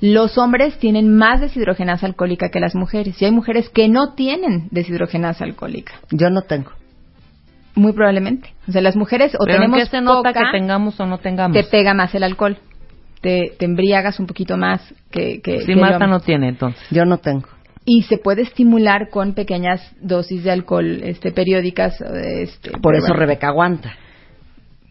Los 0.00 0.38
hombres 0.38 0.78
tienen 0.78 1.16
más 1.16 1.40
deshidrogenasa 1.40 2.06
alcohólica 2.06 2.50
que 2.50 2.60
las 2.60 2.74
mujeres. 2.74 3.20
Y 3.20 3.24
hay 3.24 3.30
mujeres 3.30 3.68
que 3.70 3.88
no 3.88 4.14
tienen 4.14 4.68
deshidrogenasa 4.70 5.44
alcohólica. 5.44 5.94
Yo 6.10 6.30
no 6.30 6.42
tengo. 6.42 6.70
Muy 7.74 7.92
probablemente. 7.92 8.50
O 8.68 8.72
sea, 8.72 8.80
las 8.82 8.94
mujeres 8.96 9.34
o 9.34 9.38
Pero 9.44 9.54
¿en 9.56 9.60
tenemos 9.62 9.80
qué 9.80 9.86
se 9.96 10.00
nota 10.00 10.28
poca, 10.28 10.32
que 10.32 10.58
tengamos 10.58 11.00
o 11.00 11.06
no 11.06 11.18
tengamos? 11.18 11.56
te 11.56 11.64
pega 11.64 11.94
más 11.94 12.14
el 12.14 12.22
alcohol. 12.22 12.58
Te, 13.20 13.54
te 13.58 13.64
embriagas 13.64 14.20
un 14.20 14.26
poquito 14.26 14.56
más 14.56 14.80
que, 15.10 15.40
que, 15.40 15.60
Si 15.60 15.66
que 15.66 15.72
el 15.72 15.80
Marta 15.80 16.06
no 16.06 16.20
tiene, 16.20 16.48
entonces. 16.48 16.80
Yo 16.90 17.04
no 17.06 17.16
tengo. 17.18 17.48
Y 17.84 18.02
se 18.02 18.18
puede 18.18 18.42
estimular 18.42 19.10
con 19.10 19.34
pequeñas 19.34 19.80
dosis 20.00 20.42
de 20.44 20.50
alcohol 20.50 21.00
este 21.02 21.32
periódicas 21.32 22.00
este, 22.00 22.70
Por 22.80 22.94
eso 22.96 23.08
bueno. 23.08 23.20
Rebeca 23.20 23.48
aguanta. 23.48 23.92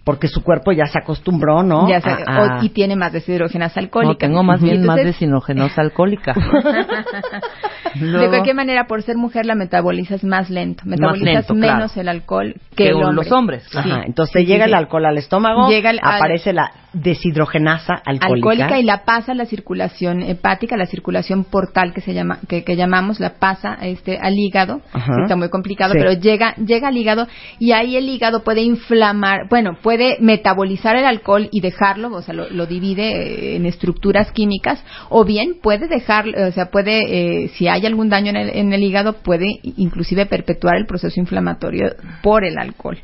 Porque 0.06 0.28
su 0.28 0.44
cuerpo 0.44 0.74
ya 0.74 0.86
se 0.86 1.00
acostumbró, 1.00 1.64
¿no? 1.64 1.88
Ya 1.88 2.02
sé, 2.02 2.10
A- 2.10 2.24
a- 2.26 2.60
o- 2.60 2.64
y 2.64 2.68
tiene 2.70 2.98
más 2.98 3.14
deshidrogenasa 3.14 3.80
alcohólica. 3.80 4.12
No, 4.12 4.18
tengo 4.18 4.44
más 4.44 4.62
bien 4.62 4.86
más 4.86 4.98
desinogenosa 4.98 5.80
alcohólica. 5.82 6.34
De 7.96 8.28
cualquier 8.28 8.56
manera, 8.56 8.86
por 8.88 9.02
ser 9.04 9.16
mujer, 9.18 9.46
la 9.46 9.56
metabolizas 9.56 10.24
más 10.24 10.50
lento. 10.50 10.84
Metabolizas 10.86 11.26
lento, 11.50 11.54
menos 11.56 11.94
claro. 11.94 12.02
el 12.02 12.08
alcohol 12.10 12.54
que, 12.76 12.84
Que 12.84 12.90
el 12.90 12.98
los 13.00 13.08
hombre. 13.10 13.30
hombres, 13.32 13.64
Sí. 13.72 13.78
Ajá, 13.78 14.04
entonces 14.06 14.42
Sí, 14.42 14.46
llega 14.48 14.66
sí, 14.66 14.72
el 14.72 14.78
sí. 14.78 14.84
alcohol 14.84 15.06
al 15.06 15.18
estómago, 15.18 15.70
Llega 15.70 15.92
el- 15.92 16.00
al- 16.02 16.16
aparece 16.18 16.54
la 16.54 16.72
deshidrogenasa 16.94 17.94
alcohólica. 18.06 18.26
alcohólica 18.50 18.80
y 18.80 18.84
la 18.84 19.04
pasa 19.06 19.32
a 19.32 19.36
la 19.36 19.46
circulación 19.46 20.22
hepática, 20.22 20.78
la 20.78 20.86
circulación 20.86 21.44
portal 21.44 21.94
que 21.94 22.02
se 22.02 22.14
llama, 22.14 22.40
que, 22.48 22.64
que 22.64 22.76
llamamos, 22.76 23.20
la 23.20 23.36
pasa 23.40 23.78
este 23.82 24.18
al 24.18 24.34
hígado, 24.38 24.82
Ajá. 24.94 25.24
está 25.24 25.36
muy 25.36 25.50
complicado, 25.50 25.94
Sí. 25.94 26.00
pero 26.00 26.14
llega, 26.14 26.56
llega 26.56 26.88
al 26.90 26.98
hígado 26.98 27.28
y 27.60 27.72
ahí 27.72 27.96
el 27.98 28.08
hígado 28.10 28.44
puede 28.44 28.62
inflamar, 28.62 29.48
bueno, 29.50 29.78
puede 29.82 30.18
metabolizar 30.20 30.96
el 30.96 31.06
alcohol 31.06 31.50
y 31.52 31.62
dejarlo, 31.62 32.14
o 32.14 32.22
sea, 32.22 32.34
lo, 32.34 32.50
lo 32.50 32.66
divide 32.66 33.54
eh, 33.54 33.56
en 33.56 33.66
estructuras 33.66 34.32
químicas, 34.32 34.84
o 35.10 35.26
bien 35.26 35.56
puede 35.62 35.88
dejar, 35.88 36.28
o 36.28 36.52
sea, 36.52 36.68
puede, 36.72 37.44
eh, 37.44 37.48
si 37.50 37.68
hay 37.68 37.86
algún 37.86 38.10
daño 38.10 38.30
en 38.30 38.38
el, 38.38 38.50
en 38.50 38.74
el 38.74 38.84
hígado, 38.84 39.14
puede 39.14 39.60
inclusive 39.64 40.26
perpetuar 40.26 40.76
el 40.78 40.86
proceso 40.86 41.20
inflamatorio 41.20 41.90
por 42.22 42.44
el 42.46 42.58
alcohol. 42.58 43.00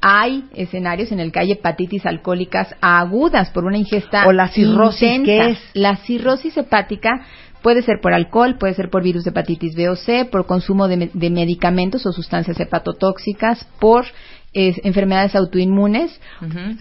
Hay 0.00 0.44
escenarios 0.54 1.10
en 1.10 1.18
el 1.18 1.32
que 1.32 1.40
hay 1.40 1.52
hepatitis 1.52 2.06
alcohólicas 2.06 2.74
agudas 2.80 3.50
por 3.50 3.64
una 3.64 3.78
ingesta 3.78 4.26
O 4.28 4.32
la 4.32 4.48
cirrosis. 4.48 5.22
¿qué 5.24 5.50
es? 5.50 5.58
La 5.74 5.96
cirrosis 5.96 6.56
hepática 6.56 7.26
Puede 7.62 7.82
ser 7.82 8.00
por 8.00 8.12
alcohol, 8.12 8.56
puede 8.56 8.74
ser 8.74 8.88
por 8.88 9.02
virus 9.02 9.24
de 9.24 9.30
hepatitis 9.30 9.74
B 9.74 9.88
o 9.88 9.96
C, 9.96 10.24
por 10.24 10.46
consumo 10.46 10.86
de, 10.86 11.10
de 11.12 11.30
medicamentos 11.30 12.06
o 12.06 12.12
sustancias 12.12 12.58
hepatotóxicas, 12.60 13.66
por 13.80 14.06
eh, 14.54 14.74
enfermedades 14.84 15.34
autoinmunes, 15.36 16.20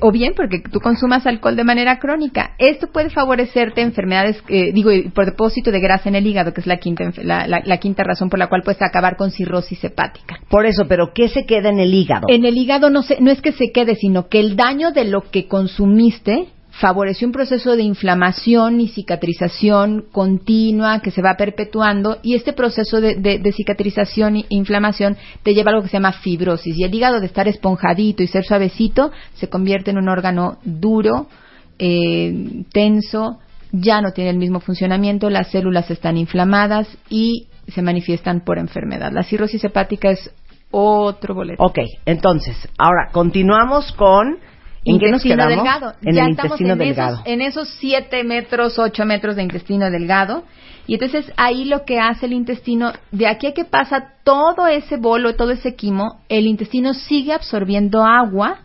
o 0.01 0.11
bien 0.11 0.33
porque 0.35 0.59
tú 0.59 0.79
consumas 0.79 1.25
alcohol 1.27 1.55
de 1.55 1.63
manera 1.63 1.99
crónica. 1.99 2.51
Esto 2.59 2.87
puede 2.87 3.09
favorecerte 3.09 3.81
enfermedades, 3.81 4.41
eh, 4.47 4.71
digo, 4.73 4.89
por 5.13 5.25
depósito 5.25 5.71
de 5.71 5.79
grasa 5.79 6.09
en 6.09 6.15
el 6.15 6.25
hígado, 6.25 6.53
que 6.53 6.61
es 6.61 6.67
la 6.67 6.77
quinta, 6.77 7.03
la- 7.23 7.47
la 7.63 7.77
quinta 7.77 8.03
razón 8.03 8.29
por 8.29 8.39
la 8.39 8.47
cual 8.47 8.61
puedes 8.63 8.81
acabar 8.81 9.17
con 9.17 9.31
cirrosis 9.31 9.83
hepática. 9.83 10.39
Por 10.49 10.65
eso, 10.65 10.87
pero 10.87 11.11
¿qué 11.13 11.27
se 11.29 11.45
queda 11.45 11.69
en 11.69 11.79
el 11.79 11.93
hígado? 11.93 12.27
En 12.29 12.45
el 12.45 12.57
hígado 12.57 12.89
no, 12.89 13.01
se- 13.03 13.19
no 13.21 13.31
es 13.31 13.41
que 13.41 13.51
se 13.51 13.71
quede, 13.73 13.95
sino 13.95 14.27
que 14.27 14.39
el 14.39 14.55
daño 14.55 14.91
de 14.91 15.05
lo 15.05 15.21
que 15.29 15.47
consumiste 15.47 16.47
favoreció 16.79 17.27
un 17.27 17.31
proceso 17.31 17.75
de 17.75 17.83
inflamación 17.83 18.79
y 18.81 18.87
cicatrización 18.89 20.05
continua 20.11 20.99
que 20.99 21.11
se 21.11 21.21
va 21.21 21.35
perpetuando 21.35 22.19
y 22.21 22.35
este 22.35 22.53
proceso 22.53 23.01
de, 23.01 23.15
de- 23.15 23.51
cicatrización 23.51 24.35
e 24.35 24.45
inflamación 24.49 25.17
te 25.43 25.53
lleva 25.55 25.71
a 25.71 25.73
algo 25.73 25.83
que 25.83 25.89
se 25.89 25.97
llama 25.97 26.11
fibrosis 26.11 26.77
y 26.77 26.83
el 26.83 26.93
hígado 26.93 27.19
de 27.19 27.25
estar 27.25 27.47
esponjadito 27.47 28.21
y 28.21 28.27
ser 28.27 28.43
suavecito 28.45 29.11
se 29.33 29.49
convierte 29.49 29.89
en 29.89 29.97
un 29.97 30.07
órgano 30.07 30.59
duro, 30.63 31.27
eh, 31.79 32.63
tenso, 32.71 33.39
ya 33.71 34.01
no 34.01 34.11
tiene 34.11 34.29
el 34.29 34.37
mismo 34.37 34.59
funcionamiento, 34.59 35.29
las 35.31 35.49
células 35.49 35.89
están 35.89 36.15
inflamadas 36.17 36.87
y 37.09 37.47
se 37.67 37.81
manifiestan 37.81 38.41
por 38.41 38.59
enfermedad. 38.59 39.11
La 39.11 39.23
cirrosis 39.23 39.63
hepática 39.63 40.11
es 40.11 40.31
otro 40.69 41.33
boleto. 41.33 41.63
Ok, 41.63 41.79
entonces, 42.05 42.55
ahora 42.77 43.09
continuamos 43.11 43.91
con... 43.93 44.37
¿En 44.87 44.99
qué 44.99 45.11
nos 45.11 45.23
quedamos? 45.23 45.55
delgado. 45.55 45.93
En 46.03 46.15
ya 46.15 46.23
el 46.25 46.31
estamos 46.31 46.59
intestino 46.59 46.73
en 46.73 46.79
delgado. 46.79 47.15
Esos, 47.17 47.27
en 47.27 47.41
esos 47.41 47.69
7 47.79 48.23
metros, 48.23 48.79
8 48.79 49.05
metros 49.05 49.35
de 49.35 49.43
intestino 49.43 49.89
delgado. 49.91 50.43
Y 50.87 50.93
entonces 50.93 51.31
ahí 51.35 51.65
lo 51.65 51.83
que 51.83 51.99
hace 51.99 52.25
el 52.27 52.33
intestino, 52.33 52.93
de 53.11 53.27
aquí 53.27 53.47
a 53.47 53.53
que 53.53 53.65
pasa 53.65 54.13
todo 54.23 54.67
ese 54.67 54.95
bolo, 54.97 55.35
todo 55.35 55.51
ese 55.51 55.75
quimo, 55.75 56.21
el 56.29 56.47
intestino 56.47 56.93
sigue 56.93 57.33
absorbiendo 57.33 58.05
agua, 58.05 58.59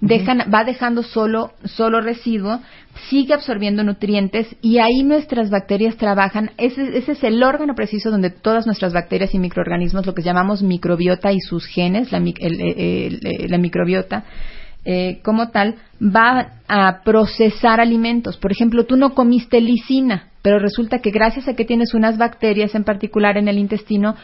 dejan, 0.00 0.50
va 0.52 0.64
dejando 0.64 1.02
solo, 1.04 1.52
solo 1.64 2.00
residuo, 2.00 2.58
sigue 3.08 3.34
absorbiendo 3.34 3.84
nutrientes 3.84 4.54
y 4.62 4.78
ahí 4.78 5.04
nuestras 5.04 5.48
bacterias 5.50 5.96
trabajan. 5.96 6.50
Ese, 6.58 6.98
ese 6.98 7.12
es 7.12 7.22
el 7.22 7.40
órgano 7.42 7.74
preciso 7.76 8.10
donde 8.10 8.30
todas 8.30 8.66
nuestras 8.66 8.92
bacterias 8.92 9.32
y 9.34 9.38
microorganismos, 9.38 10.06
lo 10.06 10.14
que 10.14 10.22
llamamos 10.22 10.60
microbiota 10.62 11.30
y 11.32 11.38
sus 11.38 11.66
genes, 11.66 12.10
la, 12.10 12.18
el- 12.18 12.34
el- 12.40 13.20
el- 13.22 13.50
la 13.50 13.58
microbiota, 13.58 14.24
eh, 14.84 15.20
como 15.22 15.48
tal, 15.50 15.76
va 16.00 16.52
a 16.68 17.02
procesar 17.02 17.80
alimentos. 17.80 18.36
Por 18.36 18.52
ejemplo, 18.52 18.84
tú 18.84 18.96
no 18.96 19.14
comiste 19.14 19.60
lisina, 19.60 20.30
pero 20.42 20.58
resulta 20.58 20.98
que 20.98 21.10
gracias 21.10 21.48
a 21.48 21.54
que 21.54 21.64
tienes 21.64 21.94
unas 21.94 22.18
bacterias 22.18 22.74
en 22.74 22.84
particular 22.84 23.38
en 23.38 23.48
el 23.48 23.58
intestino, 23.58 24.14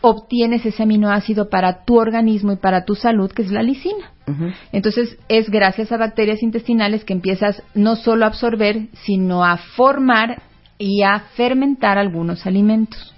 obtienes 0.00 0.66
ese 0.66 0.82
aminoácido 0.82 1.48
para 1.48 1.84
tu 1.84 1.98
organismo 1.98 2.52
y 2.52 2.56
para 2.56 2.84
tu 2.84 2.94
salud, 2.94 3.30
que 3.30 3.42
es 3.42 3.52
la 3.52 3.62
lisina. 3.62 4.10
Entonces, 4.72 5.18
es 5.28 5.50
gracias 5.50 5.92
a 5.92 5.96
bacterias 5.96 6.42
intestinales 6.42 7.04
que 7.04 7.12
empiezas 7.12 7.62
no 7.74 7.96
solo 7.96 8.24
a 8.24 8.28
absorber, 8.28 8.88
sino 9.04 9.44
a 9.44 9.56
formar 9.56 10.42
y 10.78 11.02
a 11.02 11.20
fermentar 11.36 11.98
algunos 11.98 12.46
alimentos. 12.46 13.14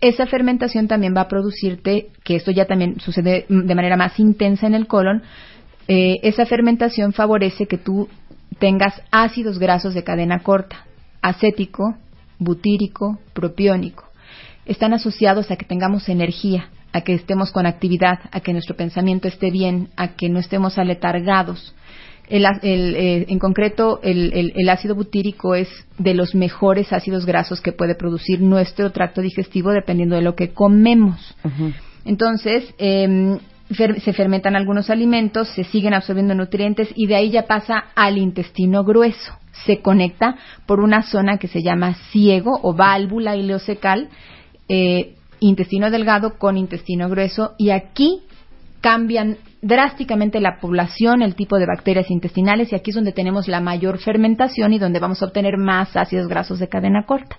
Esa 0.00 0.26
fermentación 0.26 0.86
también 0.86 1.14
va 1.16 1.22
a 1.22 1.28
producirte, 1.28 2.08
que 2.22 2.36
esto 2.36 2.50
ya 2.50 2.66
también 2.66 3.00
sucede 3.00 3.46
de 3.48 3.74
manera 3.74 3.96
más 3.96 4.18
intensa 4.20 4.66
en 4.66 4.74
el 4.74 4.86
colon, 4.86 5.22
eh, 5.88 6.16
esa 6.22 6.46
fermentación 6.46 7.12
favorece 7.12 7.66
que 7.66 7.78
tú 7.78 8.08
tengas 8.58 9.00
ácidos 9.10 9.58
grasos 9.58 9.94
de 9.94 10.04
cadena 10.04 10.40
corta, 10.42 10.84
acético, 11.22 11.96
butírico, 12.38 13.18
propiónico. 13.32 14.04
Están 14.66 14.92
asociados 14.92 15.50
a 15.50 15.56
que 15.56 15.64
tengamos 15.64 16.08
energía, 16.08 16.68
a 16.92 17.00
que 17.00 17.14
estemos 17.14 17.52
con 17.52 17.66
actividad, 17.66 18.20
a 18.32 18.40
que 18.40 18.52
nuestro 18.52 18.76
pensamiento 18.76 19.26
esté 19.28 19.50
bien, 19.50 19.88
a 19.96 20.08
que 20.16 20.28
no 20.28 20.38
estemos 20.38 20.78
aletargados. 20.78 21.74
El 22.28 22.44
el, 22.62 22.94
eh, 22.96 23.26
en 23.28 23.38
concreto, 23.38 24.00
el, 24.02 24.32
el- 24.34 24.52
el 24.54 24.68
ácido 24.68 24.94
butírico 24.94 25.54
es 25.54 25.68
de 25.96 26.12
los 26.12 26.34
mejores 26.34 26.92
ácidos 26.92 27.24
grasos 27.24 27.62
que 27.62 27.72
puede 27.72 27.94
producir 27.94 28.40
nuestro 28.42 28.90
tracto 28.92 29.22
digestivo 29.22 29.70
dependiendo 29.70 30.14
de 30.16 30.22
lo 30.22 30.34
que 30.34 30.50
comemos. 30.50 31.34
Entonces, 32.04 32.74
eh, 32.78 33.38
fer- 33.70 34.00
se 34.00 34.12
fermentan 34.12 34.56
algunos 34.56 34.90
alimentos, 34.90 35.48
se 35.48 35.64
siguen 35.64 35.94
absorbiendo 35.94 36.34
nutrientes 36.34 36.88
y 36.94 37.06
de 37.06 37.16
ahí 37.16 37.30
ya 37.30 37.46
pasa 37.46 37.84
al 37.94 38.18
intestino 38.18 38.84
grueso. 38.84 39.32
Se 39.64 39.80
conecta 39.80 40.36
por 40.66 40.80
una 40.80 41.02
zona 41.02 41.38
que 41.38 41.48
se 41.48 41.62
llama 41.62 41.94
ciego 42.10 42.58
o 42.62 42.74
válvula 42.74 43.36
ileocecal, 43.36 44.08
eh, 44.68 45.14
intestino 45.40 45.90
delgado 45.90 46.38
con 46.38 46.56
intestino 46.56 47.08
grueso 47.08 47.54
y 47.58 47.70
aquí 47.70 48.22
cambian 48.80 49.36
drásticamente 49.60 50.40
la 50.40 50.60
población, 50.60 51.20
el 51.20 51.34
tipo 51.34 51.58
de 51.58 51.66
bacterias 51.66 52.10
intestinales 52.12 52.70
y 52.70 52.76
aquí 52.76 52.90
es 52.90 52.94
donde 52.94 53.10
tenemos 53.10 53.48
la 53.48 53.60
mayor 53.60 53.98
fermentación 53.98 54.72
y 54.72 54.78
donde 54.78 55.00
vamos 55.00 55.20
a 55.20 55.26
obtener 55.26 55.56
más 55.58 55.96
ácidos 55.96 56.28
grasos 56.28 56.60
de 56.60 56.68
cadena 56.68 57.02
corta. 57.04 57.36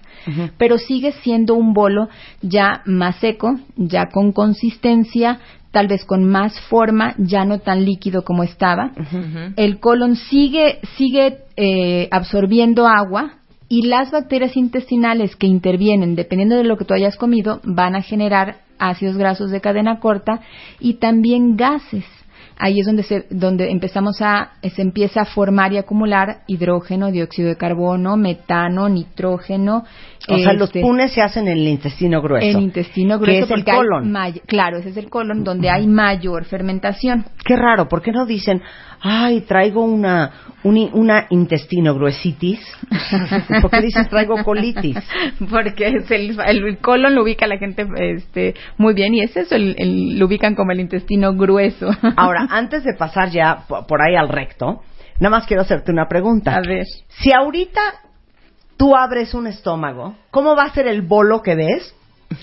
Pero 0.57 0.77
sigue 0.77 1.13
siendo 1.13 1.55
un 1.55 1.73
bolo 1.73 2.09
ya 2.41 2.81
más 2.85 3.15
seco, 3.17 3.57
ya 3.77 4.07
con 4.11 4.33
consistencia, 4.33 5.39
tal 5.71 5.87
vez 5.87 6.05
con 6.05 6.23
más 6.23 6.59
forma, 6.61 7.15
ya 7.17 7.45
no 7.45 7.59
tan 7.59 7.85
líquido 7.85 8.23
como 8.23 8.43
estaba. 8.43 8.91
El 9.55 9.79
colon 9.79 10.15
sigue, 10.15 10.79
sigue 10.97 11.39
eh, 11.57 12.07
absorbiendo 12.11 12.87
agua 12.87 13.33
y 13.67 13.87
las 13.87 14.11
bacterias 14.11 14.57
intestinales 14.57 15.35
que 15.35 15.47
intervienen, 15.47 16.15
dependiendo 16.15 16.55
de 16.55 16.63
lo 16.63 16.77
que 16.77 16.85
tú 16.85 16.93
hayas 16.93 17.17
comido, 17.17 17.61
van 17.63 17.95
a 17.95 18.01
generar 18.01 18.57
ácidos 18.79 19.17
grasos 19.17 19.51
de 19.51 19.61
cadena 19.61 19.99
corta 19.99 20.41
y 20.79 20.95
también 20.95 21.55
gases. 21.55 22.05
Ahí 22.61 22.81
es 22.81 22.85
donde, 22.85 23.03
se, 23.03 23.25
donde 23.29 23.71
empezamos 23.71 24.21
a, 24.21 24.51
se 24.61 24.81
empieza 24.81 25.21
a 25.21 25.25
formar 25.25 25.71
y 25.71 25.77
acumular 25.77 26.41
hidrógeno, 26.45 27.09
dióxido 27.09 27.47
de 27.47 27.55
carbono, 27.55 28.17
metano, 28.17 28.89
nitrógeno. 28.89 29.85
O 30.27 30.37
sea, 30.37 30.51
los 30.51 30.67
este, 30.67 30.81
punes 30.81 31.13
se 31.13 31.21
hacen 31.21 31.47
en 31.47 31.57
el 31.57 31.67
intestino 31.67 32.21
grueso. 32.21 32.45
En 32.45 32.61
intestino 32.61 33.17
que 33.17 33.25
grueso. 33.25 33.45
es 33.45 33.51
el 33.51 33.63
hay 33.65 33.77
colon. 33.77 34.13
claro, 34.45 34.77
ese 34.77 34.89
es 34.89 34.97
el 34.97 35.09
colon 35.09 35.45
donde 35.45 35.69
hay 35.69 35.87
mayor 35.87 36.43
fermentación. 36.43 37.25
Qué 37.45 37.55
raro, 37.55 37.87
¿por 37.87 38.01
qué 38.01 38.11
no 38.11 38.25
dicen, 38.25 38.61
ay, 39.01 39.41
traigo 39.41 39.83
una, 39.83 40.31
un 40.63 40.77
una 40.93 41.27
intestino 41.29 41.93
gruesitis? 41.95 42.59
¿Por 43.61 43.71
qué 43.71 43.81
dicen 43.81 44.07
traigo 44.09 44.43
colitis? 44.43 44.97
Porque 45.49 45.87
es 45.87 46.11
el, 46.11 46.37
el 46.39 46.77
colon 46.79 47.15
lo 47.15 47.23
ubica 47.23 47.47
la 47.47 47.57
gente 47.57 47.87
este, 47.97 48.55
muy 48.77 48.93
bien 48.93 49.13
y 49.15 49.21
es 49.21 49.35
eso, 49.37 49.55
el, 49.55 49.75
el- 49.77 50.19
lo 50.19 50.25
ubican 50.25 50.55
como 50.55 50.71
el 50.71 50.79
intestino 50.79 51.33
grueso. 51.33 51.89
Ahora, 52.17 52.47
antes 52.49 52.83
de 52.83 52.93
pasar 52.97 53.29
ya 53.29 53.65
po- 53.67 53.85
por 53.87 54.01
ahí 54.01 54.15
al 54.15 54.29
recto, 54.29 54.81
nada 55.19 55.37
más 55.37 55.45
quiero 55.47 55.61
hacerte 55.63 55.91
una 55.91 56.07
pregunta. 56.07 56.55
A 56.55 56.61
ver. 56.61 56.85
Si 57.07 57.31
ahorita 57.33 57.81
tú 58.77 58.95
abres 58.95 59.33
un 59.33 59.47
estómago, 59.47 60.15
¿cómo 60.31 60.55
va 60.55 60.63
a 60.63 60.73
ser 60.73 60.87
el 60.87 61.01
bolo 61.01 61.41
que 61.41 61.55
ves 61.55 61.95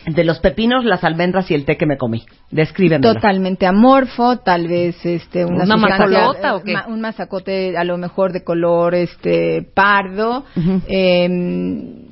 de 0.07 0.25
los 0.25 0.41
pepinos, 0.41 0.85
las 0.85 1.05
almendras 1.05 1.51
y 1.51 1.55
el 1.55 1.65
té 1.65 1.77
que 1.77 1.87
me 1.87 1.97
comí? 1.97 2.25
Descríbemelo. 2.51 3.15
Totalmente 3.15 3.67
amorfo, 3.67 4.39
tal 4.39 4.67
vez 4.69 5.05
este 5.05 5.45
una, 5.45 5.65
¿Una 5.65 6.55
o 6.55 6.63
qué? 6.63 6.73
ma- 6.73 6.87
un 6.89 7.01
mazacote 7.01 7.77
a 7.77 7.85
lo 7.85 7.97
mejor 7.97 8.33
de 8.33 8.43
color 8.43 8.95
este 8.95 9.63
pardo. 9.75 10.45
Em, 10.89 12.07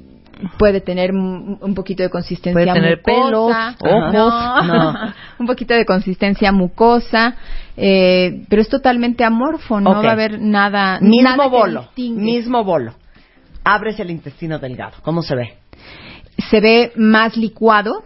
puede 0.59 0.81
tener 0.81 1.13
un, 1.13 1.75
poquito 1.75 2.03
de 2.03 2.11
consistencia 2.11 2.53
Puede 2.53 2.73
tener 2.73 2.99
mucosa. 2.99 3.77
pelos, 3.79 3.93
ojos. 3.95 4.13
No. 4.13 4.63
No. 4.63 4.95
un 5.39 5.47
poquito 5.47 5.75
de 5.75 5.85
consistencia 5.85 6.53
mucosa, 6.53 7.35
eh, 7.77 8.45
pero 8.49 8.63
es 8.63 8.69
totalmente 8.69 9.25
amorfo, 9.25 9.81
no 9.81 9.93
va 10.03 10.09
a 10.11 10.13
haber 10.13 10.41
nada 10.41 10.99
Mismo 11.01 11.23
nada 11.31 11.47
bolo, 11.49 11.89
mismo 11.97 12.65
bolo. 12.65 12.95
Abres 13.65 13.99
el 13.99 14.11
intestino 14.11 14.59
delgado. 14.59 14.93
¿Cómo 15.03 15.23
se 15.23 15.35
ve? 15.35 15.55
Se 16.51 16.61
ve 16.61 16.93
más 16.97 17.37
licuado 17.37 18.05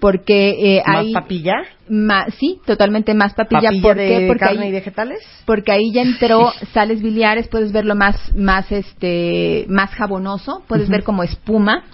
porque 0.00 0.76
eh, 0.76 0.82
¿Más 0.86 0.96
hay 0.96 1.12
papilla? 1.12 1.54
ma- 1.88 2.26
sí, 2.38 2.58
totalmente 2.66 3.14
más 3.14 3.34
papilla. 3.34 3.62
¿Papilla 3.68 3.82
¿Por 3.82 3.96
de 3.96 4.06
qué? 4.08 4.24
Porque 4.28 4.44
carne 4.44 4.62
ahí- 4.64 4.68
y 4.68 4.72
vegetales? 4.72 5.18
porque 5.44 5.72
ahí 5.72 5.92
ya 5.92 6.02
entró 6.02 6.50
sales 6.74 7.02
biliares, 7.02 7.48
puedes 7.48 7.72
verlo 7.72 7.94
más, 7.94 8.34
más, 8.36 8.70
este, 8.72 9.64
más 9.68 9.90
jabonoso, 9.90 10.62
puedes 10.68 10.88
ver 10.88 11.02
como 11.02 11.22
espuma, 11.22 11.84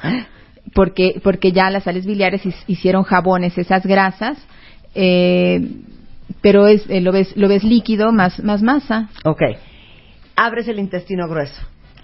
porque, 0.74 1.20
porque 1.22 1.52
ya 1.52 1.70
las 1.70 1.84
sales 1.84 2.06
biliares 2.06 2.42
hicieron 2.66 3.04
jabones 3.04 3.56
esas 3.58 3.86
grasas, 3.86 4.36
eh, 4.94 5.60
pero 6.40 6.66
es, 6.66 6.84
eh, 6.88 7.00
lo 7.00 7.12
ves, 7.12 7.36
lo 7.36 7.48
ves 7.48 7.62
líquido, 7.64 8.12
más, 8.12 8.42
más 8.42 8.62
masa. 8.62 9.08
Ok. 9.24 9.42
Abres 10.36 10.66
el 10.68 10.78
intestino 10.78 11.28
grueso. 11.28 11.62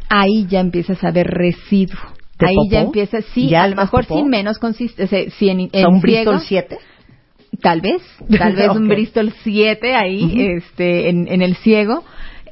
Ahí 0.08 0.46
ya 0.48 0.60
empiezas 0.60 1.02
a 1.04 1.10
ver 1.10 1.26
residuo. 1.26 1.98
¿De 2.40 2.46
Ahí 2.48 2.54
popó? 2.56 2.70
ya 2.70 2.80
empiezas, 2.80 3.24
sí, 3.34 3.48
¿Ya 3.48 3.62
a 3.64 3.68
lo 3.68 3.76
mejor 3.76 4.06
popó? 4.06 4.18
sin 4.18 4.28
menos 4.28 4.58
consistencia, 4.58 5.30
si 5.30 5.48
en, 5.50 5.60
O 5.60 5.68
sea, 5.70 5.80
en 5.82 6.00
Bristol 6.00 6.40
7. 6.40 6.78
Tal 7.62 7.80
vez, 7.80 8.02
tal 8.38 8.54
vez 8.56 8.68
un. 8.70 8.88
Bristol 8.88 9.32
7 9.42 9.94
ahí, 9.94 10.40
este, 10.56 11.08
en, 11.10 11.28
en 11.28 11.42
el 11.42 11.56
ciego. 11.56 12.02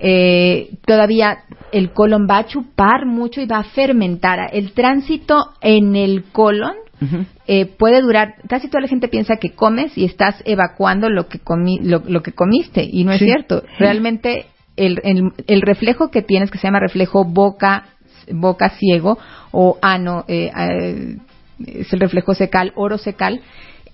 eh, 0.00 0.70
todavía 0.86 1.38
el 1.72 1.90
colon 1.92 2.26
va 2.30 2.38
a 2.38 2.46
chupar 2.46 3.04
mucho 3.06 3.40
y 3.40 3.46
va 3.46 3.58
a 3.58 3.64
fermentar. 3.64 4.50
El 4.52 4.72
tránsito 4.72 5.36
en 5.60 5.96
el 5.96 6.24
colon 6.32 6.74
eh, 7.46 7.66
puede 7.66 8.00
durar, 8.00 8.34
casi 8.48 8.68
toda 8.68 8.80
la 8.82 8.88
gente 8.88 9.08
piensa 9.08 9.36
que 9.36 9.50
comes 9.50 9.96
y 9.96 10.04
estás 10.04 10.42
evacuando 10.44 11.08
lo 11.08 11.28
que, 11.28 11.38
comi- 11.40 11.80
lo, 11.82 12.02
lo 12.06 12.22
que 12.22 12.32
comiste 12.32 12.82
y 12.90 13.04
no 13.04 13.12
es 13.12 13.18
Sí. 13.20 13.24
cierto. 13.26 13.62
Realmente 13.78 14.46
el, 14.76 15.00
el, 15.04 15.30
el 15.46 15.62
reflejo 15.62 16.10
que 16.10 16.22
tienes, 16.22 16.50
que 16.50 16.58
se 16.58 16.66
llama 16.66 16.80
reflejo 16.80 17.24
boca, 17.24 17.84
boca 18.32 18.70
ciego 18.70 19.18
o 19.52 19.78
ano, 19.82 20.24
eh, 20.28 20.50
eh, 20.56 21.16
es 21.66 21.92
el 21.92 22.00
reflejo 22.00 22.34
secal, 22.34 22.72
oro 22.76 22.98
secal, 22.98 23.40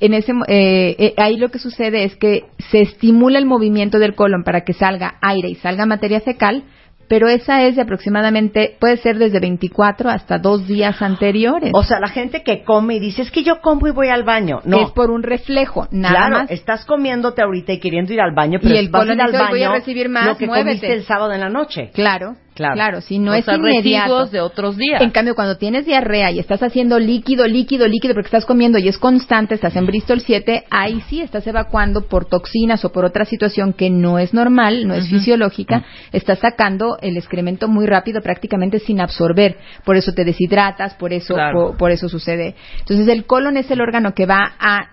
en 0.01 0.15
ese, 0.15 0.33
eh, 0.49 0.97
eh, 0.99 1.15
ahí 1.17 1.37
lo 1.37 1.51
que 1.51 1.59
sucede 1.59 2.05
es 2.05 2.17
que 2.17 2.45
se 2.71 2.81
estimula 2.81 3.39
el 3.39 3.47
movimiento 3.47 3.99
del 3.99 4.15
colon 4.15 4.45
para 4.45 4.63
que 4.63 4.73
salga 4.73 5.15
aire 5.21 5.49
y 5.49 5.55
salga 5.55 5.87
materia 5.87 6.21
fecal, 6.21 6.65
pero 7.09 7.29
esa 7.29 7.63
es 7.65 7.77
de 7.77 7.83
aproximadamente, 7.83 8.77
puede 8.81 8.97
ser 8.97 9.19
desde 9.19 9.39
24 9.39 10.09
hasta 10.09 10.39
dos 10.39 10.67
días 10.67 11.01
anteriores. 11.03 11.71
O 11.75 11.83
sea, 11.83 12.01
la 12.01 12.09
gente 12.09 12.43
que 12.43 12.65
come 12.65 12.97
y 12.97 13.01
dice, 13.01 13.23
es 13.23 13.31
que 13.31 13.43
yo 13.45 13.61
como 13.61 13.87
y 13.87 13.91
voy 13.91 14.09
al 14.09 14.25
baño. 14.25 14.61
No, 14.65 14.81
es 14.81 14.91
por 14.93 15.11
un 15.11 15.23
reflejo, 15.23 15.87
nada 15.91 16.15
claro, 16.15 16.39
más. 16.39 16.51
estás 16.51 16.85
comiéndote 16.87 17.43
ahorita 17.43 17.73
y 17.75 17.79
queriendo 17.79 18.13
ir 18.13 18.21
al 18.21 18.35
baño, 18.35 18.59
pero 18.61 18.75
Y 18.75 18.79
el 18.79 18.89
vas 18.89 19.03
colon 19.03 19.17
ir 19.17 19.23
al 19.23 19.31
dice, 19.33 19.39
"Hoy 19.39 19.45
baño 19.45 19.53
voy 19.53 19.63
a 19.63 19.73
recibir 19.81 20.09
más, 20.09 20.27
lo 20.27 20.37
que 20.37 20.47
muévete". 20.47 20.69
comiste 20.69 20.93
el 20.93 21.05
sábado 21.05 21.33
en 21.33 21.41
la 21.41 21.51
noche. 21.51 21.91
Claro, 21.93 22.37
Claro. 22.55 22.75
claro, 22.75 23.01
si 23.01 23.19
no 23.19 23.33
o 23.33 23.35
es 23.35 23.45
sea, 23.45 23.57
inmediato. 23.57 24.05
residuos 24.21 24.31
de 24.31 24.41
otros 24.41 24.77
días. 24.77 25.03
En 25.03 25.11
cambio, 25.11 25.35
cuando 25.35 25.57
tienes 25.57 25.87
diarrea 25.87 26.31
y 26.31 26.39
estás 26.39 26.63
haciendo 26.63 27.01
líquido, 27.01 27.47
líquido, 27.49 27.89
líquido, 27.89 28.15
porque 28.15 28.29
estás 28.29 28.45
comiendo 28.47 28.79
y 28.79 28.87
es 28.87 28.97
constante, 28.97 29.55
estás 29.57 29.75
en 29.75 29.87
Bristol 29.87 30.21
7, 30.21 30.65
ahí 30.71 31.01
sí 31.09 31.21
estás 31.21 31.45
evacuando 31.49 32.03
por 32.07 32.27
toxinas 32.27 32.85
o 32.85 32.93
por 32.93 33.05
otra 33.05 33.25
situación 33.25 33.73
que 33.73 33.91
no 33.91 34.21
es 34.21 34.33
normal, 34.33 34.87
no 34.87 34.95
es 34.95 35.09
fisiológica, 35.09 35.85
estás 36.13 36.39
sacando 36.39 36.97
el 37.03 37.17
excremento 37.17 37.67
muy 37.67 37.87
rápido, 37.87 38.21
prácticamente 38.23 38.79
sin 38.79 39.01
absorber. 39.01 39.57
Por 39.85 39.97
eso 39.97 40.13
te 40.13 40.25
deshidratas, 40.25 40.95
por 40.95 41.13
eso, 41.13 41.35
Claro. 41.35 41.69
por, 41.71 41.77
por 41.77 41.91
eso 41.91 42.09
sucede. 42.09 42.55
Entonces, 42.79 43.09
el 43.09 43.27
colon 43.27 43.57
es 43.57 43.69
el 43.73 43.81
órgano 43.81 44.15
que 44.15 44.27
va 44.27 44.53
a 44.61 44.91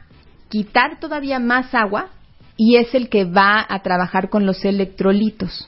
quitar 0.50 1.00
todavía 1.00 1.38
más 1.38 1.76
agua 1.76 2.08
y 2.58 2.78
es 2.78 2.94
el 2.96 3.08
que 3.10 3.24
va 3.26 3.64
a 3.70 3.82
trabajar 3.84 4.30
con 4.30 4.46
los 4.46 4.66
electrolitos. 4.66 5.68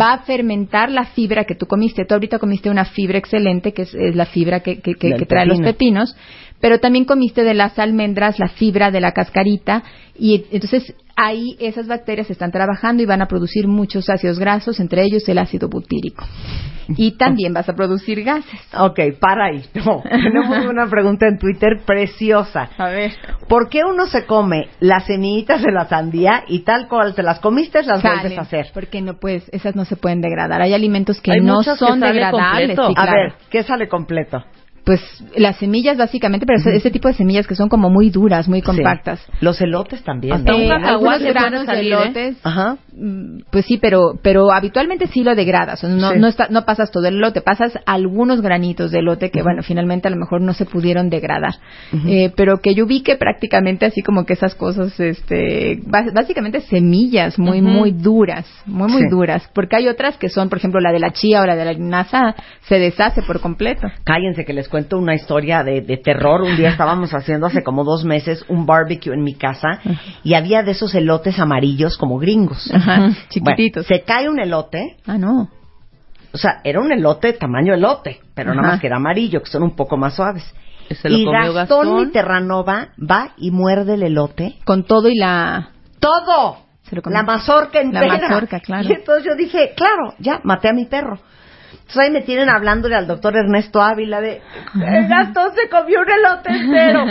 Va 0.00 0.12
a 0.14 0.18
fermentar 0.20 0.90
la 0.90 1.04
fibra 1.04 1.44
que 1.44 1.54
tú 1.54 1.66
comiste. 1.66 2.04
Tú 2.04 2.14
ahorita 2.14 2.38
comiste 2.38 2.70
una 2.70 2.84
fibra 2.84 3.18
excelente, 3.18 3.72
que 3.72 3.82
es, 3.82 3.94
es 3.94 4.14
la 4.16 4.26
fibra 4.26 4.60
que, 4.60 4.80
que- 4.80 4.94
que- 4.94 5.14
que 5.14 5.26
trae 5.26 5.46
los 5.46 5.58
pepino. 5.58 5.72
pepinos, 5.72 6.16
pero 6.60 6.80
también 6.80 7.04
comiste 7.04 7.44
de 7.44 7.54
las 7.54 7.78
almendras 7.78 8.38
la 8.38 8.48
fibra 8.48 8.90
de 8.90 9.00
la 9.00 9.12
cascarita 9.12 9.82
y 10.18 10.44
entonces 10.50 10.94
ahí 11.16 11.56
esas 11.58 11.86
bacterias 11.88 12.30
están 12.30 12.52
trabajando 12.52 13.02
y 13.02 13.06
van 13.06 13.22
a 13.22 13.26
producir 13.26 13.66
muchos 13.66 14.08
ácidos 14.08 14.38
grasos, 14.38 14.78
entre 14.80 15.02
ellos 15.02 15.28
el 15.28 15.38
ácido 15.38 15.68
butírico. 15.68 16.24
Y 16.96 17.12
también 17.18 17.52
vas 17.52 17.68
a 17.68 17.74
producir 17.74 18.22
gases. 18.22 18.60
Ok, 18.76 18.98
para 19.20 19.46
ahí. 19.46 19.62
No, 19.74 20.02
tenemos 20.08 20.66
una 20.70 20.86
pregunta 20.88 21.26
en 21.26 21.38
Twitter 21.38 21.80
preciosa. 21.84 22.70
A 22.78 22.88
ver. 22.88 23.12
¿Por 23.48 23.68
qué 23.68 23.80
uno 23.84 24.06
se 24.06 24.26
come 24.26 24.68
las 24.80 25.06
semillitas 25.06 25.60
de 25.62 25.72
la 25.72 25.86
sandía 25.88 26.44
y 26.46 26.60
tal 26.60 26.86
cual 26.88 27.14
te 27.14 27.22
las 27.24 27.40
comiste, 27.40 27.82
las 27.82 28.00
vuelves 28.02 28.38
a 28.38 28.42
hacer? 28.42 28.66
Porque 28.72 29.00
no 29.02 29.14
puedes, 29.18 29.48
esas 29.52 29.74
no 29.74 29.84
se 29.84 29.96
pueden 29.96 30.20
degradar. 30.20 30.62
Hay 30.62 30.72
alimentos 30.72 31.20
que 31.20 31.32
Hay 31.32 31.40
no 31.40 31.58
que 31.60 31.64
son 31.76 32.00
sale 32.00 32.06
degradables. 32.12 32.76
completo. 32.76 32.86
sí, 32.88 32.94
A 32.96 33.02
claro. 33.02 33.20
ver, 33.20 33.32
¿qué 33.50 33.62
sale 33.64 33.88
completo? 33.88 34.44
Pues 34.88 35.02
las 35.36 35.56
semillas 35.58 35.98
básicamente, 35.98 36.46
pero 36.46 36.58
ese- 36.60 36.74
ese 36.74 36.90
tipo 36.90 37.08
de 37.08 37.14
semillas 37.14 37.46
que 37.46 37.54
son 37.54 37.68
como 37.68 37.90
muy 37.90 38.08
duras, 38.08 38.48
muy 38.48 38.62
compactas. 38.62 39.20
Sí. 39.20 39.32
Los 39.42 39.60
elotes 39.60 40.02
también. 40.02 40.32
Hasta 40.32 40.50
¿no? 40.50 40.56
un 40.56 40.62
Eh, 40.62 40.68
cacahuate 40.68 40.88
algunos 40.94 41.18
puede 41.18 41.32
granos 41.34 41.66
de 41.66 41.74
¿eh? 41.74 41.80
elotes, 41.80 42.36
Ajá. 42.42 42.78
mm, 42.96 43.40
pues 43.50 43.66
sí, 43.66 43.76
pero 43.76 44.14
pero 44.22 44.50
habitualmente 44.50 45.06
sí 45.08 45.22
lo 45.24 45.34
degradas. 45.34 45.84
No, 45.84 46.12
Sí. 46.12 46.18
no, 46.18 46.26
está- 46.26 46.48
no 46.48 46.64
pasas 46.64 46.90
todo 46.90 47.06
el 47.06 47.16
elote, 47.16 47.42
pasas 47.42 47.78
algunos 47.84 48.40
granitos 48.40 48.90
de 48.90 49.00
elote 49.00 49.30
que, 49.30 49.42
bueno, 49.42 49.62
finalmente 49.62 50.08
a 50.08 50.10
lo 50.10 50.16
mejor 50.16 50.40
no 50.40 50.54
se 50.54 50.64
pudieron 50.64 51.10
degradar. 51.10 51.56
Eh, 52.06 52.32
pero 52.34 52.56
que 52.62 52.74
yo 52.74 52.86
vi 52.86 53.02
que 53.02 53.16
prácticamente 53.16 53.84
así 53.84 54.00
como 54.00 54.24
que 54.24 54.32
esas 54.32 54.54
cosas, 54.54 54.98
este, 54.98 55.80
básicamente 56.14 56.62
semillas 56.62 57.38
muy, 57.38 57.60
muy 57.60 57.90
duras, 57.90 58.46
muy, 58.64 58.90
muy 58.90 59.02
Sí. 59.02 59.08
duras. 59.10 59.50
Porque 59.52 59.76
hay 59.76 59.86
otras 59.88 60.16
que 60.16 60.30
son, 60.30 60.48
por 60.48 60.56
ejemplo, 60.56 60.80
la 60.80 60.92
de 60.92 60.98
la 60.98 61.10
chía 61.10 61.42
o 61.42 61.46
la 61.46 61.56
de 61.56 61.66
la 61.66 61.74
linaza, 61.74 62.34
se 62.62 62.78
deshace 62.78 63.20
por 63.20 63.40
completo. 63.42 63.86
Cállense 64.04 64.46
que 64.46 64.54
les 64.54 64.66
cuento 64.66 64.77
una 64.96 65.14
historia 65.14 65.62
de, 65.64 65.80
de 65.80 65.96
terror. 65.96 66.42
Un 66.42 66.56
día 66.56 66.68
estábamos 66.70 67.12
haciendo 67.14 67.46
hace 67.46 67.62
como 67.62 67.84
dos 67.84 68.04
meses 68.04 68.44
un 68.48 68.66
barbecue 68.66 69.12
en 69.14 69.22
mi 69.22 69.34
casa 69.34 69.80
y 70.24 70.34
había 70.34 70.62
de 70.62 70.72
esos 70.72 70.94
elotes 70.94 71.38
amarillos 71.38 71.96
como 71.96 72.18
gringos. 72.18 72.70
Ajá, 72.72 72.98
Bueno, 72.98 73.16
chiquititos. 73.28 73.86
se 73.86 74.02
cae 74.02 74.28
un 74.28 74.40
elote, 74.40 74.96
Ah, 75.06 75.18
no. 75.18 75.48
o 76.32 76.38
sea, 76.38 76.60
era 76.64 76.80
un 76.80 76.92
elote 76.92 77.32
tamaño 77.34 77.74
elote, 77.74 78.20
pero 78.34 78.54
nada 78.54 78.68
más 78.68 78.80
que 78.80 78.86
era 78.86 78.96
amarillo, 78.96 79.40
que 79.42 79.50
son 79.50 79.62
un 79.62 79.74
poco 79.76 79.96
más 79.96 80.14
suaves. 80.14 80.44
Se 80.90 81.08
lo 81.10 81.18
y 81.18 81.24
comió 81.26 81.52
Gastón, 81.52 82.12
Terranova 82.12 82.88
va 82.98 83.32
y 83.36 83.50
muerde 83.50 83.94
el 83.94 84.02
elote. 84.04 84.56
Con 84.64 84.84
todo 84.84 85.08
y 85.10 85.16
la... 85.16 85.70
¡Todo! 86.00 86.58
Se 86.84 86.96
lo. 86.96 87.02
La 87.10 87.22
mazorca 87.22 87.80
La 87.82 88.00
entera. 88.00 88.18
mazorca, 88.28 88.60
claro. 88.60 88.88
Y 88.88 88.92
entonces 88.92 89.24
yo 89.24 89.34
dije, 89.36 89.74
claro, 89.76 90.14
ya, 90.18 90.40
maté 90.44 90.68
a 90.68 90.72
mi 90.72 90.86
perro. 90.86 91.18
Entonces 91.88 92.02
ahí 92.04 92.10
me 92.10 92.20
tienen 92.20 92.50
hablándole 92.50 92.96
al 92.96 93.06
doctor 93.06 93.34
Ernesto 93.34 93.80
Ávila 93.80 94.20
de, 94.20 94.42
el 94.74 95.08
Gastón 95.08 95.52
se 95.54 95.70
comió 95.70 96.00
un 96.00 96.10
elote 96.10 96.52
entero. 96.52 97.06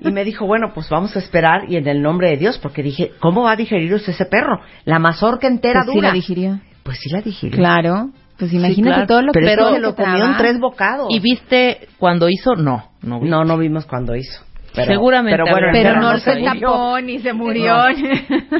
Y 0.00 0.10
me 0.12 0.24
dijo, 0.24 0.46
bueno, 0.46 0.72
pues 0.74 0.88
vamos 0.88 1.14
a 1.14 1.18
esperar 1.18 1.64
y 1.68 1.76
en 1.76 1.86
el 1.86 2.00
nombre 2.00 2.30
de 2.30 2.38
Dios, 2.38 2.58
porque 2.58 2.82
dije, 2.82 3.12
¿cómo 3.20 3.42
va 3.42 3.50
a 3.52 3.56
digerir 3.56 3.92
usted 3.92 4.14
ese 4.14 4.24
perro? 4.24 4.60
La 4.86 4.98
mazorca 4.98 5.46
entera 5.46 5.80
Pues 5.80 5.90
sí 5.90 5.94
dura. 5.96 6.08
la 6.08 6.14
digirió. 6.14 6.58
Pues 6.84 6.98
sí 7.00 7.10
la 7.10 7.20
digirió. 7.20 7.58
Claro. 7.58 8.10
Pues 8.38 8.50
imagínate 8.54 8.94
claro. 8.94 9.06
todo 9.06 9.22
lo 9.22 9.32
Pero, 9.32 9.46
que 9.46 9.50
pero 9.56 9.74
se 9.74 9.80
lo 9.80 9.94
comió 9.94 10.24
en 10.24 10.36
tres 10.38 10.58
bocados. 10.58 11.06
¿Y 11.10 11.20
viste 11.20 11.86
cuando 11.98 12.30
hizo? 12.30 12.54
No, 12.54 12.92
no. 13.02 13.20
No, 13.20 13.44
no 13.44 13.58
vimos 13.58 13.84
cuando 13.84 14.16
hizo. 14.16 14.42
Pero- 14.74 14.86
Seguramente 14.90 15.36
Pero 15.36 15.52
bueno, 15.52 15.68
Pero 15.70 16.00
no 16.00 16.16
se 16.18 16.42
tapó 16.42 16.98
ni 17.00 17.18
se 17.20 17.32
murió. 17.34 17.76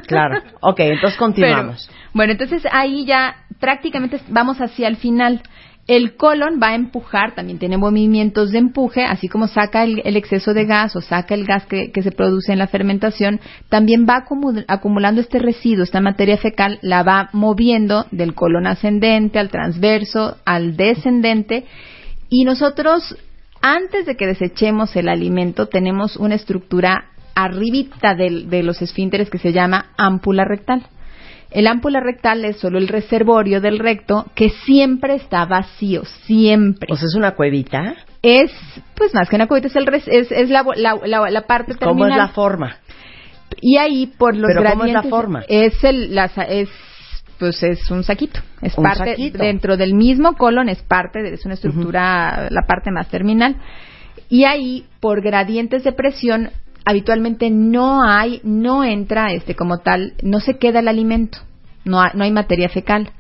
Claro. 0.07 0.43
Ok, 0.61 0.81
entonces 0.81 1.19
continuamos. 1.19 1.87
Pero, 1.89 2.11
bueno, 2.13 2.33
entonces 2.33 2.63
ahí 2.71 3.05
ya 3.05 3.35
prácticamente 3.59 4.21
vamos 4.29 4.59
hacia 4.61 4.87
el 4.89 4.97
final. 4.97 5.41
El 5.87 6.17
colon 6.17 6.61
va 6.63 6.69
a 6.69 6.75
empujar, 6.75 7.35
también 7.35 7.59
tiene 7.59 7.77
movimientos 7.77 8.51
de 8.53 8.59
empuje, 8.59 9.05
así 9.05 9.29
como 9.29 9.49
saca 9.49 9.85
el, 9.85 10.17
exceso 10.17 10.55
de 10.55 10.65
gas 10.65 10.97
o 10.97 11.03
saca 11.03 11.35
el 11.35 11.45
gas 11.45 11.67
que, 11.67 11.93
se 12.03 12.11
produce 12.11 12.53
en 12.53 12.59
la 12.59 12.69
fermentación, 12.69 13.39
también 13.69 14.07
va 14.09 14.25
acumu- 14.25 14.65
acumulando 14.67 15.21
este 15.21 15.39
residuo, 15.39 15.85
esta 15.85 16.01
materia 16.01 16.39
fecal, 16.39 16.79
la 16.81 17.03
va 17.03 17.29
moviendo 17.35 18.07
del 18.13 18.35
colon 18.35 18.67
ascendente 18.67 19.39
al 19.39 19.51
transverso, 19.51 20.39
al 20.47 20.75
descendente, 20.79 21.67
y 22.31 22.45
nosotros, 22.45 23.19
antes 23.61 24.07
de 24.07 24.17
que 24.17 24.27
desechemos 24.27 24.97
el 24.97 25.09
alimento, 25.11 25.67
tenemos 25.67 26.17
una 26.17 26.37
estructura 26.37 27.11
arribita 27.35 28.15
del- 28.15 28.49
de 28.49 28.63
los 28.63 28.81
esfínteres 28.81 29.29
que 29.29 29.39
se 29.39 29.53
llama 29.53 29.91
ámpula 29.99 30.45
rectal. 30.47 30.87
El 31.55 31.67
ámpula 31.69 32.01
rectal 32.01 32.45
es 32.45 32.57
solo 32.59 32.79
el 32.79 32.89
reservorio 32.89 33.61
del 33.61 33.79
recto 33.79 34.27
que 34.35 34.51
siempre 34.51 35.15
está 35.15 35.47
vacío, 35.47 36.05
siempre. 36.27 36.89
O 36.93 36.97
sea, 36.97 37.07
es 37.07 37.15
una 37.15 37.31
cuevita. 37.37 37.95
es, 38.23 38.51
pues 38.97 39.15
más 39.15 39.29
que 39.29 39.37
una 39.37 39.47
cubeta, 39.47 39.69
es, 39.69 39.77
el 39.77 39.87
res- 39.87 40.09
es, 40.09 40.33
es 40.33 40.51
la, 40.51 40.65
la, 40.77 40.97
la- 41.07 41.31
la 41.31 41.41
parte 41.43 41.75
terminal. 41.75 41.89
¿Cómo 41.95 42.07
es 42.09 42.17
la 42.17 42.29
forma? 42.29 42.77
Y 43.61 43.77
ahí, 43.77 44.07
por 44.19 44.35
los 44.37 44.49
¿Pero 44.49 44.63
cómo 44.69 44.85
es 44.85 44.93
la 44.93 45.01
gradientes, 45.03 45.11
forma? 45.11 45.45
Es, 45.49 45.85
el, 45.85 46.19
es, 46.49 46.69
pues 47.39 47.63
es 47.63 47.89
un 47.91 48.03
saquito. 48.03 48.41
Es 48.61 48.77
Un 48.77 48.83
parte, 48.85 49.11
saquito. 49.11 49.39
dentro 49.39 49.77
del 49.77 49.95
mismo 49.95 50.35
colon, 50.37 50.69
es 50.69 50.83
parte, 50.83 51.23
de, 51.23 51.35
es 51.35 51.45
una 51.45 51.55
estructura, 51.55 52.49
la 52.51 52.63
parte 52.67 52.91
más 52.91 53.09
terminal. 53.09 53.57
Y 54.29 54.45
ahí, 54.45 54.87
por 55.01 55.21
gradientes 55.23 55.85
de 55.85 55.93
presión, 55.93 56.51
habitualmente 56.85 57.51
no 57.51 58.03
hay, 58.03 58.41
no 58.45 58.85
entra 58.85 59.33
este 59.33 59.55
como 59.55 59.79
tal, 59.79 60.15
no 60.23 60.41
se 60.41 60.59
queda 60.59 60.81
el 60.81 60.89
alimento, 60.89 61.39
no 61.85 62.01
hay, 62.01 62.11
no 62.15 62.25
hay 62.25 62.31
materia 62.31 62.69
fecal. 62.69 63.11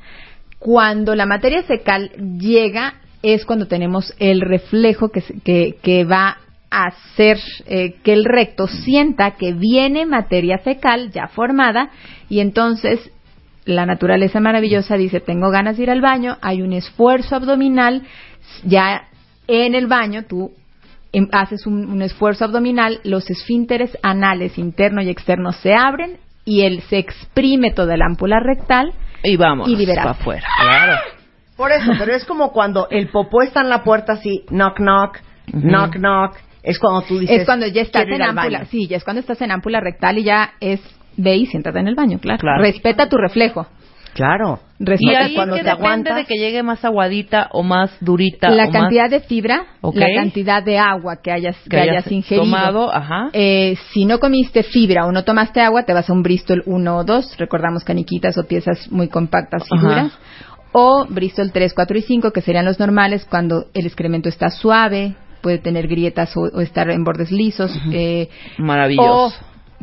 Cuando 0.58 1.14
la 1.14 1.26
materia 1.26 1.62
fecal 1.62 2.10
llega 2.38 2.94
es 3.22 3.44
cuando 3.44 3.66
tenemos 3.66 4.14
el 4.18 4.40
reflejo 4.40 5.08
que, 5.08 5.22
que, 5.44 5.76
que 5.82 6.04
va 6.04 6.38
a 6.70 6.86
hacer 6.86 7.38
eh, 7.66 7.94
que 8.02 8.12
el 8.12 8.24
recto 8.24 8.66
sienta 8.66 9.32
que 9.32 9.52
viene 9.52 10.06
materia 10.06 10.58
fecal 10.58 11.10
ya 11.10 11.28
formada 11.28 11.90
y 12.28 12.40
entonces 12.40 13.10
la 13.64 13.86
naturaleza 13.86 14.40
maravillosa 14.40 14.96
dice 14.96 15.20
tengo 15.20 15.50
ganas 15.50 15.76
de 15.76 15.84
ir 15.84 15.90
al 15.90 16.02
baño, 16.02 16.36
hay 16.42 16.60
un 16.60 16.72
esfuerzo 16.72 17.36
abdominal, 17.36 18.02
ya 18.64 19.08
en 19.46 19.74
el 19.74 19.86
baño 19.86 20.24
tú 20.24 20.52
em- 21.14 21.28
haces 21.32 21.66
un, 21.66 21.86
un 21.90 22.02
esfuerzo 22.02 22.44
abdominal, 22.44 23.00
los 23.04 23.30
esfínteres 23.30 23.96
anales 24.02 24.58
interno 24.58 25.00
y 25.02 25.08
externo 25.08 25.52
se 25.52 25.74
abren 25.74 26.18
y 26.44 26.62
él 26.62 26.82
se 26.90 26.98
exprime 26.98 27.70
toda 27.70 27.96
la 27.96 28.06
ámpula 28.06 28.38
rectal 28.40 28.92
Y 29.22 29.36
vamos. 29.36 29.68
Y 29.68 29.86
para 29.86 30.10
afuera. 30.10 30.46
Claro. 30.60 30.98
Por 31.56 31.70
eso, 31.72 31.92
pero 31.98 32.12
es 32.14 32.24
como 32.24 32.52
cuando 32.52 32.88
el 32.90 33.08
popó 33.08 33.42
está 33.42 33.60
en 33.62 33.68
la 33.68 33.82
puerta 33.84 34.14
así, 34.14 34.44
knock, 34.50 34.78
knock, 34.78 35.18
knock, 35.52 35.94
knock. 35.96 36.36
Es 36.62 36.78
cuando 36.78 37.02
tú 37.02 37.18
dices. 37.18 37.40
es 37.40 37.46
cuando 37.46 37.66
ya 37.66 37.82
estás 37.82 38.02
"Quiero 38.02 38.16
ir 38.16 38.22
en 38.22 38.28
ámpula, 38.38 38.58
baño". 38.58 38.70
sí, 38.70 38.88
ya 38.88 38.96
es 38.96 39.04
cuando 39.04 39.20
estás 39.20 39.40
en 39.42 39.50
ámpula 39.52 39.80
rectal 39.80 40.18
y 40.18 40.24
ya 40.24 40.54
es 40.60 40.80
ve 41.16 41.36
y 41.36 41.46
siéntate 41.46 41.78
en 41.78 41.88
el 41.88 41.94
baño, 41.94 42.18
claro. 42.18 42.40
Claro. 42.40 42.62
Respeta 42.62 43.08
tu 43.08 43.16
reflejo. 43.16 43.66
Claro. 44.14 44.60
Y 44.78 44.84
Resulta 44.84 45.18
ahí 45.24 45.34
cuando 45.34 45.54
que 45.56 45.62
te 45.62 45.68
depende 45.70 45.82
aguantas- 45.88 46.16
de 46.16 46.24
que 46.24 46.34
llegue 46.36 46.62
más 46.62 46.84
aguadita 46.84 47.48
o 47.52 47.62
más 47.62 47.90
durita. 48.00 48.48
la 48.50 48.66
o 48.68 48.70
cantidad 48.70 49.02
más 49.04 49.10
de 49.10 49.20
fibra, 49.20 49.64
Ok. 49.80 49.96
la 49.96 50.06
cantidad 50.14 50.62
de 50.62 50.78
agua 50.78 51.16
que 51.22 51.30
hayas, 51.32 51.56
que 51.64 51.70
que 51.70 51.76
hayas 51.80 52.06
hayas 52.06 52.12
ingerido. 52.12 52.44
tomado, 52.44 52.94
ajá. 52.94 53.28
Eh, 53.32 53.76
si 53.92 54.04
no 54.04 54.18
comiste 54.20 54.62
fibra 54.62 55.06
o 55.06 55.12
no 55.12 55.24
tomaste 55.24 55.60
agua, 55.60 55.82
te 55.84 55.92
vas 55.92 56.08
a 56.08 56.12
un 56.12 56.22
Bristol 56.22 56.62
1 56.66 56.96
o 56.96 57.04
2, 57.04 57.36
recordamos 57.38 57.84
caniquitas 57.84 58.36
o 58.38 58.44
piezas 58.46 58.90
muy 58.90 59.08
compactas 59.08 59.64
y 59.70 59.76
Ajá. 59.76 59.86
duras, 59.88 60.18
o 60.72 61.06
Bristol 61.08 61.50
3, 61.52 61.72
4 61.74 61.98
y 61.98 62.02
5, 62.02 62.30
que 62.32 62.40
serían 62.40 62.64
los 62.64 62.78
normales 62.80 63.24
cuando 63.28 63.66
el 63.74 63.86
excremento 63.86 64.28
está 64.28 64.50
suave, 64.50 65.14
puede 65.40 65.58
tener 65.58 65.86
grietas 65.88 66.36
o, 66.36 66.42
o 66.42 66.60
estar 66.60 66.88
en 66.90 67.04
bordes 67.04 67.30
lisos. 67.30 67.70
eh, 67.92 68.28
Maravilloso. 68.58 69.26
o 69.26 69.32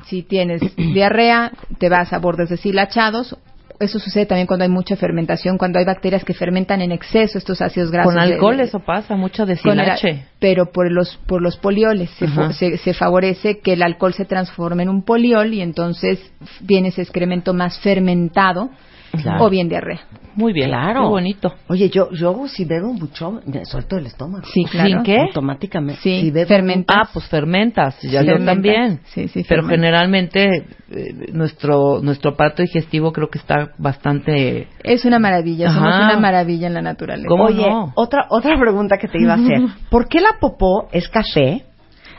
si 0.05 0.23
tienes 0.23 0.61
diarrea, 0.75 1.51
te 1.79 1.87
vas 1.89 2.11
a 2.13 2.17
bordes 2.19 2.49
deshilachados. 2.49 3.37
Eso 3.81 3.99
sucede 3.99 4.25
también 4.25 4.47
cuando 4.47 4.63
hay 4.63 4.69
mucha 4.69 4.95
fermentación, 4.95 5.57
cuando 5.57 5.79
hay 5.79 5.85
bacterias 5.85 6.23
que 6.23 6.33
fermentan 6.33 6.81
en 6.81 6.91
exceso 6.91 7.37
estos 7.37 7.61
ácidos 7.61 7.91
grasos. 7.91 8.13
Con 8.13 8.21
alcohol 8.21 8.57
de- 8.57 8.63
eso 8.63 8.79
pasa, 8.79 9.15
mucho 9.15 9.45
deshilache. 9.45 10.25
pero 10.39 10.71
por 10.71 10.91
los 10.91 11.17
por 11.27 11.41
los 11.41 11.57
polioles 11.57 12.09
se, 12.11 12.27
se, 12.53 12.77
se 12.77 12.93
favorece 12.93 13.59
que 13.59 13.73
el 13.73 13.83
alcohol 13.83 14.13
se 14.13 14.25
transforme 14.25 14.83
en 14.83 14.89
un 14.89 15.03
poliol 15.03 15.53
y 15.53 15.61
entonces 15.61 16.19
viene 16.61 16.89
ese 16.89 17.01
excremento 17.01 17.53
más 17.53 17.79
fermentado 17.79 18.69
Claro. 19.11 19.43
o 19.45 19.49
bien 19.49 19.67
diarrea. 19.67 19.99
Muy 20.35 20.53
bien, 20.53 20.69
Claro. 20.69 21.01
qué 21.01 21.07
bonito. 21.07 21.53
Oye, 21.67 21.89
yo, 21.89 22.09
yo 22.11 22.47
si 22.47 22.63
bebo 22.63 22.93
mucho, 22.93 23.41
me 23.45 23.65
suelto 23.65 23.97
el 23.97 24.05
estómago. 24.05 24.45
Sí, 24.53 24.63
claro. 24.63 24.87
¿Sin 24.89 25.03
qué? 25.03 25.19
Automáticamente. 25.19 26.01
Sí, 26.01 26.21
Si 26.21 26.31
bebo 26.31 26.47
fermentas. 26.47 26.95
Ah, 26.97 27.09
pues 27.11 27.25
fermentas, 27.27 27.95
ya 28.01 28.21
Sí, 28.21 28.25
yo 28.27 28.33
fermentas. 28.33 28.45
también. 28.55 28.99
Sí, 29.05 29.27
sí, 29.27 29.43
Pero 29.47 29.63
fermentas. 29.63 29.69
generalmente 29.75 30.65
eh, 30.91 31.31
nuestro 31.33 32.01
nuestro 32.01 32.31
aparato 32.31 32.61
digestivo 32.61 33.11
creo 33.11 33.29
que 33.29 33.39
está 33.39 33.71
bastante 33.77 34.67
Es 34.83 35.03
una 35.05 35.19
maravilla, 35.19 35.71
somos 35.73 35.89
Ajá. 35.93 36.05
una 36.05 36.19
maravilla 36.19 36.67
en 36.67 36.73
la 36.73 36.81
naturaleza. 36.81 37.27
¿Cómo 37.27 37.45
Oye, 37.45 37.67
no? 37.69 37.91
otra, 37.95 38.27
otra 38.29 38.57
pregunta 38.59 38.97
que 38.97 39.07
te 39.09 39.21
iba 39.21 39.33
a 39.33 39.35
hacer. 39.35 39.59
¿Por 39.89 40.07
qué 40.07 40.21
la 40.21 40.37
popó 40.39 40.87
es 40.93 41.09
café 41.09 41.65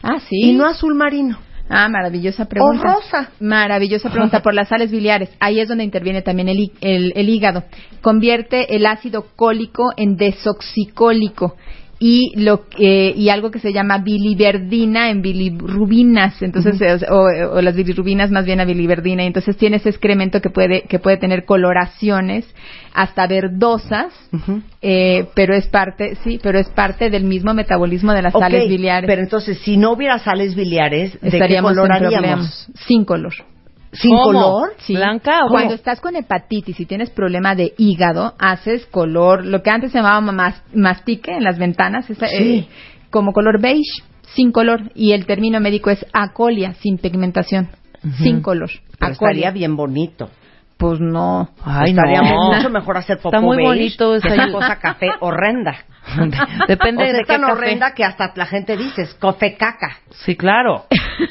Ah, 0.03 0.19
sí. 0.21 0.51
y 0.51 0.53
no 0.53 0.67
azul 0.67 0.95
marino? 0.95 1.39
Ah, 1.75 1.89
maravillosa 1.89 2.45
pregunta. 2.45 2.81
O 2.81 2.95
rosa. 2.95 3.31
Maravillosa 3.41 4.11
pregunta 4.11 4.41
por 4.43 4.53
las 4.55 4.69
sales 4.69 4.91
biliares. 4.91 5.31
Ahí 5.41 5.59
es 5.59 5.69
donde 5.69 5.85
interviene 5.85 6.21
también 6.23 6.49
el, 6.49 6.71
el- 6.81 7.13
el 7.17 7.29
hígado. 7.29 7.65
Convierte 8.03 8.77
el 8.77 8.85
ácido 8.87 9.27
cólico 9.37 9.91
en 9.97 10.17
desoxicólico 10.17 11.57
y 12.05 12.33
lo 12.35 12.69
que- 12.69 13.15
y 13.17 13.29
algo 13.29 13.53
que 13.53 13.61
se 13.61 13.73
llama 13.73 13.99
biliverdina 13.99 15.09
en 15.11 15.23
bilirrubinas. 15.23 16.43
Entonces 16.43 16.81
eh, 16.83 17.07
o, 17.09 17.57
o 17.57 17.63
las 17.63 17.77
bilirrubinas 17.77 18.33
más 18.33 18.45
bien 18.45 18.59
a 18.59 18.65
biliverdina. 18.65 19.23
Y 19.23 19.29
entonces 19.29 19.57
tiene 19.57 19.77
ese 19.77 19.91
excremento 19.91 20.41
que 20.41 20.51
puede 20.51 20.83
que 20.83 20.99
puede 20.99 21.17
tener 21.19 21.45
coloraciones 21.45 22.45
hasta 22.93 23.29
verdosas, 23.29 24.13
eh, 24.83 25.27
pero 25.37 25.55
es 25.55 25.69
parte 25.69 26.17
sí, 26.25 26.41
pero 26.43 26.59
es 26.59 26.69
parte 26.71 27.09
del 27.09 27.23
mismo 27.23 27.55
metabolismo 27.55 28.13
de 28.13 28.23
las 28.23 28.33
sales 28.33 28.69
biliares. 28.69 29.07
Pero 29.09 29.23
entonces, 29.23 29.59
si 29.59 29.77
no 29.77 29.93
hubiera 29.93 30.19
sales 30.19 30.57
biliares, 30.57 31.13
¿de 31.13 31.21
qué 31.21 31.37
estaríamos 31.37 31.73
problemas. 32.35 32.71
Sin 32.89 33.05
color. 33.05 33.33
¿Sin 33.93 34.11
¿Cómo? 34.11 34.23
color? 34.25 34.73
Sí. 34.79 34.95
¿Blanca 34.95 35.41
o 35.45 35.49
Cuando 35.51 35.69
cómo? 35.69 35.75
estás 35.75 36.01
con 36.01 36.17
hepatitis 36.17 36.81
y 36.81 36.87
tienes 36.87 37.11
problema 37.11 37.55
de 37.55 37.75
hígado, 37.77 38.35
haces 38.39 38.87
color, 38.87 39.45
lo 39.45 39.63
que 39.63 39.69
antes 39.71 39.93
se 39.93 39.99
llamaba 39.99 40.21
mas- 40.33 40.63
mastique 40.75 41.31
en 41.33 41.45
las 41.45 41.59
ventanas, 41.59 42.07
Sí. 42.07 42.15
eh, 42.25 42.69
como 43.11 43.33
color 43.33 43.61
beige, 43.61 44.03
sin 44.35 44.51
color. 44.51 44.91
Y 44.95 45.13
el 45.13 45.27
término 45.27 45.61
médico 45.61 45.91
es 45.91 46.05
acolia, 46.15 46.73
sin 46.81 46.97
pigmentación, 46.97 47.69
sin 48.23 48.41
color. 48.41 48.71
Pero 48.99 49.13
Acolia. 49.13 49.33
estaría 49.33 49.51
bien 49.51 49.77
bonito. 49.77 50.31
Pues 50.83 50.99
no. 51.01 51.49
Ay, 51.65 51.91
estaría 51.91 52.21
no. 52.23 52.53
mucho 52.57 52.69
mejor 52.71 52.97
hacer 52.99 53.17
popó 53.19 53.29
Está 53.29 53.41
muy 53.41 53.57
beige 53.57 53.69
bonito 53.69 54.13
que 54.21 54.29
esa- 54.35 54.51
cosa 54.53 54.77
café 54.81 55.07
horrenda. 55.21 55.77
Depende 56.67 57.05
o 57.05 57.07
sea, 57.07 57.13
de 57.15 57.21
es 57.21 57.27
qué 57.27 57.33
tan 57.33 57.41
café. 57.43 57.53
horrenda 57.53 57.95
que 57.95 58.05
hasta 58.05 58.33
la 58.35 58.47
gente 58.47 58.77
dice, 58.77 59.03
es 59.03 59.15
café 59.15 59.57
caca. 59.57 59.99
Sí, 60.11 60.35
claro. 60.37 60.87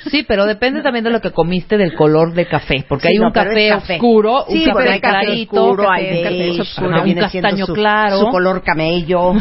Sí, 0.09 0.23
pero 0.25 0.45
depende 0.45 0.81
también 0.81 1.03
de 1.03 1.09
lo 1.11 1.19
que 1.19 1.31
comiste 1.31 1.77
del 1.77 1.93
color 1.93 2.33
de 2.33 2.47
café, 2.47 2.85
porque 2.87 3.07
Sí, 3.09 3.13
hay 3.13 3.19
no, 3.19 3.27
un 3.27 3.33
café, 3.33 3.69
café. 3.69 3.93
oscuro, 3.95 4.45
Sí, 4.47 4.63
un 4.65 4.73
café 4.73 4.85
café 4.85 4.99
clarito, 5.01 5.63
oscuro, 5.65 5.83
café- 5.89 5.93
hay 6.09 6.23
café 6.23 6.37
beige, 6.37 6.61
oscuro, 6.61 6.95
ajá, 6.95 7.03
un 7.03 7.13
castaño 7.15 7.65
su- 7.65 7.73
claro, 7.73 8.17
Su 8.19 8.29
color 8.29 8.63
camello. 8.63 9.33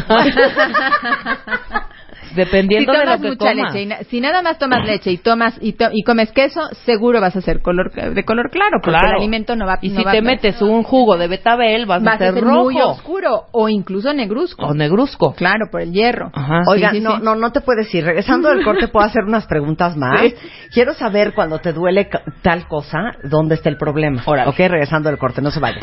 Si 2.31 2.35
dependiendo 2.35 2.91
de 2.93 2.99
tomas 2.99 3.19
lo 3.19 3.23
que 3.23 3.29
mucha 3.29 3.51
comas. 3.53 3.73
leche, 3.73 3.81
y 3.81 3.85
na- 3.85 3.97
si 4.09 4.21
nada 4.21 4.41
más 4.41 4.57
tomas 4.57 4.85
leche 4.85 5.11
y 5.11 5.17
tomas 5.17 5.57
y, 5.61 5.73
to- 5.73 5.89
y 5.91 6.03
comes 6.03 6.31
queso, 6.31 6.61
seguro 6.85 7.19
vas 7.21 7.35
a 7.35 7.41
ser 7.41 7.61
color 7.61 7.91
de 7.91 8.23
color 8.23 8.49
claro, 8.49 8.77
porque 8.81 8.97
Claro. 8.97 9.15
el 9.17 9.21
alimento 9.21 9.55
no 9.55 9.65
va 9.65 9.79
Y 9.81 9.89
no 9.89 9.97
si 9.99 10.03
va- 10.03 10.11
te 10.11 10.21
metes 10.21 10.61
un 10.61 10.83
jugo 10.83 11.17
de 11.17 11.27
betabel, 11.27 11.85
vas, 11.85 12.03
vas 12.03 12.15
a 12.21 12.31
ser 12.31 12.43
rojo 12.43 12.63
muy 12.63 12.81
oscuro 12.81 13.43
o 13.51 13.69
incluso 13.69 14.13
negruzco. 14.13 14.65
o 14.65 14.73
negruzco. 14.73 15.33
Claro, 15.33 15.65
por 15.71 15.81
el 15.81 15.91
hierro. 15.91 16.31
Ajá. 16.33 16.61
Oiga, 16.67 16.91
sí, 16.91 16.97
sí, 16.97 17.03
no, 17.03 17.17
sí. 17.17 17.21
no, 17.23 17.35
no 17.35 17.51
te 17.51 17.61
puedes 17.61 17.93
ir. 17.93 18.05
Regresando 18.05 18.49
del 18.49 18.63
corte, 18.63 18.87
puedo 18.87 19.05
hacer 19.05 19.23
unas 19.23 19.45
preguntas 19.47 19.95
más. 19.97 20.21
Sí. 20.21 20.35
Quiero 20.73 20.93
saber 20.93 21.33
cuando 21.33 21.59
te 21.59 21.73
duele 21.73 22.09
tal 22.41 22.67
cosa, 22.67 23.11
dónde 23.23 23.55
está 23.55 23.69
el 23.69 23.77
problema. 23.77 24.21
Órale. 24.25 24.49
Ok, 24.49 24.57
regresando 24.57 25.09
del 25.09 25.17
corte, 25.19 25.41
no 25.41 25.51
se 25.51 25.59
vayan. 25.59 25.81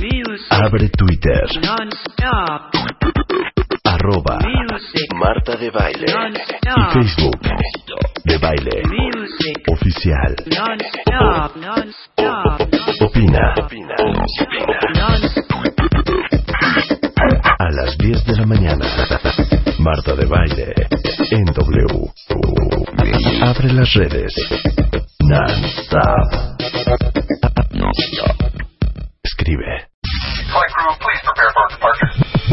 Music 0.00 0.46
Abre 0.50 0.88
Twitter. 0.90 1.42
non-stop. 1.62 3.67
Arroba 3.88 4.36
Music 4.44 5.14
Marta 5.14 5.56
de 5.56 5.70
Baile. 5.70 6.04
Y 6.04 6.12
non-stop. 6.12 6.92
Facebook. 6.92 7.40
De 8.24 8.36
Baile. 8.38 8.82
Music 8.84 9.64
Oficial. 9.66 10.34
non-stop. 10.44 11.56
Non-stop. 11.56 12.68
Opina. 13.00 13.54
Non-stop. 14.94 15.38
A 17.58 17.70
las 17.70 17.96
10 17.96 18.24
de 18.26 18.36
la 18.36 18.44
mañana. 18.44 18.84
Marta 19.78 20.14
de 20.14 20.26
Baile. 20.26 20.74
En 21.30 21.46
W. 21.46 22.10
Abre 23.42 23.72
las 23.72 23.94
redes. 23.94 24.34
Non-stop. 25.20 26.58
Escribe. 29.24 29.88
Flight 30.52 30.72
crew, 30.72 30.94
please 31.00 31.20
prepare 31.24 31.52
for 31.54 31.68
departure. 31.70 32.07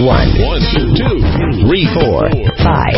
One, 0.05 0.29
One, 0.37 0.61
two, 0.93 1.17
three, 1.65 1.87
four, 1.97 2.29
five, 2.61 2.93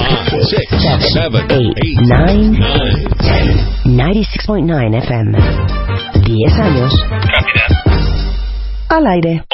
six, 0.52 0.68
seven, 1.14 1.48
eight, 1.80 1.98
nine. 2.04 2.52
nine, 2.52 3.56
96.9 3.86 4.94
FM. 5.08 5.32
10 5.32 6.60
años. 6.60 6.92
Al 8.90 9.08
aire. 9.08 9.46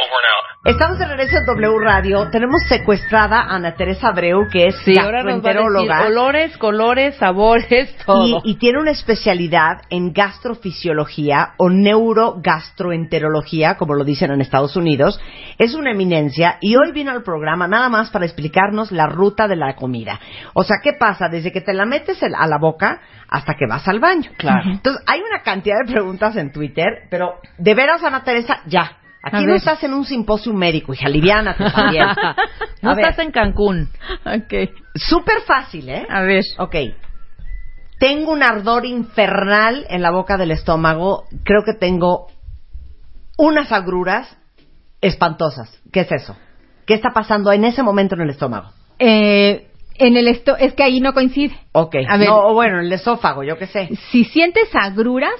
Estamos 0.66 0.98
de 0.98 1.06
regreso 1.06 1.36
en 1.40 1.46
W 1.46 1.78
Radio. 1.80 2.30
Tenemos 2.30 2.62
secuestrada 2.70 3.38
a 3.42 3.56
Ana 3.56 3.76
Teresa 3.76 4.08
Abreu, 4.08 4.48
que 4.50 4.68
es 4.68 4.78
Sí, 4.86 4.94
gastroenteróloga. 4.94 6.08
olores, 6.08 6.58
colores, 6.58 7.18
sabores, 7.18 7.94
todo. 8.06 8.42
Y, 8.46 8.52
y 8.52 8.56
tiene 8.56 8.80
una 8.80 8.92
especialidad 8.92 9.82
en 9.90 10.14
gastrofisiología 10.14 11.56
o 11.58 11.70
neurogastroenterología, 11.70 13.76
como 13.76 13.94
lo 13.96 14.06
dicen 14.06 14.32
en 14.32 14.40
Estados 14.40 14.78
Unidos. 14.78 15.20
Es 15.58 15.76
una 15.76 15.92
eminencia 15.92 16.60
y 16.62 16.78
hoy 16.78 16.94
vino 16.94 17.12
al 17.12 17.24
programa 17.24 17.68
nada 17.68 17.90
más 17.90 18.10
para 18.10 18.24
explicarnos 18.26 18.94
la 18.94 19.08
ruta 19.08 19.50
de 19.50 19.58
la 19.58 19.76
comida. 19.76 20.18
O 20.54 20.64
sea, 20.64 20.78
¿qué 20.82 20.94
pasa? 20.98 21.28
Desde 21.28 21.52
que 21.52 21.60
te 21.60 21.74
la 21.74 21.84
metes 21.86 22.24
a 22.24 22.48
la 22.48 22.58
boca 22.58 23.02
hasta 23.28 23.56
que 23.56 23.68
vas 23.68 23.86
al 23.90 24.00
baño. 24.00 24.32
Claro. 24.38 24.72
Entonces, 24.72 25.04
hay 25.08 25.20
una 25.20 25.42
cantidad 25.44 25.76
de 25.86 25.92
preguntas 25.92 26.38
en 26.38 26.54
Twitter, 26.54 26.88
pero 27.10 27.34
de 27.58 27.76
veras, 27.76 28.02
Ana 28.02 28.24
Teresa, 28.24 28.62
ya. 28.66 29.00
Aquí 29.24 29.46
no 29.46 29.56
estás 29.56 29.82
en 29.84 29.94
un 29.94 30.04
simposio 30.04 30.54
médico, 30.54 30.94
hija, 30.94 31.08
aliviánate 31.08 31.64
también. 31.72 32.08
no 32.82 32.92
A 32.92 32.96
ver. 32.96 33.06
estás 33.06 33.26
en 33.26 33.32
Cancún. 33.32 33.90
Ok. 34.26 34.70
Súper 34.96 35.42
fácil, 35.48 35.88
¿eh? 35.90 36.06
A 36.10 36.22
ver. 36.22 36.44
Ok. 36.58 36.76
Tengo 38.00 38.34
un 38.34 38.44
ardor 38.44 38.86
infernal 38.86 39.86
en 39.90 40.02
la 40.02 40.12
boca 40.12 40.36
del 40.36 40.52
estómago. 40.52 41.24
Creo 41.44 41.64
que 41.64 41.74
tengo 41.74 42.28
unas 43.38 43.72
agruras 43.72 44.38
espantosas. 45.00 45.82
¿Qué 45.92 46.02
es 46.02 46.12
eso? 46.12 46.36
¿Qué 46.86 46.94
está 46.94 47.12
pasando 47.14 47.52
en 47.54 47.64
ese 47.64 47.82
momento 47.82 48.16
en 48.16 48.22
el 48.22 48.30
estómago? 48.32 48.72
Eh, 49.00 49.70
en 49.96 50.18
el 50.18 50.28
esto 50.28 50.56
es 50.58 50.74
que 50.74 50.84
ahí 50.84 51.00
no 51.00 51.14
coincide. 51.14 51.56
Ok. 51.72 51.96
A 52.08 52.18
ver. 52.18 52.28
No, 52.30 52.48
o 52.48 52.54
bueno, 52.54 52.80
en 52.80 52.86
el 52.86 52.94
esófago, 52.94 53.44
yo 53.44 53.58
qué 53.58 53.68
sé. 53.68 53.90
Si 54.12 54.24
sientes 54.26 54.70
agruras, 54.74 55.34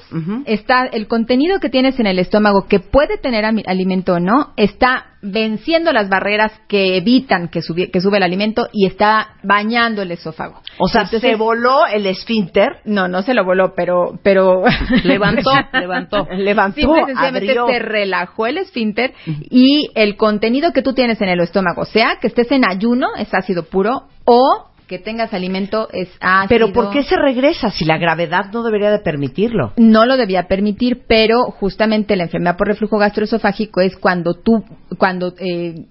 está 0.46 0.86
el 0.86 1.08
contenido 1.08 1.60
que 1.60 1.70
tienes 1.70 2.00
en 2.00 2.08
el 2.08 2.18
estómago 2.20 2.66
que 2.68 2.80
puede 2.80 3.18
tener 3.18 3.46
alimento 3.46 4.14
o 4.16 4.20
no, 4.20 4.54
está 4.58 5.08
venciendo 5.22 5.94
las 5.94 6.10
barreras 6.10 6.52
que 6.68 6.98
evitan 6.98 7.48
que, 7.48 7.62
subi- 7.62 7.90
que 7.92 8.02
sube 8.02 8.18
el 8.18 8.24
alimento 8.24 8.68
y 8.74 8.88
está 8.88 9.36
bañando 9.44 10.02
el 10.02 10.12
esófago. 10.12 10.60
O 10.80 10.88
sea, 10.88 11.04
Entonces- 11.04 11.30
se 11.30 11.36
voló 11.36 11.86
el 11.86 12.06
esfínter. 12.08 12.78
No, 12.84 13.08
no 13.08 13.22
se 13.22 13.34
lo 13.34 13.46
voló, 13.46 13.74
pero 13.76 14.20
pero 14.24 14.64
Levantó, 15.04 15.52
levantó. 15.74 16.28
Levantó, 16.32 16.82
Simple 16.82 17.02
y 17.02 17.06
sencillamente 17.06 17.52
abrió. 17.52 17.68
se 17.68 17.80
relajó 17.80 18.48
el 18.48 18.58
esfínter 18.58 19.14
y 19.50 19.90
el 19.96 20.18
contenido 20.18 20.72
que 20.74 20.82
tú 20.82 20.94
tienes 20.94 21.22
en 21.22 21.30
el 21.30 21.40
estómago, 21.40 21.86
sea 21.86 22.18
que 22.20 22.28
estés 22.28 22.52
en 22.52 22.66
ayuno, 22.68 23.08
es 23.18 23.34
ácido 23.34 23.64
puro, 23.64 24.04
o 24.26 24.66
que 24.88 25.00
tengas 25.00 25.34
alimento 25.34 25.88
es 25.94 26.10
ácido. 26.20 26.50
Pero 26.50 26.74
¿por 26.74 26.92
qué 26.92 27.04
se 27.04 27.16
regresa 27.16 27.72
si 27.72 27.86
la 27.86 27.98
gravedad 27.98 28.52
no 28.52 28.64
debería 28.64 28.92
de 28.92 29.00
permitirlo? 29.00 29.74
no 29.78 30.06
lo 30.06 30.18
debía 30.18 30.48
permitir, 30.48 31.04
pero 31.08 31.46
justamente 31.52 32.16
la 32.16 32.24
enfermedad 32.26 32.58
por 32.58 32.68
reflujo 32.68 32.98
gastroesofágico 32.98 33.82
es 33.82 33.96
cuando 33.96 34.34
tú, 34.34 34.64
cuando 34.98 35.34
eh, 35.40 35.86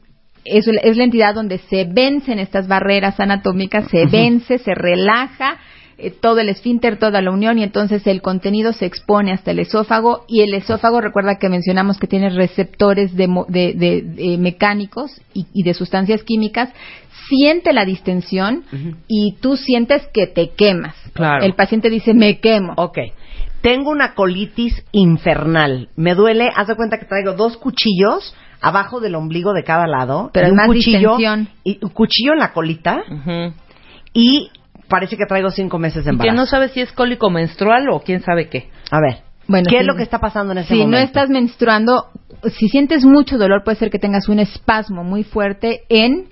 es, 0.44 0.66
es 0.82 0.96
la 0.96 1.04
entidad 1.04 1.34
donde 1.34 1.58
se 1.58 1.84
vencen 1.84 2.38
estas 2.38 2.68
barreras 2.68 3.18
anatómicas, 3.18 3.88
se 3.90 4.06
vence, 4.06 4.58
se 4.58 4.74
relaja 4.74 5.56
eh, 5.98 6.10
todo 6.10 6.40
el 6.40 6.48
esfínter, 6.48 6.98
toda 6.98 7.20
la 7.22 7.30
unión 7.30 7.58
y 7.58 7.62
entonces 7.62 8.06
el 8.06 8.22
contenido 8.22 8.72
se 8.72 8.86
expone 8.86 9.32
hasta 9.32 9.52
el 9.52 9.58
esófago 9.60 10.24
y 10.26 10.40
el 10.40 10.52
esófago, 10.54 11.00
recuerda 11.00 11.36
que 11.38 11.48
mencionamos 11.48 11.98
que 11.98 12.06
tiene 12.08 12.28
receptores 12.30 13.14
de, 13.14 13.28
de- 13.48 13.72
de- 13.74 14.02
de 14.02 14.38
mecánicos 14.38 15.20
y, 15.32 15.46
y 15.52 15.62
de 15.62 15.74
sustancias 15.74 16.22
químicas, 16.24 16.70
siente 17.36 17.72
la 17.72 17.84
distensión 17.84 18.64
y 19.08 19.36
tú 19.40 19.56
sientes 19.56 20.06
que 20.12 20.26
te 20.26 20.50
quemas. 20.50 20.94
Claro. 21.14 21.44
El 21.44 21.54
paciente 21.54 21.88
dice, 21.90 22.12
me 22.14 22.38
quemo. 22.40 22.74
Ok. 22.76 22.98
Tengo 23.62 23.90
una 23.90 24.14
colitis 24.14 24.84
infernal. 24.92 25.88
Me 25.96 26.14
duele, 26.14 26.48
haz 26.54 26.66
de 26.68 26.74
cuenta 26.76 26.98
que 26.98 27.06
traigo 27.06 27.32
dos 27.34 27.56
cuchillos 27.56 28.34
abajo 28.60 29.00
del 29.00 29.14
ombligo 29.14 29.52
de 29.52 29.64
cada 29.64 29.86
lado. 29.86 30.30
Pero 30.32 30.46
y 30.46 30.48
hay 30.48 30.50
un 30.50 30.56
más 30.56 30.66
cuchillo, 30.66 30.98
distensión. 31.16 31.48
y 31.64 31.78
un 31.82 31.90
cuchillo 31.90 32.32
en 32.34 32.38
la 32.40 32.52
colita 32.52 33.02
y 34.12 34.50
parece 34.88 35.16
que 35.16 35.26
traigo 35.26 35.50
cinco 35.50 35.78
meses 35.78 36.04
de 36.04 36.10
Y 36.12 36.18
que 36.18 36.28
embarazo. 36.28 36.36
no 36.36 36.46
sabes 36.46 36.72
si 36.72 36.80
es 36.80 36.92
cólico 36.92 37.30
menstrual 37.30 37.88
o 37.90 38.00
quién 38.00 38.20
sabe 38.22 38.48
qué. 38.48 38.68
A 38.90 39.00
ver, 39.00 39.22
Bueno, 39.48 39.66
¿qué 39.70 39.78
es 39.78 39.86
lo 39.86 39.96
que 39.96 40.02
está 40.02 40.18
pasando 40.18 40.52
en 40.52 40.58
ese 40.58 40.68
Si 40.68 40.74
momento? 40.80 40.98
no 40.98 41.04
estás 41.04 41.30
menstruando, 41.30 42.06
si 42.58 42.68
sientes 42.68 43.04
mucho 43.04 43.38
dolor, 43.38 43.62
puede 43.64 43.76
ser 43.78 43.90
que 43.90 43.98
tengas 43.98 44.28
un 44.28 44.38
espasmo 44.38 45.02
muy 45.04 45.22
fuerte 45.24 45.82
en... 45.88 46.26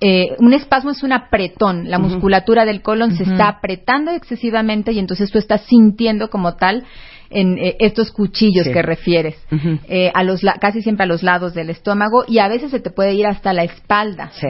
eh, 0.00 0.36
un 0.38 0.52
espasmo 0.52 0.90
es 0.90 1.02
un 1.02 1.12
apretón, 1.12 1.90
la 1.90 1.98
musculatura 1.98 2.64
del 2.64 2.82
colon 2.82 3.16
se 3.16 3.24
está 3.24 3.48
apretando 3.48 4.12
excesivamente 4.12 4.92
y 4.92 4.98
entonces 4.98 5.30
tú 5.30 5.38
estás 5.38 5.62
sintiendo 5.62 6.30
como 6.30 6.54
tal 6.54 6.84
en 7.30 7.58
eh, 7.58 7.76
estos 7.80 8.10
cuchillos 8.10 8.66
Sí. 8.66 8.72
que 8.72 8.80
refieres, 8.80 9.36
eh, 9.88 10.10
a 10.14 10.22
los 10.22 10.42
la- 10.42 10.54
casi 10.54 10.80
siempre 10.82 11.04
a 11.04 11.06
los 11.06 11.22
lados 11.22 11.52
del 11.52 11.68
estómago 11.68 12.24
y 12.26 12.38
a 12.38 12.48
veces 12.48 12.70
se 12.70 12.80
te 12.80 12.90
puede 12.90 13.12
ir 13.14 13.26
hasta 13.26 13.52
la 13.52 13.64
espalda. 13.64 14.30
Sí. 14.32 14.46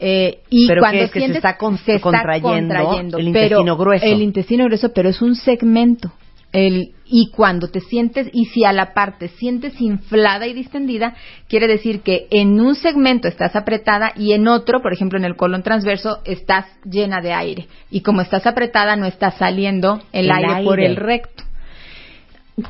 Eh, 0.00 0.40
y 0.50 0.66
Pero 0.66 0.80
cuando 0.80 0.98
que 0.98 1.04
es 1.04 1.10
que 1.12 1.18
se 1.20 1.26
sientes 1.26 1.36
está 1.44 1.56
con- 1.56 1.78
se 1.78 1.94
está 1.96 2.00
contrayendo 2.40 3.18
el 3.18 3.28
intestino 3.28 3.76
grueso. 3.76 4.04
El 4.04 4.22
intestino 4.22 4.64
grueso, 4.64 4.92
pero 4.92 5.08
es 5.10 5.22
un 5.22 5.36
segmento. 5.36 6.10
El, 6.52 6.94
y 7.04 7.30
cuando 7.30 7.68
te 7.68 7.80
sientes, 7.80 8.28
y 8.32 8.46
si 8.46 8.64
a 8.64 8.72
la 8.72 8.94
parte 8.94 9.28
sientes 9.28 9.80
inflada 9.80 10.46
y 10.46 10.54
distendida, 10.54 11.14
quiere 11.48 11.66
decir 11.66 12.00
que 12.00 12.26
en 12.30 12.60
un 12.60 12.74
segmento 12.74 13.28
estás 13.28 13.54
apretada 13.54 14.12
y 14.16 14.32
en 14.32 14.48
otro, 14.48 14.80
por 14.80 14.92
ejemplo 14.92 15.18
en 15.18 15.24
el 15.24 15.36
colon 15.36 15.62
transverso, 15.62 16.20
estás 16.24 16.66
llena 16.84 17.20
de 17.20 17.32
aire. 17.32 17.68
Y 17.90 18.00
como 18.00 18.22
estás 18.22 18.46
apretada, 18.46 18.96
no 18.96 19.06
está 19.06 19.30
saliendo 19.32 20.00
el, 20.12 20.26
El 20.26 20.32
aire, 20.32 20.64
por 20.64 20.80
el 20.80 20.96
recto. 20.96 21.44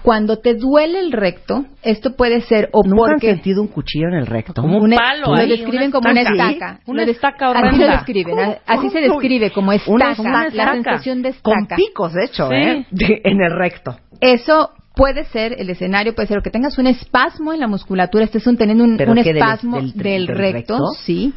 Cuando 0.03 0.39
te 0.39 0.55
duele 0.55 1.01
el 1.01 1.13
recto, 1.13 1.65
esto 1.83 2.15
puede 2.15 2.41
ser 2.43 2.69
o 2.73 2.83
¿Nunca 2.83 2.91
han 3.05 3.11
porque 3.13 3.27
sentido 3.31 3.63
un 3.63 3.69
cuchillo 3.69 4.09
en 4.09 4.15
el 4.15 4.27
recto? 4.27 4.61
Como 4.61 4.79
un 4.79 4.91
palo 4.91 5.35
lo 5.35 5.47
describen 5.47 5.91
como 5.91 6.11
una 6.11 6.21
estaca. 6.21 6.81
Una 6.87 7.05
estaca 7.05 7.47
Así 7.47 7.59
horrenda. 7.59 7.87
lo 7.87 7.93
describen, 7.93 8.39
así 8.67 8.91
se 8.91 9.01
describe 9.01 9.51
como 9.51 9.73
Una 9.87 10.11
estaca, 10.13 10.49
la 10.53 10.73
sensación 10.75 11.23
de 11.23 11.33
Con 11.43 11.55
estaca. 11.63 11.77
picos, 11.77 12.13
de 12.13 12.25
hecho, 12.25 12.49
Sí. 12.49 12.55
¿eh? 12.55 12.87
De- 12.91 13.21
en 13.25 13.41
el 13.41 13.53
recto. 13.57 13.97
Eso 14.21 14.71
puede 14.95 15.25
ser, 15.25 15.55
el 15.59 15.71
escenario 15.71 16.15
puede 16.15 16.29
ser 16.29 16.39
o 16.39 16.43
que 16.43 16.51
tengas 16.51 16.77
un 16.77 16.87
espasmo 16.89 17.53
en 17.55 17.61
la 17.61 17.69
musculatura, 17.69 18.25
estés 18.25 18.47
un, 18.47 18.57
teniendo 18.57 18.85
un, 18.85 18.97
¿Pero 18.97 19.13
un 19.13 19.17
qué, 19.19 19.25
del- 19.33 19.37
espasmo 19.39 19.77
del- 19.77 19.93
del, 19.93 20.27
del 20.27 20.37
recto, 20.37 20.75
recto? 20.75 20.79
sí. 21.05 21.33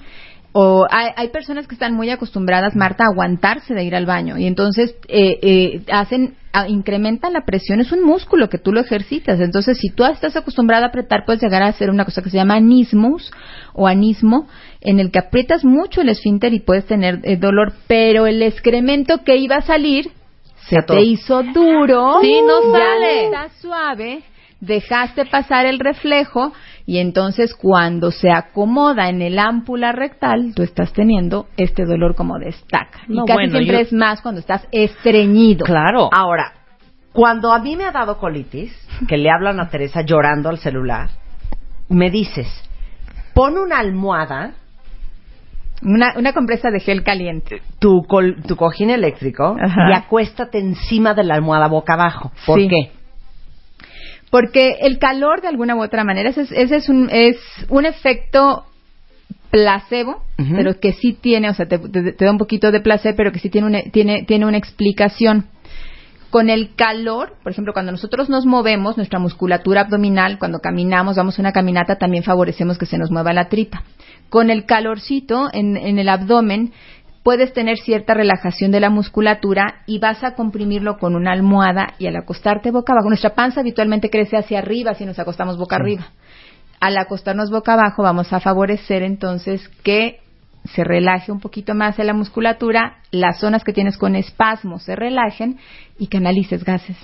O 0.54 0.86
hay, 0.90 1.10
hay 1.16 1.30
personas 1.30 1.66
que 1.68 1.76
están 1.76 1.94
muy 1.94 2.10
acostumbradas, 2.10 2.76
Marta, 2.76 3.06
a 3.06 3.12
aguantarse 3.14 3.74
de 3.74 3.84
ir 3.86 3.96
al 3.96 4.06
baño. 4.06 4.38
Y 4.38 4.48
entonces 4.48 4.96
eh, 5.08 5.40
eh, 5.42 5.82
hacen, 5.92 6.36
a- 6.52 6.68
incrementan 6.68 7.32
la 7.32 7.46
presión, 7.46 7.80
es 7.80 7.94
un 7.94 8.04
músculo 8.04 8.50
que 8.50 8.58
tú 8.58 8.74
lo 8.74 8.82
ejercitas. 8.82 9.40
Entonces, 9.40 9.78
si 9.78 9.90
tú 9.90 10.04
estás 10.04 10.36
acostumbrada 10.36 10.86
a 10.86 10.90
apretar, 10.90 11.24
puedes 11.26 11.42
llegar 11.42 11.64
a 11.64 11.68
hacer 11.68 11.90
una 11.90 12.04
cosa 12.04 12.22
que 12.22 12.30
se 12.30 12.36
llama 12.36 12.56
anismus 12.56 13.32
o 13.74 13.88
anismo, 13.88 14.48
en 14.82 15.00
el 15.00 15.10
que 15.12 15.20
aprietas 15.20 15.64
mucho 15.64 16.02
el 16.02 16.10
esfínter 16.10 16.54
y 16.54 16.60
puedes 16.60 16.86
tener 16.86 17.20
eh, 17.24 17.38
dolor, 17.38 17.72
pero 17.88 18.26
el 18.28 18.42
excremento 18.44 19.24
que 19.24 19.38
iba 19.38 19.56
a 19.56 19.62
salir 19.62 20.12
se 20.68 20.76
Se 20.78 20.82
te 20.84 21.02
hizo 21.02 21.44
duro, 21.44 22.20
Sí, 22.22 22.42
no 22.46 22.74
ya 22.74 22.80
sale. 22.80 23.26
está 23.26 23.50
suave, 23.62 24.24
dejaste 24.60 25.26
pasar 25.26 25.66
el 25.66 25.80
reflejo 25.80 26.52
y 26.92 26.98
entonces 27.00 27.56
cuando 27.56 28.12
se 28.12 28.30
acomoda 28.32 29.08
en 29.08 29.22
el 29.22 29.40
ámpula 29.40 29.94
rectal, 29.94 30.52
tú 30.54 30.62
estás 30.62 30.92
teniendo 30.92 31.48
este 31.56 31.86
dolor 31.86 32.16
como 32.16 32.38
de 32.38 32.50
estaca. 32.50 33.00
No, 33.08 33.24
y 33.24 33.28
casi 33.28 33.34
bueno, 33.38 33.52
siempre 33.54 33.78
yo- 33.78 33.80
es 33.84 33.94
más 33.94 34.22
cuando 34.22 34.42
estás 34.42 34.68
estreñido. 34.74 35.64
Claro. 35.66 36.10
Ahora, 36.12 36.52
cuando 37.14 37.54
a 37.54 37.60
mí 37.60 37.78
me 37.78 37.86
ha 37.86 37.94
dado 37.94 38.18
colitis, 38.18 38.74
que 39.08 39.16
le 39.18 39.30
hablan 39.30 39.62
a 39.62 39.70
Teresa 39.70 40.02
llorando 40.02 40.50
al 40.50 40.58
celular, 40.58 41.12
me 41.88 42.10
dices, 42.12 42.48
pon 43.34 43.58
una 43.58 43.80
almohada, 43.80 44.52
Una, 45.84 46.14
una 46.18 46.34
compresa 46.34 46.70
de 46.72 46.80
gel 46.82 47.04
caliente. 47.04 47.62
tu, 47.80 48.04
col- 48.04 48.42
tu 48.48 48.56
cojín 48.58 48.90
eléctrico, 48.90 49.56
Ajá. 49.60 49.90
y 49.90 49.94
acuéstate 49.94 50.60
encima 50.60 51.14
de 51.14 51.24
la 51.24 51.36
almohada 51.36 51.68
boca 51.68 51.94
abajo. 51.94 52.32
¿Por 52.46 52.60
Sí. 52.60 52.68
qué? 52.68 52.92
Porque 54.32 54.78
el 54.82 54.98
calor, 54.98 55.42
de 55.42 55.50
alguna 55.50 55.76
u 55.76 55.84
otra 55.84 56.04
manera, 56.04 56.30
ese 56.30 56.42
es, 56.42 56.52
ese 56.52 56.78
es, 56.78 56.90
un, 56.90 57.10
es 57.12 57.38
un 57.70 57.86
efecto 57.86 58.66
placebo, 59.52 60.24
pero 60.56 60.80
que 60.80 60.94
sí 60.94 61.14
tiene, 61.14 61.50
o 61.50 61.54
sea, 61.54 61.68
te, 61.68 61.78
te- 61.78 62.14
te 62.14 62.26
da 62.26 62.32
un 62.32 62.38
poquito 62.38 62.72
de 62.72 62.80
placer, 62.80 63.14
pero 63.16 63.32
que 63.32 63.40
sí 63.40 63.50
tiene 63.50 63.68
una, 63.68 63.82
tiene, 63.92 64.24
tiene 64.24 64.46
una 64.46 64.58
explicación. 64.58 65.46
Con 66.30 66.50
el 66.50 66.76
calor, 66.76 67.34
por 67.44 67.52
ejemplo, 67.52 67.74
cuando 67.74 67.92
nosotros 67.92 68.30
nos 68.30 68.46
movemos, 68.46 68.96
nuestra 68.96 69.20
musculatura 69.20 69.82
abdominal, 69.82 70.40
cuando 70.40 70.60
caminamos, 70.60 71.18
damos 71.18 71.38
una 71.40 71.52
caminata, 71.52 71.98
también 71.98 72.24
favorecemos 72.24 72.78
que 72.78 72.86
se 72.86 72.98
nos 72.98 73.12
mueva 73.12 73.34
la 73.34 73.50
tripa. 73.50 73.84
Con 74.30 74.50
el 74.50 74.66
calorcito 74.66 75.50
en, 75.52 75.76
en 75.76 76.00
el 76.00 76.08
abdomen, 76.08 76.72
puedes 77.24 77.54
tener 77.54 77.78
cierta 77.78 78.14
relajación 78.14 78.72
de 78.72 78.80
la 78.80 78.90
musculatura 78.90 79.82
y 79.86 80.00
vas 80.00 80.24
a 80.24 80.36
comprimirlo 80.36 80.98
con 80.98 81.16
una 81.16 81.32
almohada 81.32 81.94
y 82.00 82.08
al 82.08 82.16
acostarte 82.16 82.72
boca 82.72 82.94
abajo, 82.94 83.10
nuestra 83.10 83.36
panza 83.36 83.62
habitualmente 83.62 84.10
crece 84.10 84.38
hacia 84.38 84.60
arriba 84.60 84.94
si 84.94 85.06
nos 85.06 85.20
acostamos 85.20 85.58
boca 85.58 85.76
arriba. 85.76 86.08
Al 86.80 86.98
acostarnos 86.98 87.52
boca 87.52 87.74
abajo 87.74 88.04
vamos 88.04 88.34
a 88.34 88.40
favorecer 88.40 89.04
entonces 89.04 89.68
que 89.84 90.20
se 90.66 90.84
relaje 90.84 91.32
un 91.32 91.40
poquito 91.40 91.74
más 91.74 91.98
la 92.00 92.14
musculatura, 92.14 92.98
las 93.12 93.40
zonas 93.40 93.64
que 93.64 93.74
tienes 93.74 93.98
con 93.98 94.16
espasmo 94.16 94.80
se 94.80 94.96
relajen 94.96 95.60
y 95.98 96.08
canalices 96.08 96.64
gases. 96.64 96.98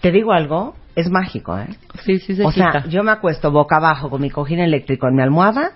Te 0.00 0.10
digo 0.10 0.32
algo, 0.32 0.74
es 0.96 1.10
mágico, 1.10 1.58
¿eh? 1.58 1.66
Sí, 2.04 2.18
sí 2.20 2.34
se 2.36 2.44
o 2.44 2.50
quita. 2.50 2.72
sea, 2.72 2.86
yo 2.88 3.02
me 3.02 3.10
acuesto 3.10 3.50
boca 3.50 3.76
abajo 3.76 4.10
con 4.10 4.20
mi 4.22 4.30
cojín 4.30 4.60
eléctrico 4.60 5.08
en 5.08 5.16
mi 5.16 5.22
almohada 5.22 5.72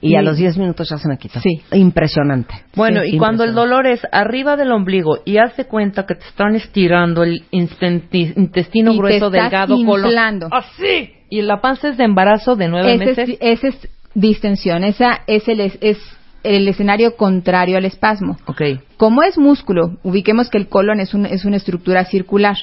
Y, 0.00 0.14
a 0.16 0.22
los 0.22 0.36
10 0.36 0.58
minutos 0.58 0.88
ya 0.90 0.98
se 0.98 1.08
me 1.08 1.16
quita. 1.18 1.40
Sí. 1.40 1.62
Impresionante. 1.72 2.54
Bueno, 2.76 3.02
Sí, 3.02 3.16
y 3.16 3.18
cuando 3.18 3.44
el 3.44 3.54
dolor 3.54 3.86
es 3.86 4.00
arriba 4.12 4.56
del 4.56 4.70
ombligo 4.72 5.18
y 5.24 5.38
hace 5.38 5.64
cuenta 5.66 6.06
que 6.06 6.14
te 6.14 6.24
están 6.26 6.54
estirando 6.54 7.22
el 7.24 7.44
intestino 7.50 8.92
Y 8.92 8.94
te 8.94 8.98
grueso 8.98 9.26
estás 9.26 9.32
delgado 9.32 9.76
colon- 9.76 10.06
inflando. 10.06 10.48
así 10.50 11.10
y 11.30 11.42
la 11.42 11.60
panza 11.60 11.88
es 11.88 11.96
de 11.96 12.04
embarazo 12.04 12.54
de 12.56 12.68
nueve 12.68 12.94
ese 12.94 13.04
meses 13.04 13.28
es, 13.28 13.36
ese 13.40 13.68
es 13.68 13.88
distensión, 14.14 14.84
esa 14.84 15.22
es 15.26 15.48
el, 15.48 15.60
es, 15.60 15.78
es 15.80 15.98
el 16.44 16.68
escenario 16.68 17.16
contrario 17.16 17.76
al 17.78 17.84
espasmo. 17.86 18.36
Ok. 18.46 18.60
Como 18.96 19.22
es 19.22 19.38
músculo, 19.38 19.96
ubiquemos 20.04 20.50
que 20.50 20.58
el 20.58 20.68
colon 20.68 21.00
es, 21.00 21.14
un- 21.14 21.26
es 21.26 21.44
una 21.44 21.56
estructura 21.56 22.04
circular. 22.04 22.54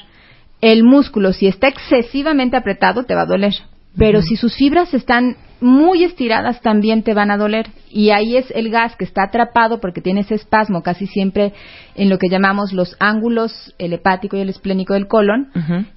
El 0.62 0.84
músculo, 0.84 1.32
si 1.34 1.46
está 1.48 1.68
excesivamente 1.68 2.56
apretado, 2.56 3.02
te 3.02 3.14
va 3.14 3.22
a 3.22 3.26
doler. 3.26 3.52
Pero 3.98 4.22
si 4.22 4.36
sus 4.36 4.56
fibras 4.56 4.94
están 4.94 5.36
muy 5.60 6.02
estiradas, 6.02 6.62
también 6.62 7.02
te 7.02 7.12
van 7.12 7.30
a 7.30 7.36
doler. 7.36 7.66
Y 7.90 8.08
ahí 8.08 8.36
es 8.38 8.50
el 8.54 8.70
gas 8.70 8.96
que 8.96 9.04
está 9.04 9.24
atrapado 9.24 9.80
porque 9.80 10.00
tiene 10.00 10.20
ese 10.22 10.34
espasmo 10.34 10.82
casi 10.82 11.06
siempre 11.06 11.52
en 11.94 12.08
lo 12.08 12.16
que 12.16 12.30
llamamos 12.30 12.72
los 12.72 12.96
ángulos, 13.00 13.74
el 13.78 13.92
hepático 13.92 14.36
y 14.36 14.40
el 14.40 14.48
esplénico 14.48 14.94
del 14.94 15.08
colon. 15.08 15.50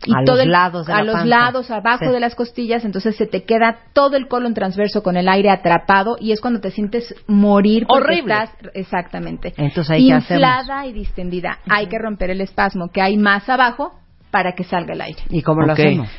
Y 0.05 0.11
A 0.13 0.25
todo 0.25 0.35
los 0.35 0.43
el- 0.45 0.51
lados 0.51 0.87
de 0.87 0.93
a 0.93 0.97
la 0.97 1.03
los 1.03 1.13
panza. 1.13 1.25
lados, 1.27 1.71
abajo 1.71 2.05
Sí. 2.05 2.11
de 2.11 2.19
las 2.19 2.35
costillas, 2.35 2.83
entonces 2.83 3.15
se 3.15 3.27
te 3.27 3.43
queda 3.43 3.77
todo 3.93 4.17
el 4.17 4.27
colon 4.27 4.53
transverso 4.53 5.01
con 5.01 5.15
el 5.15 5.29
aire 5.29 5.49
atrapado 5.49 6.17
y 6.19 6.31
es 6.33 6.41
cuando 6.41 6.59
te 6.59 6.71
sientes 6.71 7.15
morir 7.27 7.85
porque 7.87 8.03
Horrible. 8.03 8.33
estás 8.33 8.49
exactamente 8.73 9.53
inflada 9.57 10.85
y 10.85 10.91
distendida. 10.91 11.59
Hay 11.69 11.87
que 11.87 11.97
romper 11.97 12.29
el 12.31 12.41
espasmo 12.41 12.89
que 12.91 13.01
hay 13.01 13.15
más 13.15 13.47
abajo 13.47 13.93
para 14.35 14.51
que 14.51 14.65
salga 14.65 14.93
el 14.93 14.99
aire. 14.99 15.21
¿Y 15.29 15.41
cómo 15.43 15.61
lo 15.61 15.71
hacemos? 15.71 16.09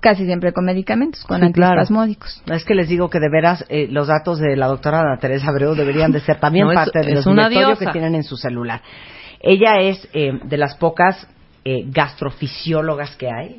Casi 0.00 0.26
siempre 0.26 0.52
con 0.52 0.66
medicamentos, 0.66 1.24
con 1.24 1.40
Sí, 1.40 1.52
claro. 1.54 1.80
Es 1.80 2.64
que 2.66 2.74
les 2.74 2.86
digo 2.86 3.08
que 3.08 3.18
de 3.18 3.30
veras 3.30 3.64
eh, 3.70 3.86
los 3.90 4.08
datos 4.08 4.38
de 4.40 4.56
la 4.56 4.66
doctora 4.66 5.00
Ana 5.00 5.16
Teresa 5.18 5.48
Abreu 5.48 5.74
deberían 5.74 6.12
de 6.12 6.20
ser 6.20 6.38
también 6.38 6.66
No, 6.66 6.72
es- 6.72 6.76
parte 6.76 6.98
de 7.00 7.08
es 7.08 7.14
los 7.14 7.26
una 7.26 7.48
directorios 7.48 7.78
diosa. 7.78 7.92
que 7.92 7.98
tienen 7.98 8.14
en 8.14 8.24
su 8.24 8.36
celular. 8.36 8.82
Ella 9.40 9.80
es 9.80 10.06
eh, 10.12 10.32
de 10.44 10.56
las 10.58 10.76
pocas 10.76 11.26
eh, 11.64 11.84
gastrofisiólogas 11.86 13.16
que 13.16 13.28
hay 13.28 13.56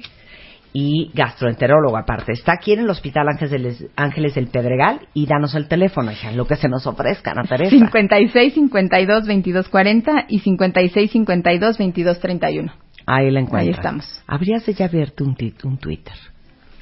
y 0.73 1.09
gastroenterólogo 1.15 1.97
aparte. 1.97 2.33
Está 2.33 2.53
aquí 2.53 2.73
en 2.73 2.81
el 2.81 2.89
Hospital 2.91 3.29
Ángeles 3.29 3.51
del, 3.79 3.89
Ángeles 3.95 4.35
del 4.35 4.47
Pedregal 4.47 5.07
y 5.15 5.25
danos 5.25 5.55
el 5.55 5.67
teléfono, 5.67 6.11
hija, 6.11 6.31
lo 6.33 6.45
que 6.45 6.55
se 6.55 6.69
nos 6.69 6.85
ofrezca, 6.85 7.31
Ana 7.31 7.45
Teresa. 7.49 7.71
56 7.71 8.53
52 8.53 9.25
22 9.27 9.69
40 9.69 10.25
y 10.29 10.39
56 10.39 11.11
52 11.11 11.77
22 11.79 12.19
31. 12.19 12.73
Ahí 13.05 13.31
la 13.31 13.39
encuentras. 13.39 13.61
Ahí 13.63 13.69
estamos. 13.69 14.23
Habrías 14.27 14.65
de 14.65 14.73
ya 14.73 14.85
abierto 14.85 15.23
un, 15.23 15.35
un 15.63 15.77
Twitter. 15.77 16.13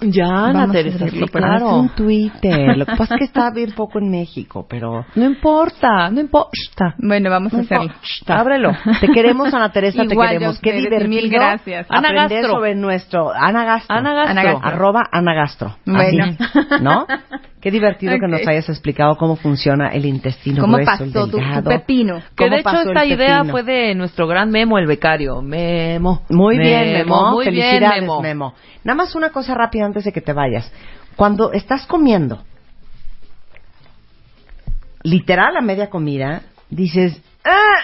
Ya, 0.04 0.26
Ana 0.48 0.64
a 0.64 0.72
Teresa, 0.72 1.06
hacerlo, 1.06 1.28
sí, 1.28 1.32
pero 1.32 1.46
Haz 1.46 1.60
claro. 1.62 1.76
un 1.78 1.90
Twitter. 1.90 2.76
Lo 2.78 2.88
que 2.88 2.96
pasa 2.96 3.14
es 3.14 3.20
que 3.20 3.26
está 3.26 3.52
bien 3.52 3.72
poco 3.74 4.00
en 4.00 4.10
México, 4.10 4.66
pero... 4.68 5.06
No 5.14 5.26
importa, 5.26 6.10
no 6.10 6.20
importa. 6.22 6.96
Bueno, 6.98 7.30
vamos 7.30 7.54
a 7.54 7.58
No 7.58 7.62
hacerlo. 7.62 7.84
importa. 7.84 8.40
Ábrelo. 8.40 8.72
Te 9.00 9.08
queremos, 9.10 9.54
Ana 9.54 9.72
Teresa, 9.72 10.04
te 10.04 10.08
Igual 10.14 10.30
yo 10.30 10.40
queremos. 10.40 10.58
a 10.58 10.62
Qué 10.62 10.74
divertido. 10.74 11.08
mil 11.08 11.30
gracias. 11.30 11.86
Ana 11.92 12.12
Gastro. 12.14 12.50
sobre 12.50 12.74
nuestro... 12.74 13.32
Ana 13.32 13.64
Gastro. 13.64 13.96
Ana 13.96 14.14
Gastro. 14.16 14.32
Ana 14.32 14.44
Gastro. 14.44 14.68
Arroba 14.68 15.04
Ana 15.12 15.34
Gastro. 15.36 15.76
Bueno. 15.86 16.24
Así, 16.26 16.84
¿No? 16.84 17.06
Qué 17.62 17.70
divertido 17.72 18.14
que 18.20 18.28
nos 18.28 18.42
hayas 18.48 18.68
explicado 18.70 19.16
cómo 19.18 19.36
funciona 19.36 19.90
el 19.90 20.06
intestino 20.06 20.62
¿Cómo 20.62 20.78
grueso, 20.78 21.04
el 21.04 21.12
pasó 21.12 21.26
tu, 21.26 21.32
tu 21.32 21.38
delgado. 21.38 21.70
pepino? 21.70 22.20
Que 22.36 22.46
¿Cómo 22.46 22.50
de 22.56 22.60
hecho 22.62 22.82
esta 22.90 23.04
el 23.04 23.12
idea 23.12 23.44
fue 23.46 23.62
de 23.64 23.94
nuestro 23.96 24.26
gran 24.28 24.50
Memo, 24.50 24.80
el 24.80 24.88
becario. 24.88 25.42
Memo. 25.44 26.24
Muy 26.30 26.58
bien, 26.58 26.94
Memo. 26.94 27.32
Muy 27.32 27.46
bien, 27.50 27.64
Felicidades, 27.68 28.02
Memo. 28.02 28.22
Memo. 28.22 28.54
Nada 28.84 28.96
más 28.96 29.14
una 29.16 29.30
cosa 29.30 29.54
rápida 29.54 29.86
antes 29.86 30.04
de 30.06 30.12
que 30.12 30.22
te 30.22 30.34
vayas. 30.34 30.72
Cuando 31.16 31.52
estás 31.54 31.86
comiendo, 31.86 32.42
literal 35.04 35.56
a 35.58 35.62
media 35.62 35.90
comida, 35.90 36.42
dices, 36.70 37.22
¡ah! 37.44 37.80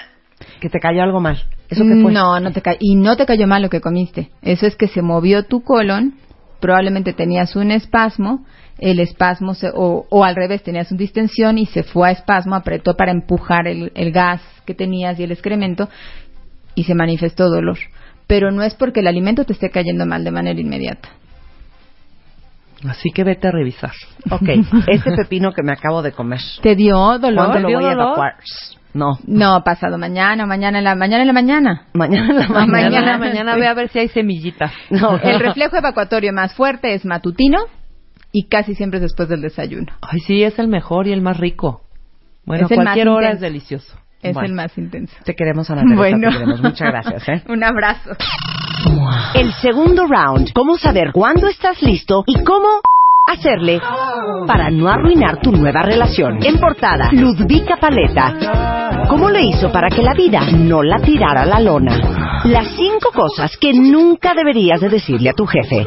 que 0.60 0.70
te 0.70 0.80
cayó 0.80 1.04
algo 1.04 1.20
mal. 1.20 1.44
¿Eso 1.70 1.84
qué 1.84 2.02
fue? 2.02 2.12
No, 2.14 2.40
no 2.40 2.52
te 2.52 2.62
ca- 2.62 2.78
y 2.80 2.96
no 2.96 3.18
te 3.18 3.26
cayó 3.26 3.46
mal 3.48 3.62
lo 3.62 3.70
que 3.70 3.82
comiste. 3.82 4.32
Eso 4.42 4.66
es 4.66 4.76
que 4.76 4.88
se 4.88 5.02
movió 5.02 5.44
tu 5.44 5.62
colon, 5.64 6.16
probablemente 6.60 7.14
tenías 7.14 7.56
un 7.56 7.72
espasmo, 7.72 8.46
el 8.80 9.00
espasmo 9.00 9.54
se- 9.56 9.72
o, 9.74 10.06
o 10.10 10.24
al 10.24 10.36
revés 10.36 10.64
tenías 10.64 10.92
una 10.92 11.00
distensión 11.00 11.58
y 11.58 11.66
se 11.66 11.84
fue 11.84 12.10
a 12.10 12.12
espasmo, 12.12 12.56
apretó 12.56 12.96
para 12.96 13.12
empujar 13.12 13.68
el, 13.68 13.92
el 13.96 14.12
gas 14.12 14.42
que 14.66 14.74
tenías 14.74 15.20
y 15.20 15.24
el 15.24 15.32
excremento 15.32 15.90
y 16.76 16.84
se 16.84 16.94
manifestó 16.96 17.50
dolor. 17.50 17.78
Pero 18.28 18.52
no 18.52 18.62
es 18.64 18.76
porque 18.76 19.00
el 19.00 19.08
alimento 19.08 19.46
te 19.46 19.54
esté 19.54 19.70
cayendo 19.70 20.06
mal 20.06 20.24
de 20.24 20.32
manera 20.32 20.60
inmediata. 20.60 21.10
Así 22.88 23.10
que 23.14 23.24
vete 23.24 23.48
a 23.48 23.52
revisar. 23.52 23.92
Ok, 24.30 24.44
este 24.88 25.12
pepino 25.16 25.52
que 25.52 25.64
me 25.64 25.72
acabo 25.72 26.02
de 26.02 26.12
comer, 26.12 26.40
¿Te 26.62 26.76
dio 26.76 27.18
dolor? 27.20 27.48
¿cuándo 27.52 27.70
lo 27.70 27.80
voy 27.80 27.88
a 27.90 27.92
evacuar? 27.94 28.36
No, 28.94 29.12
No, 29.28 29.64
pasado 29.64 29.98
mañana, 29.98 30.46
mañana 30.46 30.80
en 30.80 30.84
la 30.84 30.96
mañana 30.96 31.22
en 31.22 31.28
la 31.28 31.34
mañana. 31.34 31.86
mañana 31.94 32.30
en 32.32 32.36
la 32.38 32.48
mañana. 32.48 32.68
Mañana, 32.68 32.90
Mañana. 32.90 33.18
mañana 33.18 33.56
ve 33.56 33.68
a 33.68 33.74
ver 33.74 33.90
si 33.90 34.00
hay 34.00 34.08
semillitas. 34.08 34.72
No. 34.90 35.18
El 35.18 35.40
reflejo 35.40 35.78
evacuatorio 35.78 36.34
más 36.34 36.54
fuerte 36.56 36.94
es 36.94 37.06
matutino 37.06 37.60
y 38.32 38.48
casi 38.48 38.74
siempre 38.76 38.98
es 38.98 39.04
después 39.04 39.30
del 39.30 39.42
desayuno. 39.42 39.88
Ay, 40.02 40.20
sí, 40.22 40.44
es 40.44 40.58
el 40.58 40.68
mejor 40.68 41.08
y 41.08 41.12
el 41.14 41.22
más 41.22 41.38
rico. 41.38 41.82
Bueno, 42.46 42.68
Es 42.70 42.74
cualquier 42.76 43.10
hora 43.10 43.32
es 43.32 43.40
delicioso. 43.40 43.98
Es 44.22 44.34
Bueno. 44.34 44.48
el 44.50 44.54
más 44.56 44.78
intenso. 44.78 45.16
Te 45.24 45.36
queremos, 45.36 45.70
Ana 45.70 45.82
Teresa, 45.84 45.96
Bueno. 45.98 46.28
te 46.30 46.34
queremos. 46.34 46.62
Muchas 46.62 46.90
gracias, 46.92 47.30
¿eh? 47.30 47.44
Un 47.50 47.64
abrazo. 47.64 48.12
El 49.36 49.54
segundo 49.54 50.08
round. 50.08 50.52
Cómo 50.54 50.78
saber 50.78 51.12
cuándo 51.12 51.48
estás 51.48 51.82
listo 51.82 52.24
y 52.26 52.44
cómo 52.44 52.82
hacerle 53.28 53.80
para 54.48 54.70
no 54.70 54.88
arruinar 54.88 55.40
tu 55.42 55.52
nueva 55.52 55.84
relación. 55.84 56.40
En 56.44 56.58
portada, 56.60 57.10
Ludvika 57.12 57.78
Paleta. 57.78 59.06
¿Cómo 59.10 59.30
le 59.30 59.42
hizo 59.42 59.72
para 59.72 59.90
que 59.90 60.02
la 60.02 60.14
vida 60.14 60.42
no 60.52 60.82
la 60.82 61.00
tirara 61.00 61.44
a 61.44 61.46
la 61.46 61.60
lona? 61.60 62.42
Las 62.46 62.68
cinco 62.76 63.12
cosas 63.14 63.56
que 63.58 63.74
nunca 63.74 64.34
deberías 64.34 64.80
de 64.80 64.90
decirle 64.90 65.30
a 65.30 65.34
tu 65.34 65.46
jefe. 65.46 65.86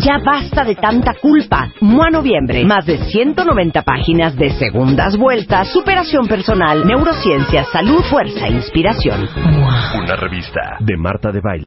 Ya 0.00 0.18
basta 0.18 0.64
de 0.64 0.74
tanta 0.74 1.14
culpa. 1.14 1.70
Mua 1.80 2.10
Noviembre. 2.10 2.64
Más 2.64 2.84
de 2.84 2.98
190 2.98 3.82
páginas 3.82 4.36
de 4.36 4.50
segundas 4.50 5.16
vueltas, 5.16 5.68
superación 5.72 6.26
personal, 6.26 6.86
neurociencia, 6.86 7.64
salud, 7.64 8.02
fuerza 8.10 8.48
inspiración. 8.48 9.28
Una 9.36 10.16
revista 10.16 10.76
de 10.80 10.96
Marta 10.96 11.30
de 11.30 11.40
Baile. 11.40 11.64